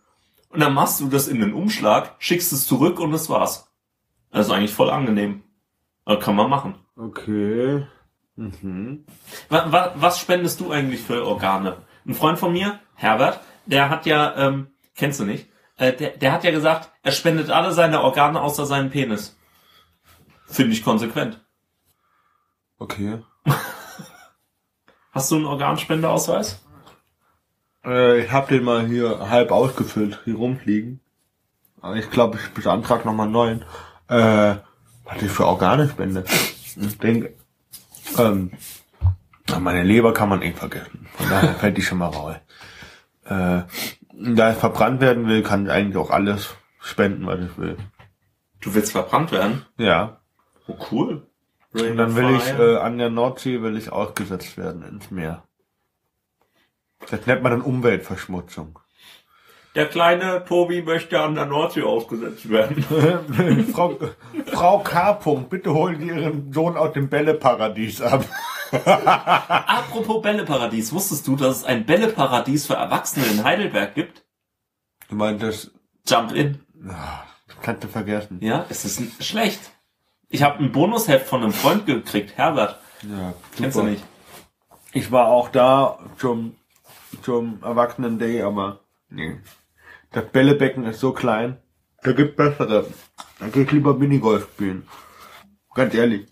Und 0.51 0.61
dann 0.61 0.75
machst 0.75 1.01
du 1.01 1.09
das 1.09 1.29
in 1.29 1.41
den 1.41 1.55
Umschlag, 1.55 2.15
schickst 2.19 2.53
es 2.53 2.67
zurück 2.67 3.01
und 3.01 3.13
das 3.13 3.31
war's. 3.31 3.73
Das 4.31 4.47
ist 4.47 4.53
eigentlich 4.53 4.75
voll 4.75 4.91
angenehm. 4.91 5.43
Äh, 6.05 6.17
kann 6.17 6.37
man 6.37 6.51
machen. 6.51 6.75
Okay. 6.97 7.87
Mhm. 8.37 9.05
Was, 9.49 9.73
was, 9.73 9.91
was 9.95 10.21
spendest 10.21 10.61
du 10.61 10.71
eigentlich 10.71 11.01
für 11.01 11.27
Organe? 11.27 11.79
Ein 12.07 12.15
Freund 12.15 12.39
von 12.39 12.53
mir, 12.53 12.81
Herbert, 12.95 13.41
der 13.67 13.89
hat 13.89 14.07
ja, 14.07 14.35
ähm, 14.37 14.69
kennst 14.97 15.21
du 15.21 15.25
nicht, 15.25 15.49
äh, 15.83 15.97
der, 15.97 16.11
der 16.11 16.33
hat 16.33 16.45
ja 16.45 16.51
gesagt, 16.51 16.91
er 17.03 17.13
spendet 17.13 17.51
alle 17.51 17.73
seine 17.73 18.03
Organe 18.03 18.41
außer 18.41 18.67
seinen 18.67 18.91
Penis. 18.91 19.37
Finde 20.47 20.73
ich 20.73 20.85
konsequent. 20.85 21.41
Okay. 22.79 23.19
Hast 25.13 25.31
du 25.31 25.37
einen 25.37 25.47
Organspendeausweis? 25.47 26.61
Äh, 27.85 28.21
ich 28.21 28.31
habe 28.31 28.55
den 28.55 28.65
mal 28.65 28.87
hier 28.87 29.29
halb 29.29 29.51
ausgefüllt, 29.51 30.21
hier 30.25 30.37
rumfliegen. 30.37 31.01
Aber 31.81 31.97
ich 31.97 32.11
glaube, 32.11 32.39
ich 32.39 32.51
beantrag 32.51 33.05
nochmal 33.05 33.27
einen 33.27 33.33
neuen. 33.33 33.65
Äh, 34.09 34.57
was 35.05 35.21
ich 35.21 35.31
für 35.31 35.47
Organe 35.47 35.89
spende. 35.89 36.25
Ich 36.77 36.99
denke, 36.99 37.35
ähm, 38.19 38.53
meine 39.59 39.83
Leber 39.83 40.15
kann 40.15 40.29
man 40.29 40.43
eh 40.43 40.53
vergessen. 40.53 41.09
Von 41.15 41.29
daher 41.29 41.55
fällt 41.55 41.77
die 41.77 41.83
schon 41.83 41.99
mal 41.99 42.07
raus. 42.07 42.37
Äh, 43.25 43.63
da 44.23 44.53
ich 44.53 44.59
verbrannt 44.59 45.01
werden 45.01 45.29
will, 45.29 45.43
kann 45.43 45.67
ich 45.67 45.73
eigentlich 45.73 45.97
auch 45.97 46.11
alles 46.11 46.55
spenden, 46.81 47.27
was 47.27 47.41
ich 47.41 47.59
will. 47.59 47.77
Du 48.61 48.75
willst 48.75 48.93
verbrannt 48.93 49.33
werden? 49.33 49.65
Ja. 49.77 50.21
Oh, 50.67 50.77
cool. 50.91 51.27
Und 51.73 51.97
dann 51.97 52.15
will 52.15 52.37
ich 52.37 52.47
äh, 52.59 52.77
an 52.77 52.99
der 52.99 53.11
Nordsee 53.11 53.63
will 53.63 53.77
ich 53.77 53.91
ausgesetzt 53.91 54.57
werden 54.59 54.83
ins 54.83 55.11
Meer. 55.11 55.43
Das 57.11 57.27
nennt 57.27 57.43
man 57.43 57.53
dann 57.53 57.63
Umweltverschmutzung. 57.63 58.79
Der 59.75 59.87
kleine 59.87 60.45
Tobi 60.45 60.83
möchte 60.83 61.19
an 61.19 61.35
der 61.35 61.47
Nordsee 61.47 61.83
ausgesetzt 61.83 62.51
werden. 62.51 62.83
Frau, 63.73 63.99
Frau 64.47 64.79
K. 64.81 65.13
bitte 65.49 65.73
holen 65.73 65.99
Sie 65.99 66.09
Ihren 66.09 66.53
Sohn 66.53 66.77
aus 66.77 66.93
dem 66.93 67.09
Bälleparadies 67.09 68.03
ab. 68.03 68.27
Apropos 68.85 70.23
Bälleparadies, 70.23 70.93
wusstest 70.93 71.27
du, 71.27 71.37
dass 71.37 71.59
es 71.59 71.65
ein 71.65 71.85
Bälleparadies 71.85 72.67
für 72.67 72.75
Erwachsene 72.75 73.27
in 73.27 73.45
Heidelberg 73.45 73.95
gibt? 73.95 74.25
Du 75.09 75.17
meinst, 75.17 75.43
das 75.43 75.71
Jump 76.07 76.33
in. 76.33 76.61
das 76.83 77.57
kannst 77.61 77.85
du 77.85 77.89
vergessen. 77.89 78.39
Ja, 78.41 78.65
es 78.71 78.85
ist 78.85 79.23
schlecht. 79.23 79.61
Ich 80.29 80.43
habe 80.43 80.59
ein 80.61 80.73
Bonusheft 80.73 81.27
von 81.27 81.43
einem 81.43 81.53
Freund 81.53 81.85
gekriegt, 81.85 82.37
Herbert. 82.39 82.79
Ja, 83.03 83.35
Kennst 83.57 83.77
du 83.77 83.83
nicht? 83.83 84.03
Ich 84.93 85.13
war 85.13 85.29
auch 85.29 85.51
da 85.51 85.99
zum, 86.19 86.57
zum 87.23 87.63
Erwachsenen-Day, 87.63 88.43
aber 88.43 88.81
nee. 89.11 89.39
Das 90.13 90.25
Bällebecken 90.27 90.85
ist 90.85 91.01
so 91.01 91.13
klein. 91.13 91.59
Da 92.03 92.13
gibt 92.13 92.37
bessere. 92.37 92.87
Da 93.39 93.49
geh 93.49 93.63
ich 93.63 93.73
lieber 93.73 93.95
Minigolf 93.95 94.45
spielen. 94.53 94.87
Ganz 95.75 95.95
ehrlich. 95.95 96.27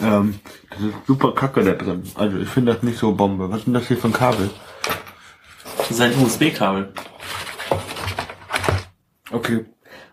Ähm, 0.00 0.40
das 0.70 0.80
ist 0.80 0.94
super 1.06 1.32
kacke 1.34 1.62
da 1.64 1.72
drin. 1.72 2.02
Also 2.14 2.38
ich 2.38 2.48
finde 2.48 2.74
das 2.74 2.82
nicht 2.82 2.98
so 2.98 3.12
Bombe. 3.14 3.50
Was 3.50 3.58
ist 3.60 3.66
denn 3.66 3.74
das 3.74 3.86
hier 3.88 3.96
für 3.96 4.08
ein 4.08 4.12
Kabel? 4.12 4.50
Das 5.78 5.90
ist 5.90 6.00
ein 6.00 6.18
USB-Kabel. 6.22 6.92
Okay. 9.30 9.64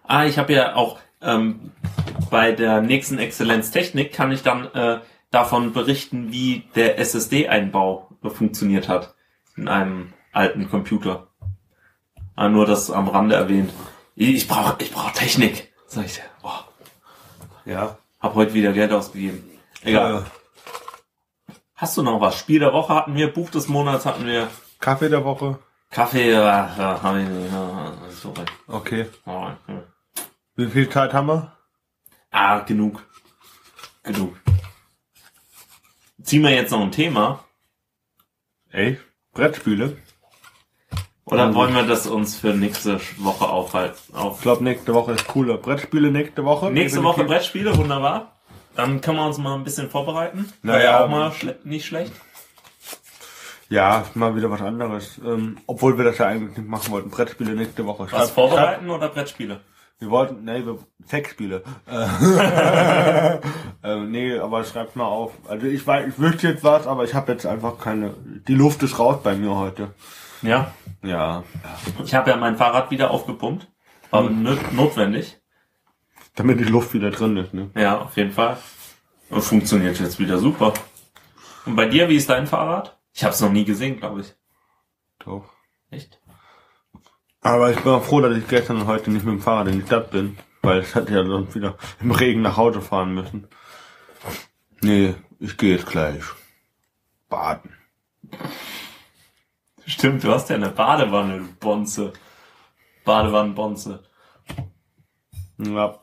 Ah, 0.04 0.26
ich 0.26 0.38
habe 0.38 0.54
ja 0.54 0.76
auch 0.76 1.00
ähm, 1.22 1.72
bei 2.30 2.52
der 2.52 2.82
nächsten 2.82 3.18
Exzellenztechnik 3.20 4.14
kann 4.14 4.32
ich 4.32 4.44
dann 4.44 4.66
äh, 4.74 5.00
davon 5.32 5.74
berichten, 5.74 6.32
wie 6.32 6.64
der 6.76 7.00
SSD-Einbau 7.00 8.10
funktioniert 8.24 8.90
hat 8.90 9.16
in 9.56 9.68
einem 9.68 10.14
alten 10.34 10.70
Computer. 10.70 11.28
Ah, 12.36 12.50
nur 12.50 12.66
das 12.66 12.90
am 12.92 13.08
Rande 13.08 13.36
erwähnt. 13.36 13.72
Ich, 14.16 14.48
brauche 14.48 14.76
ich 14.82 14.92
brauch 14.92 15.12
Technik, 15.12 15.72
sag 15.88 16.06
ich 16.06 16.16
dir. 16.16 16.22
Boah, 16.42 16.66
Ja. 17.66 17.98
hab 18.20 18.36
heute 18.36 18.54
wieder 18.54 18.74
Geld 18.74 18.92
ausgegeben. 18.92 19.44
Egal. 19.84 20.24
Äh, 20.24 21.54
Hast 21.76 21.98
du 21.98 22.04
noch 22.04 22.22
was? 22.22 22.38
Spiel 22.38 22.60
der 22.60 22.74
Woche 22.74 22.94
hatten 22.94 23.16
wir, 23.16 23.34
Buch 23.34 23.50
des 23.50 23.68
Monats 23.68 24.06
hatten 24.06 24.26
wir, 24.28 24.50
Kaffee 24.80 25.10
der 25.10 25.24
Woche. 25.26 25.58
Kaffee, 25.90 26.32
ja, 26.32 26.74
ja, 26.78 27.00
hab 27.02 27.16
ich 27.18 27.28
nicht. 27.28 27.52
Ja, 27.52 27.94
sorry. 28.12 28.46
Okay. 28.68 29.08
Ja, 29.26 29.58
ja. 29.68 29.84
Wie 30.56 30.68
viel 30.70 30.90
Zeit 30.90 31.14
haben 31.14 31.28
wir? 31.28 31.58
Ah, 32.30 32.60
genug. 32.60 33.04
Genug. 34.04 34.36
Ziehen 36.24 36.44
wir 36.44 36.52
jetzt 36.52 36.72
noch 36.72 36.82
ein 36.82 36.92
Thema. 36.92 37.44
Ey, 38.70 39.00
Brettspiele. 39.34 39.98
Oder 41.26 41.44
Also- 41.46 41.56
wollen 41.56 41.74
wir 41.74 41.84
das 41.84 42.06
uns 42.08 42.36
für 42.38 42.54
nächste 42.54 43.00
Woche 43.18 43.48
aufhalten? 43.50 44.16
Auf 44.16 44.38
Ich 44.38 44.42
glaube, 44.44 44.64
nächste 44.64 44.94
Woche 44.94 45.14
ist 45.14 45.28
cooler. 45.28 45.58
Brettspiele 45.58 46.12
nächste 46.12 46.46
Woche. 46.46 46.72
nächste 46.72 47.04
Woche. 47.04 47.24
Brettspiele, 47.24 47.76
wunderbar. 47.78 48.40
Dann 48.76 49.02
können 49.02 49.18
wir 49.18 49.26
uns 49.26 49.38
mal 49.38 49.56
ein 49.56 49.64
bisschen 49.64 49.90
vorbereiten. 49.90 50.52
Naja, 50.64 51.02
auch 51.02 51.06
ähm, 51.06 51.12
mal 51.12 51.32
schle 51.34 51.60
nicht 51.64 51.86
schlecht. 51.86 52.14
Ja, 53.70 54.06
mal 54.16 54.36
wieder 54.36 54.52
was 54.52 54.62
anderes. 54.62 55.20
Ähm, 55.26 55.58
obwohl 55.68 55.98
wir 55.98 56.04
das 56.06 56.18
ja 56.18 56.28
eigentlich 56.28 56.58
nicht 56.58 56.68
machen 56.70 56.92
wollten. 56.92 57.10
Brettspiele 57.10 57.54
nächste 57.54 57.86
Woche. 57.86 58.04
Was 58.04 58.10
Schreibt- 58.12 58.32
vorbereiten 58.32 58.90
oder 58.90 59.10
Brettspiele? 59.10 59.62
Wir 60.00 60.10
wollten, 60.10 60.44
nee, 60.46 60.66
wir, 60.66 60.80
Sexspiele. 61.06 61.64
Äh, 61.86 63.36
äh, 63.84 63.96
nee, 64.06 64.38
aber 64.38 64.64
schreibt 64.64 64.96
mal 64.96 65.06
auf. 65.06 65.34
Also 65.48 65.68
ich 65.68 65.86
weiß, 65.86 66.08
ich 66.08 66.20
wüsste 66.20 66.48
jetzt 66.50 66.64
was, 66.64 66.88
aber 66.88 67.04
ich 67.04 67.14
habe 67.14 67.32
jetzt 67.32 67.46
einfach 67.46 67.78
keine. 67.78 68.16
Die 68.48 68.56
Luft 68.56 68.82
ist 68.84 68.98
raus 68.98 69.20
bei 69.24 69.36
mir 69.36 69.56
heute. 69.56 69.94
Ja. 70.42 70.74
Ja. 71.04 71.44
Ich 72.04 72.16
habe 72.16 72.32
ja 72.32 72.38
mein 72.38 72.58
Fahrrad 72.58 72.90
wieder 72.92 73.12
aufgepumpt. 73.12 73.68
War 74.10 74.24
Hm. 74.28 74.58
notwendig. 74.72 75.38
Damit 76.36 76.60
die 76.60 76.66
Luft 76.66 76.94
wieder 76.94 77.12
drin 77.12 77.38
ist, 77.38 77.54
ne? 77.54 77.70
Ja, 77.76 78.00
auf 78.00 78.16
jeden 78.18 78.32
Fall. 78.32 78.58
Und 79.30 79.42
funktioniert 79.42 80.00
jetzt 80.00 80.20
wieder 80.20 80.38
super. 80.38 80.74
Und 81.66 81.76
bei 81.76 81.86
dir, 81.86 82.10
wie 82.10 82.16
ist 82.16 82.30
dein 82.30 82.48
Fahrrad? 82.48 82.98
Ich 83.14 83.24
habe 83.24 83.34
es 83.34 83.42
noch 83.42 83.52
nie 83.52 83.66
gesehen, 83.66 83.98
glaube 83.98 84.22
ich. 84.22 84.34
Doch. 85.20 85.50
Echt? 85.90 86.20
Aber 87.42 87.72
ich 87.72 87.80
bin 87.80 87.92
auch 87.92 88.04
froh, 88.04 88.22
dass 88.22 88.38
ich 88.38 88.48
gestern 88.48 88.78
und 88.78 88.88
heute 88.88 89.12
nicht 89.12 89.26
mit 89.26 89.34
dem 89.34 89.42
Fahrrad 89.42 89.68
in 89.68 89.80
die 89.80 89.86
Stadt 89.86 90.12
bin. 90.12 90.38
Weil 90.62 90.82
ich 90.82 90.94
hatte 90.94 91.14
ja 91.14 91.26
sonst 91.26 91.56
wieder 91.56 91.76
im 92.00 92.12
Regen 92.12 92.42
nach 92.42 92.58
Hause 92.58 92.82
fahren 92.82 93.14
müssen. 93.14 93.48
Nee, 94.82 95.16
ich 95.40 95.58
gehe 95.58 95.76
jetzt 95.76 95.88
gleich. 95.88 96.24
Baden. 97.30 97.76
Stimmt, 99.86 100.24
du 100.24 100.32
hast 100.32 100.50
ja 100.50 100.56
eine 100.56 100.70
Badewanne, 100.70 101.40
du 101.40 101.48
Bonze. 101.60 102.14
Badewannenbonze. 103.04 104.04
Ja. 105.58 106.00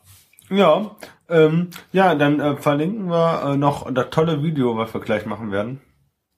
Ja, 0.50 0.96
ähm, 1.28 1.70
ja, 1.92 2.14
dann 2.14 2.40
äh, 2.40 2.56
verlinken 2.56 3.08
wir 3.10 3.42
äh, 3.44 3.56
noch 3.56 3.92
das 3.92 4.10
tolle 4.10 4.42
Video, 4.42 4.76
was 4.76 4.92
wir 4.94 5.00
gleich 5.00 5.26
machen 5.26 5.50
werden. 5.52 5.80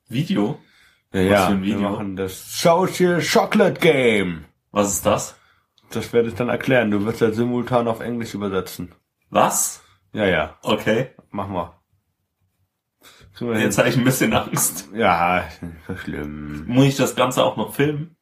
Video? 0.09 0.59
Ja, 1.13 1.21
ja, 1.21 1.61
Video? 1.61 1.79
wir 1.79 1.89
machen 1.89 2.15
das 2.15 2.61
Social 2.61 3.21
Chocolate 3.21 3.79
Game. 3.79 4.45
Was 4.71 4.89
ist 4.93 5.05
das? 5.05 5.35
Das 5.91 6.11
werde 6.13 6.29
ich 6.29 6.35
dann 6.35 6.49
erklären. 6.49 6.91
Du 6.91 7.05
wirst 7.05 7.21
ja 7.21 7.31
simultan 7.31 7.87
auf 7.87 7.99
Englisch 8.01 8.33
übersetzen. 8.33 8.93
Was? 9.29 9.81
Ja, 10.13 10.25
ja, 10.25 10.57
Okay. 10.63 11.11
machen 11.29 11.53
wir. 11.53 11.77
Wir 13.39 13.59
Jetzt 13.59 13.77
habe 13.77 13.89
ich 13.89 13.97
ein 13.97 14.03
bisschen 14.03 14.33
Angst. 14.33 14.89
Ja, 14.93 15.45
so 15.87 15.95
schlimm. 15.95 16.65
Muss 16.67 16.85
ich 16.85 16.95
das 16.97 17.15
Ganze 17.15 17.43
auch 17.43 17.57
noch 17.57 17.73
filmen? 17.73 18.15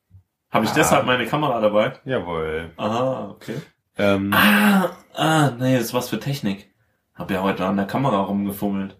Habe 0.52 0.66
ich 0.66 0.72
Ah. 0.72 0.76
deshalb 0.78 1.06
meine 1.06 1.26
Kamera 1.26 1.60
dabei? 1.60 1.94
Jawohl. 2.06 2.72
Aha, 2.78 3.30
okay. 3.32 3.56
Ähm, 4.00 4.32
Ah, 4.34 4.92
ah, 5.14 5.52
nee, 5.60 5.76
das 5.76 5.88
ist 5.88 5.94
was 5.94 6.10
für 6.10 6.20
Technik. 6.20 6.74
Hab 7.16 7.30
ja 7.30 7.44
heute 7.44 7.66
an 7.66 7.76
der 7.76 7.86
Kamera 7.86 8.22
rumgefummelt. 8.22 8.98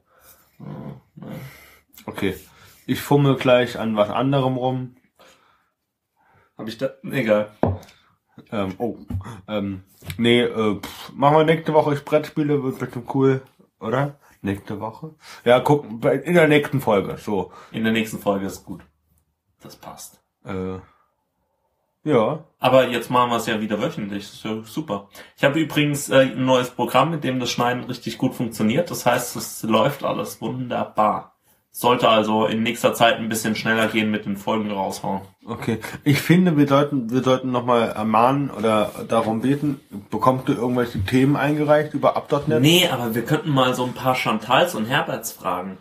okay. 2.06 2.36
Ich 2.86 3.00
fummel 3.02 3.36
gleich 3.38 3.80
an 3.80 3.96
was 3.96 4.10
anderem 4.10 4.58
rum. 4.58 4.96
Hab 6.58 6.68
ich 6.68 6.78
da? 6.78 6.90
Egal. 7.04 7.52
Ähm, 8.52 8.76
oh. 8.78 8.98
Ähm, 9.48 9.84
nee, 10.18 10.42
äh, 10.42 10.80
pff, 10.82 11.14
machen 11.14 11.38
wir 11.38 11.44
nächste 11.46 11.74
Woche 11.74 11.96
Brettspiele, 11.96 12.62
wird 12.64 12.80
bestimmt 12.80 13.14
cool, 13.14 13.42
oder? 13.80 14.18
Nächste 14.42 14.80
Woche? 14.80 15.16
Ja, 15.46 15.60
gucken, 15.60 16.02
in 16.24 16.34
der 16.34 16.48
nächsten 16.48 16.82
Folge, 16.82 17.18
so. 17.18 17.52
In 17.72 17.84
der 17.84 17.94
nächsten 17.94 18.20
Folge 18.20 18.48
ist 18.48 18.66
gut. 18.66 18.82
Das 19.62 19.76
passt. 19.76 20.22
Äh, 20.46 20.80
ja. 22.04 22.44
Aber 22.60 22.88
jetzt 22.88 23.10
machen 23.10 23.32
wir 23.32 23.38
es 23.38 23.46
ja 23.46 23.62
wieder 23.62 23.82
wöchentlich. 23.82 24.26
Das 24.26 24.34
ist 24.34 24.46
ja 24.46 24.62
super. 24.64 25.10
Ich 25.38 25.44
habe 25.44 25.60
übrigens 25.60 26.10
äh, 26.10 26.32
ein 26.34 26.46
neues 26.46 26.70
Programm, 26.70 27.12
mit 27.12 27.24
dem 27.24 27.40
das 27.40 27.52
Schneiden 27.52 27.84
richtig 27.86 28.18
gut 28.18 28.36
funktioniert. 28.36 28.92
Das 28.92 29.06
heißt, 29.06 29.36
es 29.36 29.64
läuft 29.64 30.04
alles 30.04 30.42
wunderbar. 30.42 31.36
Sollte 31.72 32.10
also 32.10 32.46
in 32.46 32.64
nächster 32.64 32.94
Zeit 32.94 33.18
ein 33.18 33.30
bisschen 33.30 33.56
schneller 33.56 33.88
gehen 33.88 34.10
mit 34.10 34.26
den 34.26 34.38
Folgen 34.38 34.72
raushauen. 34.72 35.22
Okay. 35.46 35.80
Ich 36.04 36.20
finde, 36.20 36.58
wir 36.58 36.68
sollten, 36.68 37.12
wir 37.12 37.22
sollten 37.22 37.52
nochmal 37.52 37.90
ermahnen 37.92 38.50
oder 38.50 38.92
darum 39.08 39.42
beten, 39.42 39.80
bekommst 40.10 40.48
du 40.48 40.54
irgendwelche 40.54 41.00
Themen 41.06 41.36
eingereicht 41.36 41.94
über 41.94 42.18
Up.net? 42.18 42.62
Nee, 42.62 42.90
aber 42.92 43.14
wir 43.14 43.24
könnten 43.24 43.52
mal 43.52 43.76
so 43.76 43.86
ein 43.86 43.94
paar 43.94 44.16
Chantals 44.16 44.74
und 44.76 44.86
Herberts 44.86 45.32
fragen. 45.32 45.78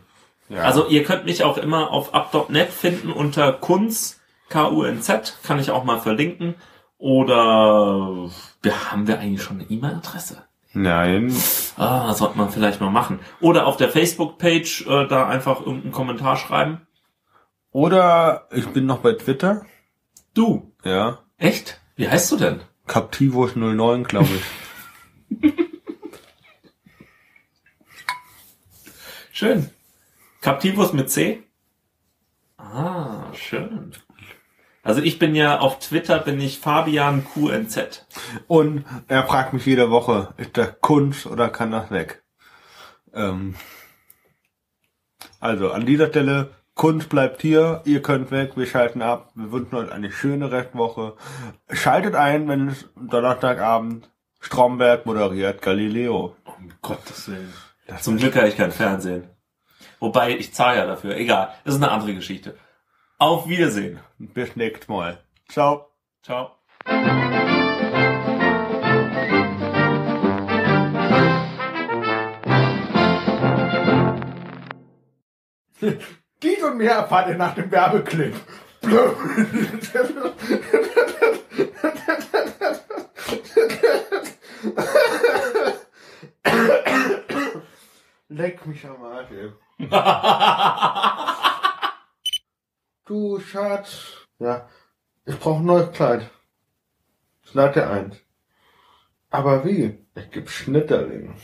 Ja. 0.49 0.62
Also 0.62 0.87
ihr 0.89 1.05
könnt 1.05 1.25
mich 1.25 1.43
auch 1.43 1.59
immer 1.59 1.91
auf 1.91 2.14
up.net 2.14 2.71
finden 2.71 3.11
unter 3.11 3.53
Kunz, 3.53 4.18
K-U-N-Z, 4.49 5.38
kann 5.42 5.59
ich 5.59 5.70
auch 5.70 5.84
mal 5.84 6.01
verlinken. 6.01 6.55
Oder 6.99 8.28
ja, 8.64 8.90
haben 8.90 9.07
wir 9.07 9.18
eigentlich 9.20 9.42
schon 9.42 9.61
eine 9.61 9.70
E-Mail-Adresse? 9.70 10.44
Nein. 10.72 11.34
Ah, 11.76 12.12
sollte 12.14 12.36
man 12.38 12.51
vielleicht 12.51 12.80
mal 12.80 12.90
machen. 12.90 13.20
Oder 13.40 13.66
auf 13.66 13.76
der 13.76 13.88
Facebook-Page 13.88 14.86
äh, 14.86 15.07
da 15.09 15.26
einfach 15.28 15.61
irgendeinen 15.61 15.92
Kommentar 15.92 16.36
schreiben. 16.36 16.86
Oder 17.70 18.49
ich 18.53 18.66
bin 18.68 18.86
noch 18.86 18.99
bei 18.99 19.12
Twitter. 19.12 19.64
Du, 20.34 20.72
Ja. 20.84 21.18
echt? 21.38 21.80
Wie 21.96 22.09
heißt 22.09 22.30
du 22.32 22.36
denn? 22.36 22.61
Captivos09, 22.86 24.05
glaube 24.05 24.28
ich. 24.34 25.55
Schön. 29.32 29.70
Captivus 30.40 30.92
mit 30.92 31.11
C? 31.11 31.42
Ah, 32.57 33.32
schön. 33.34 33.92
Also 34.83 35.03
ich 35.03 35.18
bin 35.18 35.35
ja 35.35 35.59
auf 35.59 35.81
Twitter 35.81 36.18
bin 36.18 36.41
ich 36.41 36.61
Fabian 36.61 37.24
QNZ. 37.24 38.07
Und 38.47 38.85
er 39.09 39.24
fragt 39.24 39.53
mich 39.53 39.66
jede 39.66 39.91
Woche, 39.91 40.35
ist 40.37 40.57
das 40.57 40.81
Kunst 40.81 41.26
oder 41.26 41.49
kann 41.49 41.72
das 41.72 41.91
weg? 41.91 42.22
Ähm, 43.12 43.55
also 45.41 45.72
an 45.72 45.87
dieser 45.87 46.09
Stelle, 46.09 46.51
Kunst 46.74 47.09
bleibt 47.09 47.43
hier, 47.43 47.83
ihr 47.87 48.03
könnt 48.03 48.31
weg, 48.31 48.53
wir 48.57 48.66
schalten 48.66 49.03
ab. 49.03 49.33
Wir 49.35 49.51
wünschen 49.51 49.74
euch 49.74 49.91
eine 49.91 50.12
schöne 50.12 50.53
Restwoche. 50.53 51.16
Schaltet 51.72 52.14
ein, 52.14 52.47
wenn 52.49 52.68
es 52.68 52.89
Donnerstagabend 52.95 54.09
Stromberg 54.41 55.05
moderiert 55.05 55.61
Galileo. 55.61 56.37
Um 56.45 56.70
Gottes 56.81 57.29
Willen. 57.29 57.53
Zum 58.01 58.16
Glück 58.16 58.37
habe 58.37 58.49
ich 58.49 58.57
kein 58.57 58.70
Fernsehen. 58.70 59.29
Wobei, 59.99 60.37
ich 60.37 60.55
zahle 60.55 60.79
ja 60.79 60.87
dafür. 60.87 61.16
Egal, 61.16 61.53
das 61.64 61.74
ist 61.74 61.83
eine 61.83 61.91
andere 61.91 62.14
Geschichte. 62.14 62.55
Auf 63.21 63.49
Wiedersehen. 63.49 63.99
Bis 64.19 64.55
nächstes 64.55 64.87
Mal. 64.87 65.19
Ciao. 65.49 65.89
Ciao. 66.23 66.53
Dies 76.43 76.62
und 76.62 76.77
mehr 76.77 76.93
erfahrt 76.93 77.31
ihr 77.31 77.37
nach 77.37 77.57
dem 77.57 77.73
Werbeclip. 77.73 78.37
Leck 88.29 88.64
mich 88.66 88.87
am 88.87 89.03
Arsch. 89.03 89.31
Du 93.09 93.40
Schatz. 93.40 94.26
Ja, 94.38 94.68
ich 95.24 95.38
brauche 95.38 95.61
ein 95.61 95.64
neues 95.66 95.92
Kleid. 95.92 96.30
Seite 97.42 97.88
1. 97.88 98.16
Aber 99.30 99.64
wie? 99.64 99.98
Ich 100.14 100.30
geb 100.30 100.50
Schnitterling. 100.50 101.34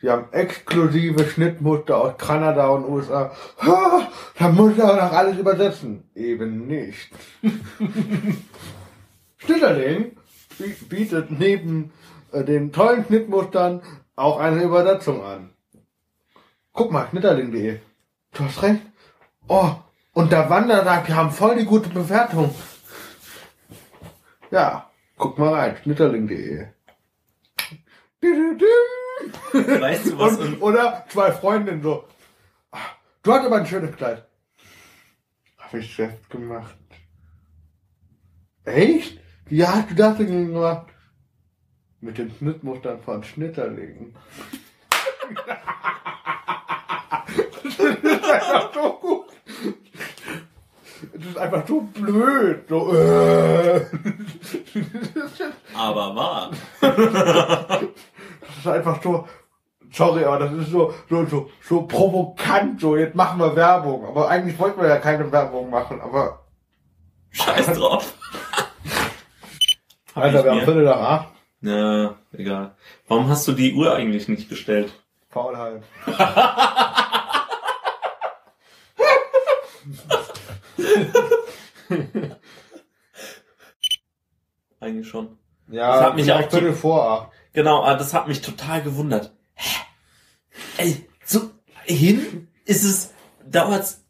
Sie 0.00 0.10
haben 0.10 0.32
exklusive 0.32 1.24
Schnittmuster 1.28 1.96
aus 1.98 2.18
Kanada 2.18 2.66
und 2.68 2.88
USA. 2.88 3.32
Ha, 3.60 4.08
da 4.38 4.48
muss 4.48 4.72
ich 4.76 4.82
auch 4.82 4.96
noch 4.96 5.12
alles 5.12 5.38
übersetzen. 5.38 6.10
Eben 6.16 6.66
nicht. 6.66 7.08
Schnitterling 9.38 10.16
bi- 10.58 10.76
bietet 10.88 11.30
neben 11.30 11.92
äh, 12.32 12.42
den 12.42 12.72
tollen 12.72 13.04
Schnittmustern 13.04 13.82
auch 14.16 14.40
eine 14.40 14.64
Übersetzung 14.64 15.22
an. 15.22 15.54
Guck 16.72 16.90
mal, 16.90 17.06
schnitterling.de. 17.08 17.78
Du 18.32 18.44
hast 18.44 18.62
recht. 18.64 18.80
Oh, 19.48 19.74
und 20.12 20.30
der 20.32 20.48
Wander 20.50 20.84
sagt, 20.84 21.08
wir 21.08 21.16
haben 21.16 21.30
voll 21.30 21.56
die 21.56 21.64
gute 21.64 21.88
Bewertung. 21.88 22.54
Ja, 24.50 24.90
guck 25.16 25.38
mal 25.38 25.54
rein, 25.54 25.76
schnitterling.de. 25.82 26.66
Weißt 29.52 30.06
du 30.06 30.18
was? 30.18 30.36
Und, 30.38 30.60
oder 30.62 31.04
zwei 31.08 31.32
Freundinnen 31.32 31.82
so. 31.82 32.04
"Ah, 32.70 32.78
Du 33.22 33.32
hast 33.32 33.46
aber 33.46 33.56
ein 33.56 33.66
schönes 33.66 33.96
Kleid. 33.96 34.26
Hab 35.58 35.74
ich 35.74 35.94
selbst 35.94 36.28
gemacht. 36.30 36.76
Echt? 38.64 39.18
Wie 39.46 39.66
hast 39.66 39.90
du 39.90 39.94
das 39.94 40.16
denn 40.18 40.52
gemacht? 40.52 40.86
Mit 42.00 42.18
den 42.18 42.30
Schnittmustern 42.30 43.00
von 43.02 43.24
Schnitterlingen. 43.24 44.14
das 47.64 47.78
ist 47.78 48.24
einfach 48.24 48.72
so 48.74 48.92
gut. 49.00 49.27
Es 51.18 51.26
ist 51.26 51.38
einfach 51.38 51.66
so 51.66 51.80
blöd. 51.80 52.64
So, 52.68 52.94
äh. 52.94 53.84
Aber 55.76 56.14
wahr. 56.14 56.50
Das 56.80 58.58
ist 58.58 58.66
einfach 58.66 59.02
so, 59.02 59.28
sorry, 59.92 60.24
aber 60.24 60.38
das 60.40 60.52
ist 60.52 60.70
so, 60.70 60.94
so, 61.08 61.26
so, 61.26 61.50
so 61.62 61.82
provokant, 61.82 62.80
so, 62.80 62.96
jetzt 62.96 63.14
machen 63.14 63.38
wir 63.38 63.54
Werbung. 63.54 64.06
Aber 64.06 64.28
eigentlich 64.28 64.58
wollten 64.58 64.80
wir 64.80 64.88
ja 64.88 64.96
keine 64.96 65.30
Werbung 65.30 65.70
machen, 65.70 66.00
aber, 66.00 66.40
Scheiß 67.30 67.66
drauf. 67.78 68.14
Alter, 70.14 70.44
wir 70.44 70.50
haben. 70.50 70.60
Viertel 70.62 70.84
nach 70.84 71.00
acht. 71.00 71.28
Ja, 71.60 72.14
egal. 72.32 72.74
Warum 73.06 73.28
hast 73.28 73.46
du 73.48 73.52
die 73.52 73.74
Uhr 73.74 73.94
eigentlich 73.94 74.28
nicht 74.28 74.48
gestellt? 74.48 74.92
Faulheit. 75.30 75.82
Eigentlich 84.80 85.08
schon. 85.08 85.38
Ja, 85.68 85.92
Das 85.96 86.04
hat 86.06 86.16
mich 86.16 86.32
auch 86.32 86.48
Viertel 86.50 86.72
vor 86.72 87.10
acht. 87.10 87.32
Genau, 87.52 87.82
aber 87.82 87.98
das 87.98 88.14
hat 88.14 88.28
mich 88.28 88.40
total 88.40 88.82
gewundert. 88.82 89.34
Hä? 89.54 89.80
Ey, 90.78 91.08
so 91.24 91.50
hin 91.84 92.48
ist 92.64 92.84
es, 92.84 93.12
dauert's 93.44 94.04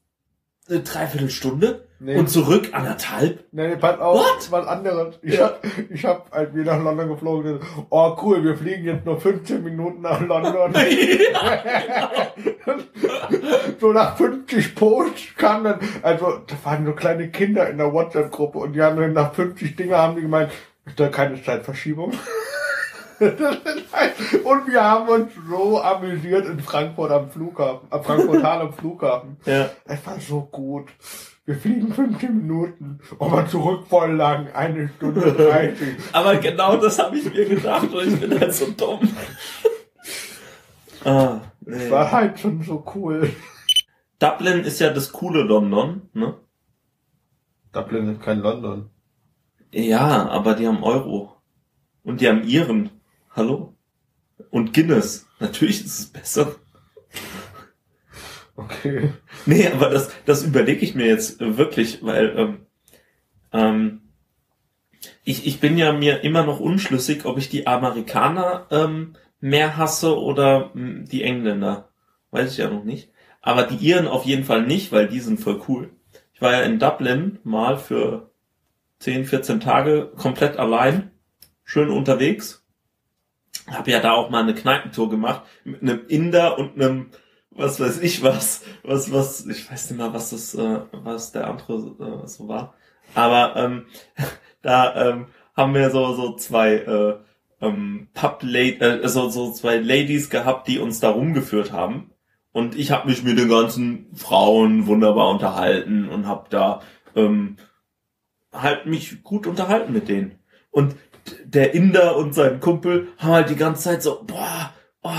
eine 0.68 0.80
Dreiviertelstunde 0.80 1.84
Nee. 2.00 2.16
und 2.16 2.30
zurück 2.30 2.68
anderthalb. 2.72 3.44
Nee, 3.50 3.74
pass 3.74 3.98
auf, 3.98 4.20
What? 4.20 4.52
was 4.52 4.66
anderes. 4.68 5.18
Ich 5.20 5.34
Ja. 5.34 5.46
hab, 5.46 5.60
ich 5.90 6.04
hab, 6.04 6.32
als 6.32 6.54
wir 6.54 6.62
nach 6.64 6.80
London 6.80 7.08
geflogen 7.08 7.44
sind, 7.58 7.62
oh 7.90 8.16
cool, 8.22 8.44
wir 8.44 8.56
fliegen 8.56 8.84
jetzt 8.84 9.04
nur 9.04 9.20
15 9.20 9.64
Minuten 9.64 10.02
nach 10.02 10.20
London. 10.20 10.72
so 13.80 13.92
nach 13.92 14.16
50 14.16 14.74
Posts 14.74 15.34
kam 15.36 15.64
dann, 15.64 15.80
also, 16.02 16.38
da 16.46 16.54
waren 16.64 16.86
so 16.86 16.92
kleine 16.92 17.28
Kinder 17.30 17.68
in 17.68 17.78
der 17.78 17.92
WhatsApp-Gruppe 17.92 18.58
und 18.58 18.74
die 18.74 18.82
haben 18.82 18.96
dann 18.96 19.12
nach 19.12 19.34
50 19.34 19.74
Dinge 19.76 19.96
haben 19.96 20.14
die 20.16 20.22
gemeint, 20.22 20.50
ist 20.86 20.98
da 21.00 21.08
keine 21.08 21.42
Zeitverschiebung? 21.42 22.12
und 24.44 24.68
wir 24.68 24.82
haben 24.82 25.08
uns 25.08 25.32
so 25.48 25.80
amüsiert 25.80 26.46
in 26.46 26.60
Frankfurt 26.60 27.10
am 27.10 27.30
Flughafen, 27.30 27.88
am 27.90 28.04
Frankfurt 28.04 28.44
am 28.44 28.72
Flughafen. 28.72 29.36
ja. 29.44 29.70
Es 29.84 30.06
war 30.06 30.20
so 30.20 30.42
gut. 30.42 30.88
Wir 31.44 31.56
fliegen 31.56 31.92
15 31.92 32.36
Minuten, 32.42 33.00
aber 33.18 33.46
zurück 33.48 33.86
voll 33.88 34.12
lang, 34.12 34.52
eine 34.52 34.88
Stunde 34.96 35.32
30. 35.32 35.96
Aber 36.12 36.36
genau 36.36 36.76
das 36.76 36.98
habe 36.98 37.16
ich 37.16 37.24
mir 37.32 37.46
gedacht 37.46 37.92
und 37.92 38.06
ich 38.06 38.20
bin 38.20 38.38
halt 38.38 38.54
so 38.54 38.66
dumm. 38.70 39.00
ah, 41.04 41.40
nee. 41.60 41.90
War 41.90 42.12
halt 42.12 42.38
schon 42.38 42.62
so 42.62 42.84
cool. 42.94 43.30
Dublin 44.18 44.60
ist 44.64 44.80
ja 44.80 44.90
das 44.90 45.12
coole 45.12 45.42
London, 45.42 46.02
ne? 46.12 46.34
Dublin 47.72 48.12
ist 48.12 48.20
kein 48.22 48.40
London. 48.40 48.90
Ja, 49.72 50.28
aber 50.28 50.54
die 50.54 50.66
haben 50.66 50.82
Euro. 50.82 51.34
Und 52.02 52.20
die 52.20 52.28
haben 52.28 52.42
ihren. 52.42 52.90
Hallo? 53.38 53.76
Und 54.50 54.74
Guinness. 54.74 55.28
Natürlich 55.38 55.84
ist 55.84 56.00
es 56.00 56.06
besser. 56.06 56.56
Okay. 58.56 59.12
Nee, 59.46 59.68
aber 59.68 59.90
das, 59.90 60.10
das 60.24 60.42
überlege 60.42 60.80
ich 60.80 60.96
mir 60.96 61.06
jetzt 61.06 61.38
wirklich, 61.38 62.02
weil 62.02 62.36
ähm, 62.36 62.66
ähm, 63.52 64.00
ich, 65.22 65.46
ich 65.46 65.60
bin 65.60 65.78
ja 65.78 65.92
mir 65.92 66.24
immer 66.24 66.42
noch 66.42 66.58
unschlüssig, 66.58 67.26
ob 67.26 67.38
ich 67.38 67.48
die 67.48 67.68
Amerikaner 67.68 68.66
ähm, 68.72 69.14
mehr 69.38 69.76
hasse 69.76 70.18
oder 70.18 70.72
mh, 70.74 71.04
die 71.04 71.22
Engländer. 71.22 71.90
Weiß 72.32 72.50
ich 72.50 72.58
ja 72.58 72.68
noch 72.68 72.82
nicht. 72.82 73.12
Aber 73.40 73.62
die 73.62 73.76
Iren 73.76 74.08
auf 74.08 74.24
jeden 74.24 74.42
Fall 74.42 74.66
nicht, 74.66 74.90
weil 74.90 75.06
die 75.06 75.20
sind 75.20 75.38
voll 75.38 75.62
cool. 75.68 75.90
Ich 76.34 76.42
war 76.42 76.50
ja 76.50 76.62
in 76.62 76.80
Dublin 76.80 77.38
mal 77.44 77.78
für 77.78 78.32
10, 78.98 79.26
14 79.26 79.60
Tage 79.60 80.10
komplett 80.16 80.56
allein, 80.56 81.12
schön 81.62 81.90
unterwegs. 81.90 82.64
Hab 83.70 83.88
ja 83.88 84.00
da 84.00 84.12
auch 84.12 84.30
mal 84.30 84.42
eine 84.42 84.54
Kneipentour 84.54 85.10
gemacht 85.10 85.42
mit 85.64 85.82
einem 85.82 86.06
Inder 86.08 86.58
und 86.58 86.74
einem 86.74 87.10
was 87.50 87.80
weiß 87.80 88.00
ich 88.00 88.22
was, 88.22 88.62
was, 88.84 89.12
was, 89.12 89.46
ich 89.46 89.70
weiß 89.70 89.90
nicht 89.90 89.98
mal, 89.98 90.14
was 90.14 90.30
das, 90.30 90.54
äh, 90.54 90.80
was 90.92 91.32
der 91.32 91.48
andere 91.48 92.22
äh, 92.24 92.26
so 92.26 92.48
war. 92.48 92.74
Aber 93.14 93.56
ähm, 93.56 93.86
da 94.62 95.10
ähm, 95.10 95.26
haben 95.56 95.74
wir 95.74 95.90
so 95.90 96.14
so 96.14 96.36
zwei 96.36 96.74
äh, 96.74 97.16
ähm, 97.60 98.08
Pub 98.14 98.44
äh, 98.44 99.08
so 99.08 99.28
so 99.28 99.52
zwei 99.52 99.76
Ladies 99.78 100.30
gehabt, 100.30 100.68
die 100.68 100.78
uns 100.78 101.00
da 101.00 101.10
rumgeführt 101.10 101.72
haben. 101.72 102.12
Und 102.52 102.76
ich 102.76 102.90
habe 102.90 103.08
mich 103.08 103.22
mit 103.22 103.38
den 103.38 103.48
ganzen 103.48 104.06
Frauen 104.14 104.86
wunderbar 104.86 105.28
unterhalten 105.30 106.08
und 106.08 106.26
habe 106.26 106.46
da 106.50 106.80
ähm, 107.14 107.56
halt 108.52 108.86
mich 108.86 109.22
gut 109.22 109.46
unterhalten 109.46 109.92
mit 109.92 110.08
denen. 110.08 110.38
Und 110.70 110.96
der 111.44 111.74
Inder 111.74 112.16
und 112.16 112.34
sein 112.34 112.60
Kumpel 112.60 113.08
haben 113.18 113.32
halt 113.32 113.50
die 113.50 113.56
ganze 113.56 113.84
Zeit 113.84 114.02
so, 114.02 114.22
boah, 114.24 114.72
oh, 115.02 115.10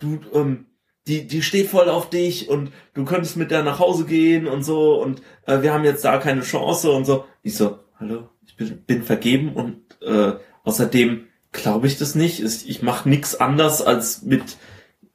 du, 0.00 0.20
ähm, 0.34 0.66
die, 1.06 1.26
die 1.26 1.42
steht 1.42 1.68
voll 1.68 1.88
auf 1.88 2.10
dich 2.10 2.48
und 2.48 2.70
du 2.94 3.04
könntest 3.04 3.36
mit 3.36 3.50
der 3.50 3.62
nach 3.62 3.78
Hause 3.78 4.04
gehen 4.04 4.46
und 4.46 4.62
so 4.62 5.02
und 5.02 5.22
äh, 5.46 5.62
wir 5.62 5.72
haben 5.72 5.84
jetzt 5.84 6.04
da 6.04 6.18
keine 6.18 6.42
Chance 6.42 6.90
und 6.92 7.06
so. 7.06 7.24
Ich 7.42 7.56
so, 7.56 7.78
hallo, 7.98 8.28
ich 8.46 8.56
bin, 8.56 8.82
bin 8.84 9.02
vergeben 9.02 9.54
und 9.54 10.00
äh, 10.02 10.34
außerdem 10.64 11.26
glaube 11.52 11.86
ich 11.86 11.98
das 11.98 12.14
nicht. 12.14 12.40
Ich, 12.40 12.68
ich 12.68 12.82
mache 12.82 13.08
nix 13.08 13.34
anders 13.34 13.82
als 13.82 14.22
mit 14.22 14.58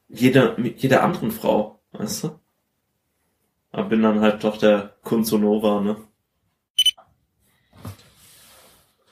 jeder, 0.07 0.57
mit 0.57 0.81
jeder 0.81 1.03
anderen 1.03 1.31
Frau, 1.31 1.79
weißt 1.91 2.23
du? 2.25 2.39
Aber 3.71 3.89
bin 3.89 4.03
dann 4.03 4.21
halt 4.21 4.43
doch 4.43 4.57
der 4.57 4.95
Kunzonova, 5.03 5.81
ne? 5.81 5.97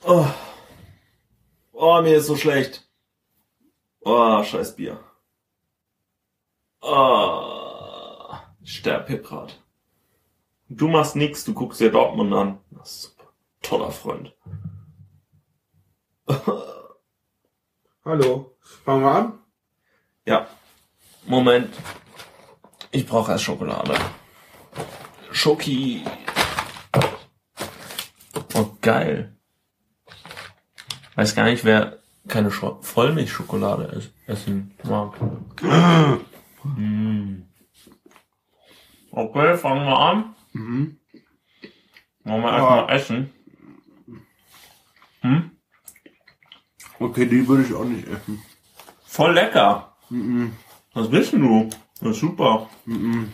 Oh. 0.04 0.26
Oh, 1.84 2.00
mir 2.00 2.18
ist 2.18 2.28
so 2.28 2.36
schlecht. 2.36 2.88
Oh, 4.02 4.44
scheiß 4.44 4.76
Bier. 4.76 5.02
Oh, 6.80 8.36
ich 8.60 8.76
sterb 8.76 9.08
hier 9.08 9.20
grad. 9.20 9.60
Du 10.68 10.86
machst 10.86 11.16
nix, 11.16 11.44
du 11.44 11.52
guckst 11.54 11.80
dir 11.80 11.90
Dortmund 11.90 12.32
an. 12.34 12.60
Das 12.70 12.88
ist 12.88 13.02
super. 13.02 13.32
Toller 13.62 13.90
Freund. 13.90 14.32
Hallo. 18.04 18.56
Fangen 18.84 19.02
wir 19.02 19.10
an? 19.10 19.38
Ja. 20.24 20.46
Moment. 21.26 21.74
Ich 22.92 23.04
brauche 23.08 23.32
erst 23.32 23.42
Schokolade. 23.42 23.96
Schoki. 25.32 26.04
Oh, 28.54 28.70
geil. 28.80 29.36
Weiß 31.14 31.34
gar 31.34 31.44
nicht, 31.44 31.64
wer 31.64 31.98
keine 32.28 32.50
Scho 32.50 32.78
Vollmilchschokolade 32.82 33.92
ess 33.92 34.10
essen 34.26 34.74
mag. 34.84 35.14
Mm. 36.64 37.42
Okay, 39.10 39.56
fangen 39.58 39.84
wir 39.84 39.98
an. 39.98 40.34
Mhm. 40.52 40.98
Wollen 42.24 42.42
wir 42.42 42.50
Ja. 42.50 42.56
erstmal 42.88 42.96
essen? 42.96 43.32
Hm? 45.20 45.50
Okay, 46.98 47.26
die 47.26 47.46
würde 47.46 47.64
ich 47.64 47.74
auch 47.74 47.84
nicht 47.84 48.06
essen. 48.06 48.40
Voll 49.04 49.32
lecker. 49.34 49.96
Mhm. 50.08 50.52
Was 50.94 51.10
denn 51.10 51.42
du? 51.42 51.68
Das 52.00 52.10
ist 52.12 52.20
super. 52.20 52.68
Mhm. 52.86 53.32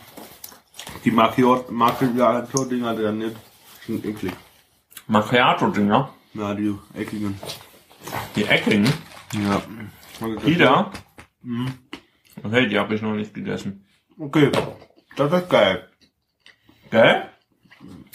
Die 1.05 1.11
Macchiato, 1.11 1.71
Macchiato-Dinger, 1.71 2.97
die 2.97 3.03
dann 3.03 3.19
nicht, 3.19 3.37
sind 3.87 4.05
eklig. 4.05 4.33
Macchiato-Dinger. 5.07 6.13
Ja, 6.35 6.55
die 6.55 6.75
ekligen. 6.95 7.39
Die 8.39 8.45
Eckigen. 8.45 8.89
Ja. 9.33 9.61
Die 10.47 10.57
da? 10.57 10.93
Mhm. 11.43 11.77
Okay, 12.45 12.69
die 12.69 12.79
habe 12.79 12.95
ich 12.95 13.03
noch 13.03 13.15
nicht 13.15 13.35
gegessen. 13.35 13.85
Okay, 14.17 14.53
das 15.17 15.33
ist 15.33 15.51
geil. 15.51 15.91
Gell? 16.91 17.29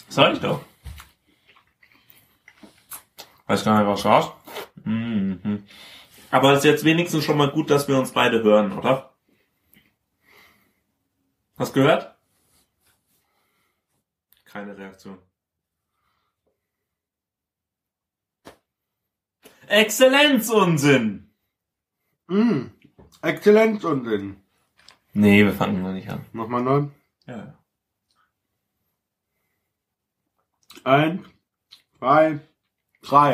Sag 0.07 0.34
ich 0.34 0.39
doch. 0.39 0.63
Weiß 3.47 3.65
gar 3.65 3.80
nicht, 3.80 3.88
was 3.88 4.03
du 4.03 4.09
hast. 4.09 4.32
Mhm. 4.86 5.63
Aber 6.32 6.53
es 6.53 6.59
ist 6.59 6.65
jetzt 6.65 6.86
wenigstens 6.86 7.26
schon 7.26 7.38
mal 7.38 7.51
gut, 7.51 7.69
dass 7.69 7.89
wir 7.89 7.97
uns 7.99 8.13
beide 8.13 8.41
hören, 8.43 8.71
oder? 8.78 9.13
Hast 11.57 11.74
gehört? 11.74 12.15
Keine 14.45 14.78
Reaktion. 14.78 15.17
Exzellenzunsinn! 19.68 21.30
Mhm. 22.28 22.72
Exzellenzunsinn. 23.22 24.38
Nee, 25.14 25.43
wir 25.45 25.53
fangen 25.53 25.82
noch 25.84 25.93
nicht 25.93 26.09
an. 26.09 26.26
Nochmal 26.34 26.64
neu. 26.64 26.88
Ja, 27.28 27.38
ja. 27.38 27.57
Eins, 30.84 31.22
zwei, 31.97 32.39
drei. 33.01 33.34